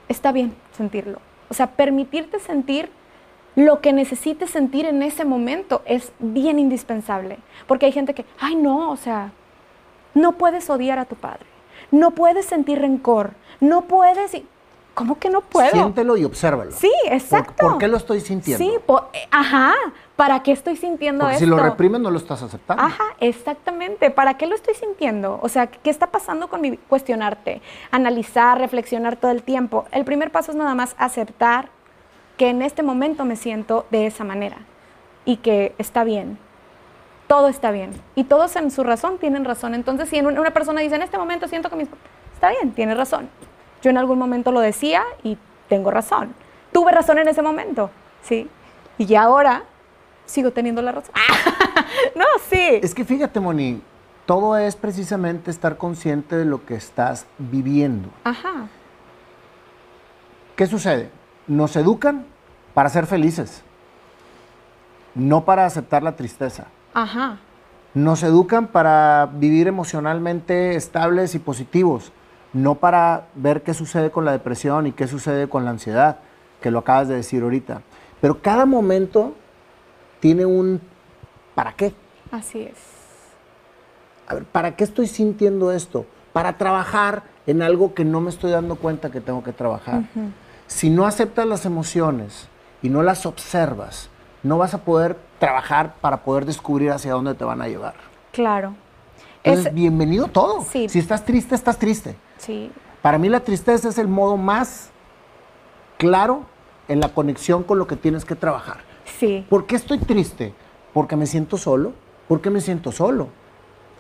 [0.08, 1.20] Está bien sentirlo.
[1.50, 2.90] O sea, permitirte sentir
[3.58, 7.40] lo que necesites sentir en ese momento es bien indispensable.
[7.68, 9.34] Porque hay gente que, ay no, o sea,
[10.14, 11.46] no puedes odiar a tu padre,
[11.94, 13.32] no puedes sentir rencor,
[13.62, 14.34] no puedes...
[14.34, 14.46] y-
[14.96, 15.72] ¿Cómo que no puedo?
[15.72, 16.72] Siéntelo y obsérvalo.
[16.72, 17.54] Sí, ¿Por, exacto.
[17.58, 18.64] por qué lo estoy sintiendo?
[18.64, 19.74] Sí, po- eh, ajá.
[20.16, 21.46] ¿Para qué estoy sintiendo Porque esto?
[21.46, 22.84] si lo reprimes no lo estás aceptando.
[22.84, 24.12] Ajá, exactamente.
[24.12, 25.40] ¿Para qué lo estoy sintiendo?
[25.42, 27.64] O sea, ¿qué está pasando con mi cuestionarte?
[27.90, 29.86] Analizar, reflexionar todo el tiempo.
[29.92, 31.70] El primer paso es nada más aceptar
[32.38, 34.58] que en este momento me siento de esa manera
[35.26, 36.38] y que está bien.
[37.34, 37.90] Todo está bien.
[38.14, 39.74] Y todos en su razón tienen razón.
[39.74, 41.88] Entonces, si una persona dice, en este momento siento que mis...
[42.32, 43.28] Está bien, tiene razón.
[43.82, 45.36] Yo en algún momento lo decía y
[45.68, 46.36] tengo razón.
[46.72, 47.90] Tuve razón en ese momento,
[48.22, 48.48] ¿sí?
[49.00, 49.64] Y ahora
[50.28, 51.16] sigo teniendo la razón.
[52.16, 52.80] no, sí.
[52.84, 53.82] Es que fíjate, Moni,
[54.28, 58.10] todo es precisamente estar consciente de lo que estás viviendo.
[58.26, 58.68] Ajá.
[60.56, 61.10] ¿Qué sucede?
[61.48, 62.28] Nos educan
[62.76, 63.64] para ser felices,
[65.16, 66.68] no para aceptar la tristeza.
[66.94, 67.38] Ajá.
[67.94, 72.12] Nos educan para vivir emocionalmente estables y positivos,
[72.54, 76.18] no para ver qué sucede con la depresión y qué sucede con la ansiedad,
[76.62, 77.82] que lo acabas de decir ahorita.
[78.22, 79.34] Pero cada momento
[80.20, 80.82] tiene un
[81.56, 81.94] ¿para qué?
[82.32, 82.78] Así es.
[84.28, 86.06] A ver, ¿para qué estoy sintiendo esto?
[86.32, 90.04] Para trabajar en algo que no me estoy dando cuenta que tengo que trabajar.
[90.68, 92.48] Si no aceptas las emociones
[92.82, 94.10] y no las observas,
[94.42, 95.18] no vas a poder
[95.48, 97.96] trabajar para poder descubrir hacia dónde te van a llevar.
[98.32, 98.74] Claro.
[99.44, 100.62] Entonces, Es- bienvenido todo.
[100.62, 100.88] Sí.
[100.88, 102.16] Si estás triste, estás triste.
[102.38, 102.72] sí.
[103.02, 104.90] Para mí la tristeza es el modo más
[105.98, 106.46] claro
[106.88, 108.78] en la conexión con lo que tienes que trabajar.
[109.20, 109.46] Sí.
[109.50, 110.54] ¿Por qué estoy triste?
[110.94, 111.92] ¿Porque me siento solo?
[112.30, 113.28] ¿Por qué me siento solo?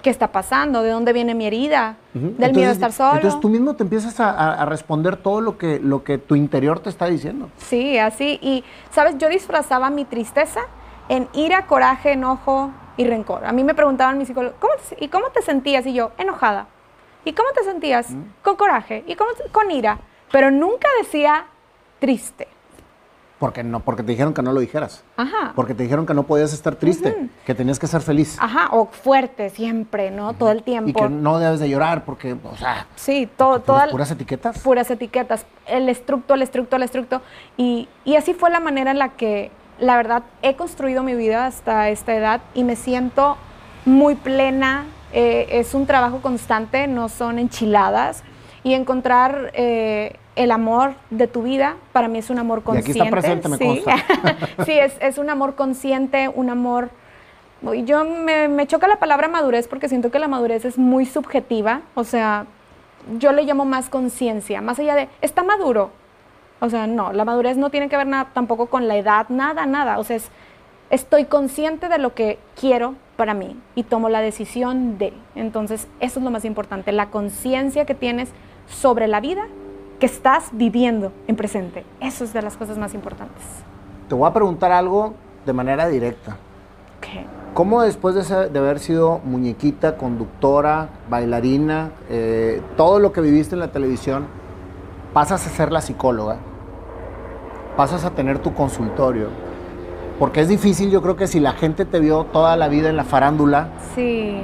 [0.01, 0.83] ¿Qué está pasando?
[0.83, 1.97] ¿De dónde viene mi herida?
[2.13, 3.15] Del miedo a Entonces- estar solo.
[3.15, 6.35] Entonces tú mismo te empiezas a, a- a responder todo lo que, lo que tu
[6.35, 7.49] interior te está diciendo.
[7.57, 8.39] Sí, así.
[8.41, 9.17] Y, ¿sabes?
[9.17, 10.61] Yo disfrazaba mi tristeza
[11.09, 13.45] en ira, coraje, enojo y rencor.
[13.45, 15.85] A mí me preguntaban mis psicólogos, ¿cómo te- ¿y cómo te sentías?
[15.85, 16.67] Y yo, enojada.
[17.25, 18.11] ¿Y cómo te sentías?
[18.11, 18.21] Mm.
[18.43, 19.03] Con coraje.
[19.07, 19.99] ¿Y cómo te- con ira?
[20.31, 21.45] Pero nunca decía
[21.99, 22.47] triste.
[23.39, 25.03] Porque, no, porque te dijeron que no lo dijeras.
[25.17, 25.51] Ajá.
[25.53, 28.37] Porque te dijeron que no podías estar triste, que tenías que ser feliz.
[28.39, 30.33] Ajá, o fuerte siempre, ¿no?
[30.33, 30.89] Todo el tiempo.
[30.89, 34.59] Y que no debes de llorar porque, o sea, Sí, todo, puras, toda, puras etiquetas.
[34.59, 37.21] puras etiquetas, el estructo, el estructo, el estructo.
[37.57, 41.45] Y, y así fue la manera en la que la verdad, he construido mi vida
[41.45, 43.37] hasta esta edad y me siento
[43.85, 44.85] muy plena.
[45.11, 48.23] Eh, es un trabajo constante, no son enchiladas.
[48.63, 52.97] Y encontrar eh, el amor de tu vida, para mí es un amor consciente.
[52.97, 53.83] Y aquí está presente, me sí,
[54.65, 56.89] sí es, es, un amor consciente, un amor...
[57.85, 61.81] Yo me, me choca la palabra madurez porque siento que la madurez es muy subjetiva.
[61.95, 62.45] O sea,
[63.19, 65.91] yo le llamo más conciencia, más allá de, está maduro.
[66.63, 69.65] O sea, no, la madurez no tiene que ver nada tampoco con la edad, nada,
[69.65, 69.99] nada.
[69.99, 70.29] O sea, es,
[70.89, 75.11] estoy consciente de lo que quiero para mí y tomo la decisión de.
[75.35, 78.29] Entonces, eso es lo más importante, la conciencia que tienes
[78.69, 79.43] sobre la vida
[79.99, 81.83] que estás viviendo en presente.
[81.99, 83.43] Eso es de las cosas más importantes.
[84.07, 85.15] Te voy a preguntar algo
[85.45, 86.37] de manera directa.
[87.01, 87.25] ¿Qué?
[87.53, 93.59] ¿Cómo después de, de, haber sido muñequita, conductora, bailarina, eh, todo lo que viviste en
[93.59, 94.27] la televisión,
[95.11, 96.37] pasas a ser la psicóloga?
[97.75, 99.29] Pasas a tener tu consultorio.
[100.19, 102.95] Porque es difícil, yo creo que si la gente te vio toda la vida en
[102.95, 104.41] la farándula, sí.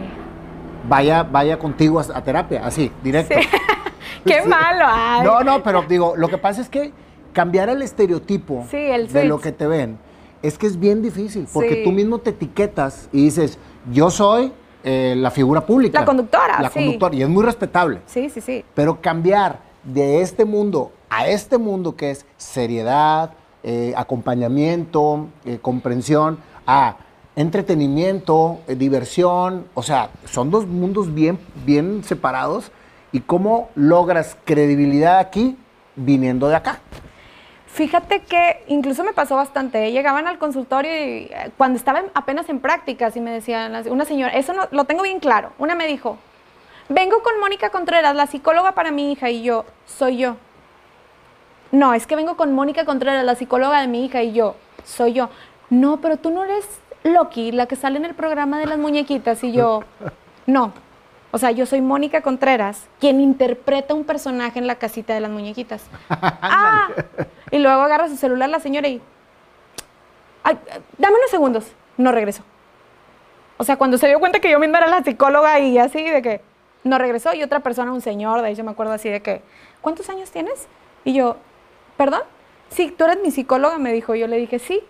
[0.87, 3.35] vaya, vaya contigo a, a terapia, así, directo.
[3.39, 3.47] Sí.
[4.25, 4.85] Qué malo.
[4.87, 5.25] Ay.
[5.25, 6.91] No, no, pero digo, lo que pasa es que
[7.33, 9.99] cambiar el estereotipo sí, el de lo que te ven
[10.41, 11.81] es que es bien difícil, porque sí.
[11.83, 13.59] tú mismo te etiquetas y dices,
[13.91, 14.51] yo soy
[14.83, 15.99] eh, la figura pública.
[15.99, 16.61] La conductora.
[16.61, 18.01] La conductora, y es muy respetable.
[18.05, 18.63] Sí, sí, sí.
[18.73, 23.31] Pero cambiar de este mundo a este mundo que es seriedad,
[23.63, 26.97] eh, acompañamiento, eh, comprensión, a
[27.35, 32.71] entretenimiento, eh, diversión, o sea, son dos mundos bien, bien separados.
[33.11, 35.57] ¿Y cómo logras credibilidad aquí
[35.95, 36.79] viniendo de acá?
[37.65, 39.91] Fíjate que incluso me pasó bastante.
[39.91, 44.53] Llegaban al consultorio y cuando estaba apenas en prácticas y me decían, una señora, eso
[44.53, 45.53] no, lo tengo bien claro.
[45.57, 46.17] Una me dijo,
[46.89, 50.35] vengo con Mónica Contreras, la psicóloga para mi hija, y yo, soy yo.
[51.71, 55.13] No, es que vengo con Mónica Contreras, la psicóloga de mi hija, y yo, soy
[55.13, 55.29] yo.
[55.69, 56.65] No, pero tú no eres
[57.03, 59.83] Loki, la que sale en el programa de las muñequitas, y yo,
[60.45, 60.73] no.
[61.31, 65.29] O sea, yo soy Mónica Contreras, quien interpreta un personaje en la casita de las
[65.29, 65.85] muñequitas.
[66.09, 66.89] ah,
[67.51, 68.99] y luego agarra su celular la señora y,
[70.43, 70.57] Ay,
[70.97, 72.43] dame unos segundos, no regresó.
[73.57, 76.21] O sea, cuando se dio cuenta que yo misma era la psicóloga y así, de
[76.21, 76.41] que
[76.83, 79.41] no regresó, y otra persona, un señor, de ahí yo me acuerdo así de que,
[79.81, 80.67] ¿cuántos años tienes?
[81.03, 81.37] Y yo,
[81.97, 82.21] ¿perdón?
[82.69, 84.15] Sí, tú eres mi psicóloga, me dijo.
[84.15, 84.81] Yo le dije, sí.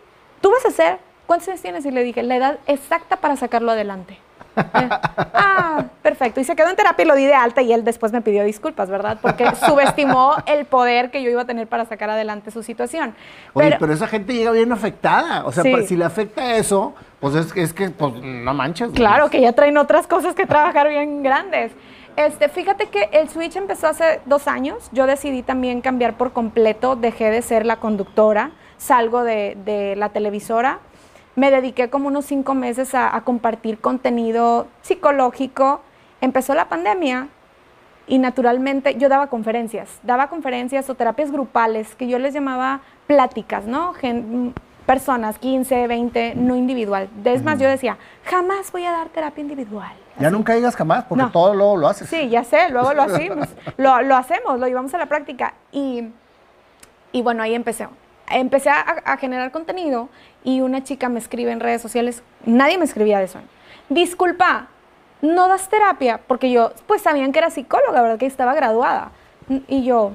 [0.42, 1.00] ¿Tú vas a ser?
[1.28, 1.86] ¿Cuántos años tienes?
[1.86, 4.18] Y le dije, la edad exacta para sacarlo adelante.
[4.56, 6.42] ah, perfecto.
[6.42, 8.44] Y se quedó en terapia y lo di de alta y él después me pidió
[8.44, 9.20] disculpas, ¿verdad?
[9.22, 13.16] Porque subestimó el poder que yo iba a tener para sacar adelante su situación.
[13.54, 15.46] Oye, pero, pero esa gente llega bien afectada.
[15.46, 15.88] O sea, sí.
[15.88, 18.92] si le afecta eso, pues es, que pues, no manches.
[18.92, 21.72] Claro, que ya traen otras cosas que trabajar bien grandes.
[22.16, 24.90] Este, fíjate que el switch empezó hace dos años.
[24.92, 26.96] Yo decidí también cambiar por completo.
[26.96, 30.80] Dejé de ser la conductora, salgo de, la televisora
[31.36, 35.80] me dediqué como unos cinco meses a, a, compartir contenido psicológico.
[36.20, 37.30] Empezó la pandemia
[38.08, 43.66] y naturalmente yo daba conferencias, daba conferencias o terapias grupales que yo les llamaba pláticas,
[43.68, 43.94] ¿no?
[44.90, 47.12] Personas, 15, 20, no individual.
[47.24, 49.92] Es más, yo decía, jamás voy a dar terapia individual.
[50.18, 51.32] Ya nunca digas jamás, porque no.
[51.32, 52.10] todo luego lo haces.
[52.10, 55.54] Sí, ya sé, luego lo hacemos, lo, lo, hacemos, lo llevamos a la práctica.
[55.72, 56.06] Y,
[57.12, 57.88] y bueno, ahí empecé
[58.32, 60.10] empecé a, a, generar contenido
[60.44, 63.40] y una chica me escribe en redes sociales, nadie me escribía de eso.
[63.90, 64.70] Disculpa,
[65.22, 68.18] no das terapia, porque yo, pues sabían que era psicóloga, ¿verdad?
[68.18, 69.12] Que estaba graduada.
[69.68, 70.14] Y yo,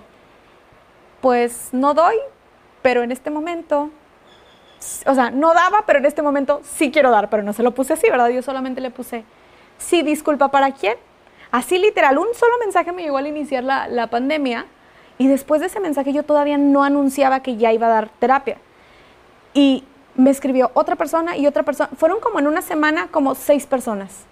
[1.20, 2.16] pues no doy,
[2.82, 3.90] pero en este momento,
[5.06, 7.72] o sea, no daba, pero en este momento sí quiero dar, pero no se lo
[7.72, 8.28] puse así, ¿verdad?
[8.28, 9.24] Yo solamente le puse,
[9.78, 10.96] sí, disculpa, ¿para quién?
[11.50, 14.66] Así literal, un solo mensaje me llegó al iniciar la, la pandemia
[15.18, 18.58] y después de ese mensaje yo todavía no anunciaba que ya iba a dar terapia.
[19.52, 19.84] Y
[20.16, 21.90] me escribió otra persona y otra persona.
[21.96, 24.24] Fueron como en una semana como seis personas.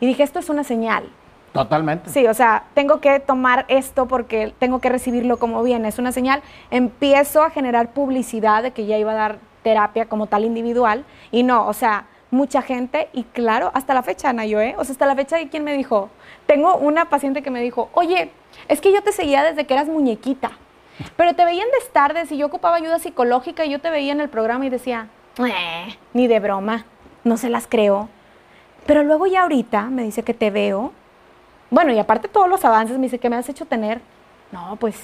[0.00, 1.08] Y dije, esto es una señal.
[1.52, 2.10] Totalmente.
[2.10, 5.88] Sí, o sea, tengo que tomar esto porque tengo que recibirlo como viene.
[5.88, 6.42] Es una señal.
[6.70, 11.04] Empiezo a generar publicidad de que ya iba a dar terapia como tal individual.
[11.30, 13.08] Y no, o sea, mucha gente.
[13.12, 14.74] Y claro, hasta la fecha, Nayo, ¿eh?
[14.78, 16.10] O sea, hasta la fecha, ¿y quién me dijo?
[16.46, 18.30] Tengo una paciente que me dijo, oye,
[18.68, 20.52] es que yo te seguía desde que eras muñequita.
[21.16, 24.20] Pero te veían de tardes y yo ocupaba ayuda psicológica y yo te veía en
[24.20, 25.08] el programa y decía,
[26.12, 26.84] ni de broma,
[27.24, 28.08] no se las creo.
[28.86, 30.92] Pero luego ya ahorita me dice que te veo.
[31.70, 34.00] Bueno, y aparte todos los avances me dice que me has hecho tener.
[34.52, 34.96] No, pues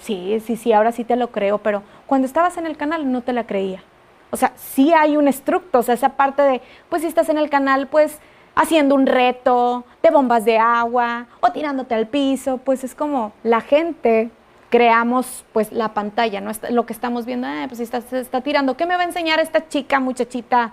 [0.00, 3.22] sí, sí, sí, ahora sí te lo creo, pero cuando estabas en el canal no
[3.22, 3.82] te la creía.
[4.30, 7.38] O sea, sí hay un estructo, o sea, esa parte de, pues si estás en
[7.38, 8.18] el canal, pues
[8.56, 13.60] haciendo un reto de bombas de agua o tirándote al piso, pues es como la
[13.60, 14.30] gente
[14.70, 16.50] creamos pues la pantalla, ¿no?
[16.70, 19.38] Lo que estamos viendo, eh, pues está, se está tirando, ¿qué me va a enseñar
[19.38, 20.72] esta chica, muchachita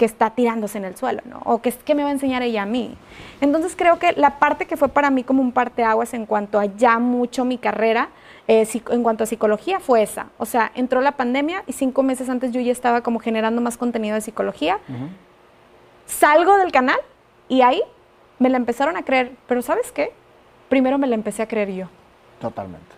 [0.00, 1.42] que está tirándose en el suelo, ¿no?
[1.44, 2.96] O ¿qué, qué me va a enseñar ella a mí?
[3.42, 6.64] Entonces creo que la parte que fue para mí como un parteaguas en cuanto a
[6.64, 8.08] ya mucho mi carrera,
[8.48, 10.28] eh, en cuanto a psicología, fue esa.
[10.38, 13.76] O sea, entró la pandemia y cinco meses antes yo ya estaba como generando más
[13.76, 14.78] contenido de psicología.
[16.06, 16.98] Salgo del canal
[17.50, 17.82] y ahí
[18.38, 20.14] me la empezaron a creer, pero ¿sabes qué?
[20.70, 21.88] Primero me la empecé a creer yo.
[22.40, 22.94] Totalmente.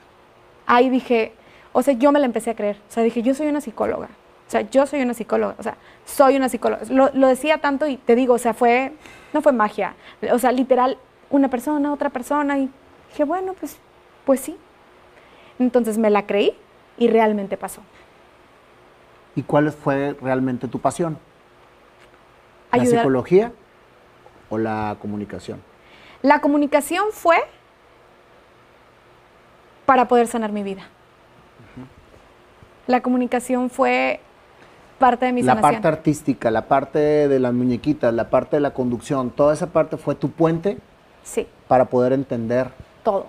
[0.66, 1.32] Ahí dije,
[1.72, 2.76] o sea, yo me la empecé a creer.
[2.88, 4.08] O sea, dije, yo soy una psicóloga.
[4.52, 5.54] O sea, yo soy una psicóloga.
[5.58, 6.82] O sea, soy una psicóloga.
[6.90, 8.92] Lo, lo decía tanto y te digo, o sea, fue,
[9.32, 9.94] no fue magia.
[10.30, 10.98] O sea, literal,
[11.30, 12.58] una persona, otra persona.
[12.58, 12.68] Y
[13.08, 13.78] dije, bueno, pues,
[14.26, 14.58] pues sí.
[15.58, 16.54] Entonces me la creí
[16.98, 17.80] y realmente pasó.
[19.34, 21.16] ¿Y cuál fue realmente tu pasión?
[22.70, 23.52] ¿La psicología
[24.50, 25.62] o la comunicación?
[26.20, 27.38] La comunicación fue
[29.86, 30.82] para poder sanar mi vida.
[32.86, 34.20] La comunicación fue
[35.02, 38.72] parte de mi La parte artística, la parte de las muñequitas, la parte de la
[38.72, 40.78] conducción, toda esa parte fue tu puente
[41.24, 41.48] sí.
[41.66, 42.70] para poder entender
[43.02, 43.26] todo.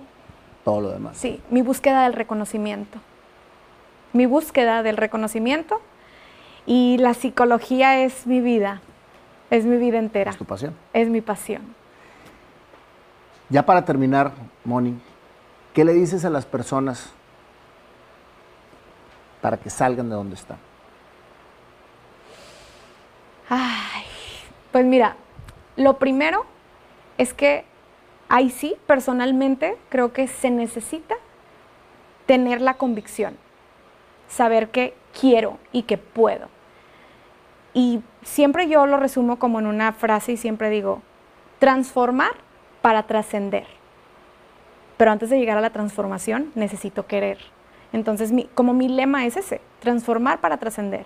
[0.64, 1.18] Todo lo demás.
[1.18, 3.00] Sí, mi búsqueda del reconocimiento.
[4.14, 5.82] Mi búsqueda del reconocimiento
[6.68, 8.82] y la psicología es mi vida.
[9.50, 10.32] Es mi vida entera.
[10.32, 10.76] Es tu pasión.
[10.94, 11.64] Es mi pasión.
[13.50, 14.32] Ya para terminar,
[14.64, 14.96] Moni,
[15.74, 17.10] ¿qué le dices a las personas
[19.42, 20.58] para que salgan de donde están?
[23.56, 24.06] Ay,
[24.72, 25.16] pues mira,
[25.76, 26.44] lo primero
[27.20, 27.66] es que
[28.28, 31.14] ahí sí, personalmente, creo que se necesita
[32.26, 33.38] tener la convicción,
[34.28, 36.48] saber que quiero y que puedo.
[37.76, 41.04] Y siempre yo lo resumo como en una frase y siempre digo,
[41.60, 42.34] transformar
[42.82, 43.68] para trascender.
[44.98, 47.38] Pero antes de llegar a la transformación necesito querer.
[47.92, 51.06] Entonces, como mi lema es ese, transformar para trascender.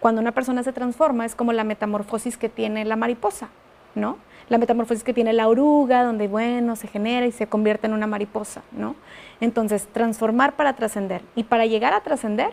[0.00, 3.48] Cuando una persona se transforma es como la metamorfosis que tiene la mariposa,
[3.94, 4.18] ¿no?
[4.48, 8.06] La metamorfosis que tiene la oruga, donde, bueno, se genera y se convierte en una
[8.06, 8.94] mariposa, ¿no?
[9.40, 11.22] Entonces, transformar para trascender.
[11.34, 12.52] Y para llegar a trascender,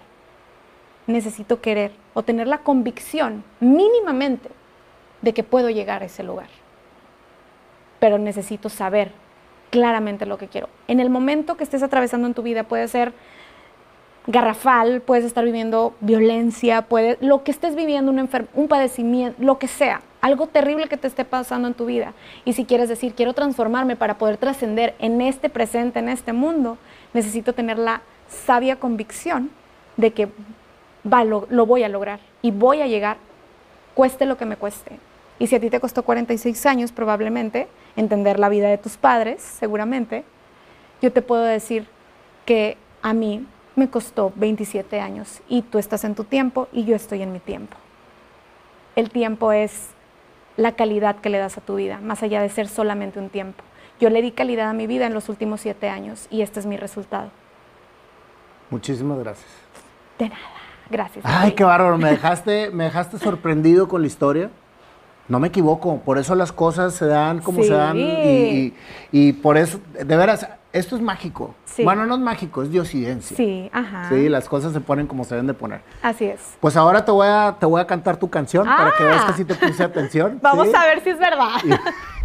[1.08, 4.50] necesito querer o tener la convicción mínimamente
[5.22, 6.48] de que puedo llegar a ese lugar.
[8.00, 9.12] Pero necesito saber
[9.70, 10.70] claramente lo que quiero.
[10.88, 13.14] En el momento que estés atravesando en tu vida puede ser
[14.28, 19.68] garrafal, puedes estar viviendo violencia, puede, lo que estés viviendo, un, un padecimiento, lo que
[19.68, 22.14] sea, algo terrible que te esté pasando en tu vida.
[22.44, 26.78] Y si quieres decir, quiero transformarme para poder trascender en este presente, en este mundo,
[27.14, 29.52] necesito tener la sabia convicción
[29.98, 30.30] de que
[31.04, 33.18] lo, voy a lograr y voy a llegar,
[33.94, 35.00] cueste lo que me cueste.
[35.38, 39.42] Y si a ti te costó 46 años, probablemente, entender la vida de tus padres,
[39.42, 40.24] seguramente,
[41.02, 41.88] yo te puedo decir
[42.46, 43.46] que a mí
[43.76, 47.40] me costó 27 años y tú estás en tu tiempo y yo estoy en mi
[47.40, 47.76] tiempo.
[48.96, 49.90] El tiempo es
[50.58, 53.64] la calidad que le das a tu vida, más allá de ser solamente un tiempo.
[54.00, 56.66] Yo le di calidad a mi vida en los últimos siete años y este es
[56.66, 57.30] mi resultado.
[58.70, 59.50] Muchísimas gracias.
[60.18, 60.42] De nada.
[60.90, 61.26] Gracias.
[61.28, 64.50] Ay, qué bárbaro, me dejaste, me dejaste sorprendido con la historia.
[65.28, 69.80] No me equivoco, por eso las cosas se dan como se dan y, por eso,
[69.94, 71.56] de veras, esto es mágico.
[71.84, 73.36] Bueno, no es mágico, es diosidencia.
[73.38, 74.10] Sí, ajá.
[74.10, 75.82] Sí, las cosas se ponen como se deben de poner.
[76.02, 76.42] Así es.
[76.60, 79.34] Pues ahora te voy a, te voy a cantar tu canción para que veas que
[79.34, 80.40] sí te puse atención.
[80.44, 81.56] Vamos a ver si es verdad.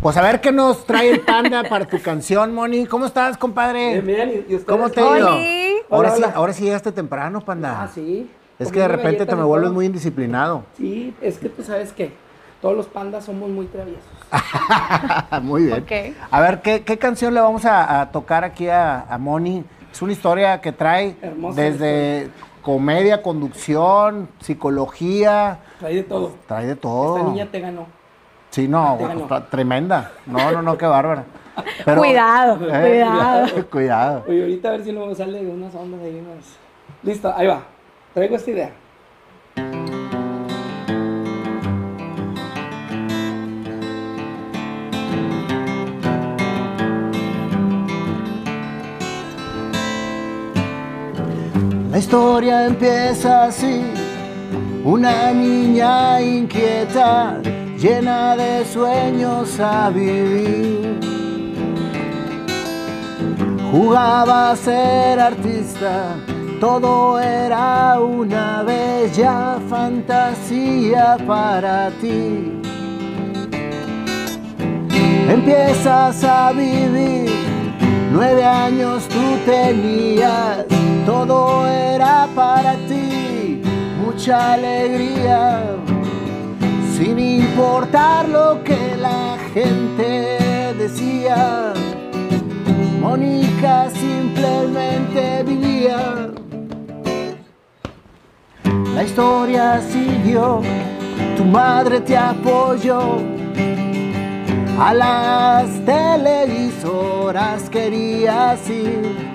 [0.00, 2.86] pues a ver qué nos trae el panda para tu canción, Moni.
[2.86, 4.00] ¿Cómo estás, compadre?
[4.00, 4.46] Bien, bien.
[4.48, 5.84] ¿Y, ¿Cómo te ha ido?
[5.88, 7.84] Ahora, sí, ahora sí llegaste temprano, panda.
[7.84, 8.28] Ah, sí.
[8.58, 10.64] Es que de repente te me vuelves muy indisciplinado.
[10.76, 12.12] Sí, es que tú sabes que
[12.60, 14.04] todos los pandas somos muy traviesos.
[15.42, 15.84] muy bien.
[16.30, 19.64] A ver, ¿qué, canción le vamos a, tocar aquí a, Moni?
[19.90, 21.16] Es una historia que trae
[21.54, 22.30] desde
[22.62, 25.58] comedia, conducción, psicología.
[25.78, 26.32] Trae de todo.
[26.46, 27.16] Trae de todo.
[27.16, 27.86] Esta niña te ganó.
[28.50, 30.12] Sí, no, Está tremenda.
[30.26, 31.24] No, no, no, qué bárbara.
[31.84, 33.66] cuidado, eh, cuidado.
[33.70, 34.24] cuidado.
[34.28, 36.18] Oye, ahorita a ver si luego sale de unas ondas ahí.
[36.18, 36.56] Unas...
[37.02, 37.62] Listo, ahí va.
[38.12, 38.70] Traigo esta idea.
[52.00, 53.82] Historia empieza así,
[54.84, 57.38] una niña inquieta,
[57.78, 60.98] llena de sueños a vivir.
[63.70, 66.16] Jugaba a ser artista
[66.58, 72.60] todo era una bella fantasía para ti.
[75.28, 77.30] Empiezas a vivir
[78.12, 80.66] Nueve años tú tenías,
[81.06, 83.60] todo era para ti,
[84.04, 85.62] mucha alegría,
[86.96, 91.72] sin importar lo que la gente decía.
[93.00, 96.30] Mónica simplemente vivía.
[98.94, 100.60] La historia siguió,
[101.36, 103.00] tu madre te apoyó.
[104.78, 109.29] A las televisoras querías ir.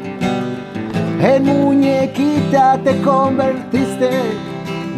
[1.21, 4.09] En muñequita te convertiste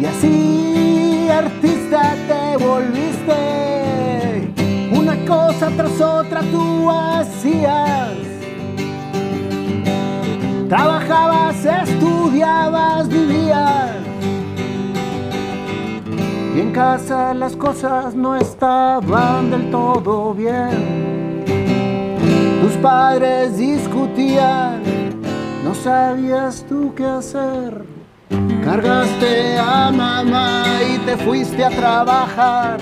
[0.00, 4.48] y así artista te volviste.
[4.92, 8.16] Una cosa tras otra tú hacías.
[10.68, 13.96] Trabajabas, estudiabas, vivías.
[16.54, 21.44] Y en casa las cosas no estaban del todo bien.
[22.60, 24.82] Tus padres discutían,
[25.68, 27.84] no sabías tú qué hacer.
[28.64, 32.78] Cargaste a mamá y te fuiste a trabajar,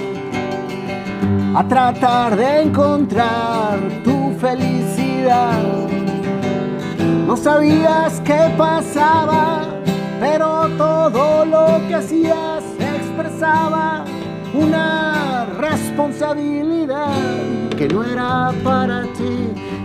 [1.57, 5.65] a tratar de encontrar tu felicidad.
[7.27, 9.65] No sabías qué pasaba,
[10.21, 14.05] pero todo lo que hacías expresaba
[14.55, 17.19] una responsabilidad
[17.77, 19.35] que no era para ti,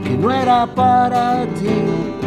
[0.03, 2.20] que no era para ti.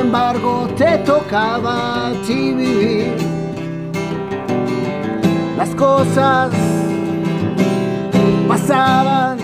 [0.00, 3.16] Embargo, te tocaba a ti vivir
[5.56, 6.50] las cosas
[8.50, 9.38] pasaban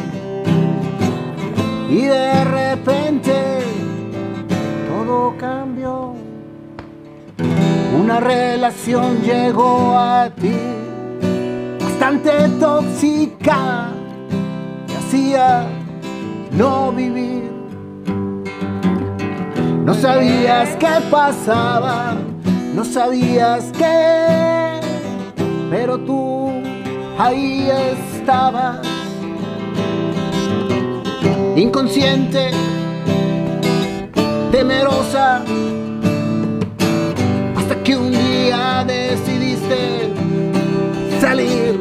[1.89, 3.35] y de repente
[4.89, 6.15] todo cambió.
[8.03, 10.57] Una relación llegó a ti,
[11.81, 13.91] bastante tóxica,
[14.89, 15.67] que hacía
[16.51, 17.46] no vivir.
[19.87, 22.17] No sabías qué pasaba,
[22.75, 24.81] no sabías qué,
[25.71, 26.51] pero tú
[27.17, 28.81] ahí estabas
[31.55, 32.51] inconsciente,
[34.51, 35.45] temerosa,
[37.57, 40.13] hasta que un día decidiste
[41.21, 41.81] salir.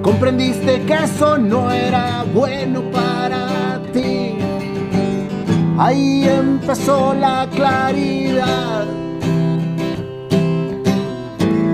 [0.00, 3.15] Comprendiste que eso no era bueno para.
[5.78, 8.86] Ahí empezó la claridad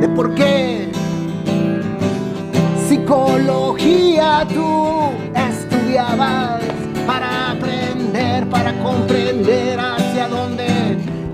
[0.01, 0.91] de por qué
[2.89, 6.61] psicología tú estudiabas
[7.07, 10.67] para aprender, para comprender hacia dónde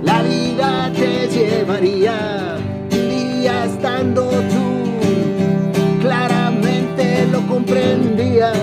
[0.03, 2.59] la vida te llevaría.
[2.93, 8.59] Un día estando tú, claramente lo comprendías.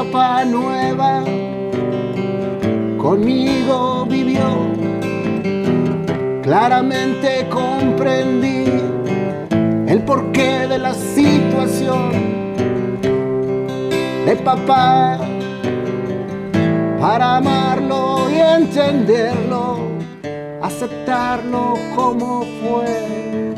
[0.00, 1.22] Etapa nueva
[2.96, 4.72] conmigo vivió.
[6.42, 8.64] Claramente comprendí
[9.86, 12.12] el porqué de la situación
[14.24, 15.18] de papá
[16.98, 19.80] para amarlo y entenderlo,
[20.62, 23.52] aceptarlo como fue.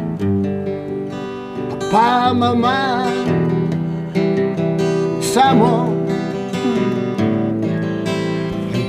[1.79, 3.05] Papá, mamá,
[5.21, 5.37] os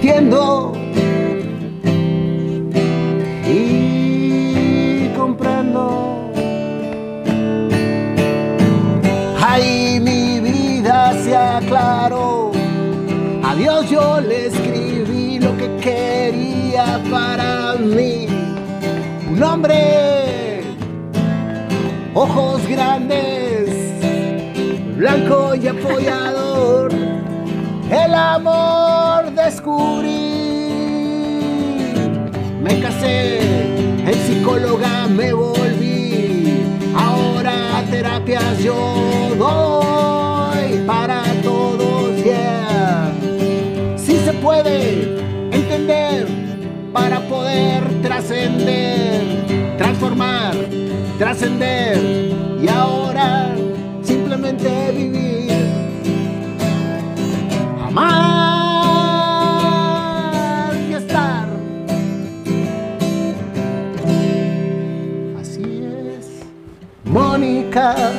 [0.03, 0.73] entiendo
[3.47, 6.29] y comprendo.
[9.41, 12.51] Ahí mi vida se aclaró.
[13.43, 18.27] A Dios yo le escribí lo que quería para mí.
[19.31, 20.63] Un hombre,
[22.13, 23.69] ojos grandes,
[24.97, 26.91] blanco y apoyador.
[27.89, 28.92] El amor
[29.35, 30.09] descubrí.
[32.61, 33.39] Me casé,
[34.05, 36.63] en psicóloga me volví.
[36.95, 38.75] Ahora terapias yo
[39.37, 43.11] doy para todos, yeah.
[43.97, 45.17] Sí se puede
[45.51, 46.27] entender
[46.93, 50.55] para poder trascender, transformar,
[51.17, 51.97] trascender
[52.61, 53.55] y ahora
[54.03, 55.22] simplemente vivir.
[67.75, 68.11] Ah,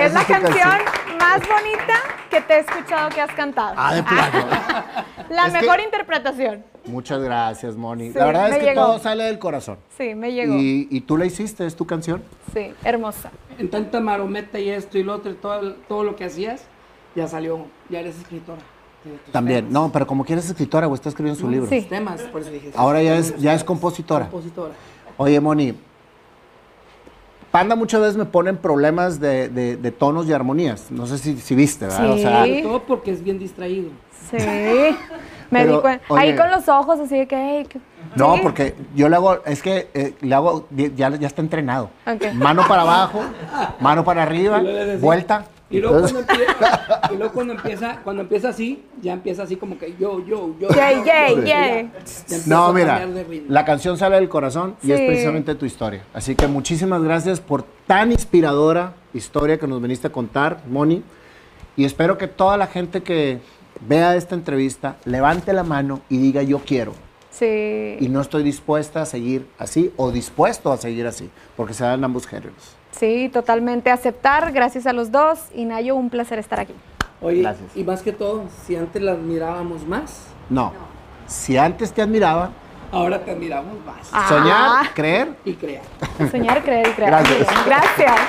[0.00, 0.78] es la canción
[1.20, 1.94] más bonita
[2.28, 3.74] que te he escuchado que has cantado.
[3.76, 4.46] Ah, de plano.
[5.30, 6.64] la es mejor que, interpretación.
[6.86, 8.10] Muchas gracias, Moni.
[8.10, 8.80] Sí, la verdad es que llegó.
[8.80, 9.78] todo sale del corazón.
[9.96, 10.56] Sí, me llegó.
[10.56, 12.24] Y, y, tú la hiciste, es tu canción.
[12.52, 13.30] Sí, hermosa.
[13.58, 16.64] En tanta marometa y esto y lo otro, todo, todo lo que hacías,
[17.14, 18.62] ya salió, ya eres escritora.
[19.32, 19.66] También.
[19.66, 19.72] temas.
[19.72, 21.68] No, pero como quieres escritora o está escribiendo su No, libro.
[21.68, 21.82] Sí.
[21.88, 22.72] temas, por eso dije.
[22.76, 24.28] Ahora ya es, ya es compositora.
[24.28, 24.72] Compositora.
[25.16, 25.74] Oye, Moni.
[27.50, 30.90] Panda muchas veces me pone en problemas de, de- de tonos y armonías.
[30.90, 32.10] No sé si, si viste, ¿verdad?
[32.10, 32.22] O Sí.
[32.22, 33.90] sea, Sobre todo porque es bien distraído.
[34.30, 34.36] Sí.
[35.50, 36.04] Me Pero, di cuenta.
[36.08, 36.22] oye.
[36.22, 37.66] Ahí con los ojos, así de que.
[38.16, 38.40] No, Sí.
[38.42, 41.88] porque yo le hago, es que eh, le hago, ya, ya está entrenado.
[42.34, 43.20] Mano para abajo,
[43.80, 44.60] mano para arriba,
[45.00, 45.46] vuelta.
[45.70, 49.56] Y luego, Entonces- cuando empieza, y luego cuando empieza, cuando empieza así, ya empieza así
[49.56, 50.68] como que yo, yo, yo.
[50.70, 51.44] Yay, yay, Ya- yay.
[51.44, 53.06] ya empieza No, mira,
[53.48, 55.06] la canción sale del corazón y es Sí.
[55.06, 56.04] precisamente tu historia.
[56.14, 61.02] Así que muchísimas gracias por tan inspiradora historia que nos viniste a contar, Moni.
[61.76, 63.38] Y espero que toda la gente que
[63.86, 66.94] vea esta entrevista levante la mano y diga yo quiero.
[67.30, 67.96] Sí.
[68.00, 72.02] Y no estoy dispuesta a seguir así o dispuesto a seguir así, porque se dan
[72.02, 72.74] ambos géneros.
[72.98, 74.52] Sí, totalmente aceptar.
[74.52, 75.38] Gracias a los dos.
[75.54, 76.74] Y Nayo, un placer estar aquí.
[77.20, 77.76] Oye, Gracias.
[77.76, 80.72] y más que todo, si antes la admirábamos más, No.
[81.26, 82.50] Si antes te admiraba,
[82.90, 84.08] ahora te admiramos más.
[84.12, 84.26] Ah.
[84.28, 85.82] soñar, creer Y crear.
[86.30, 87.10] Soñar, creer y creer.
[87.10, 87.66] Gracias.
[87.66, 88.20] Gracias.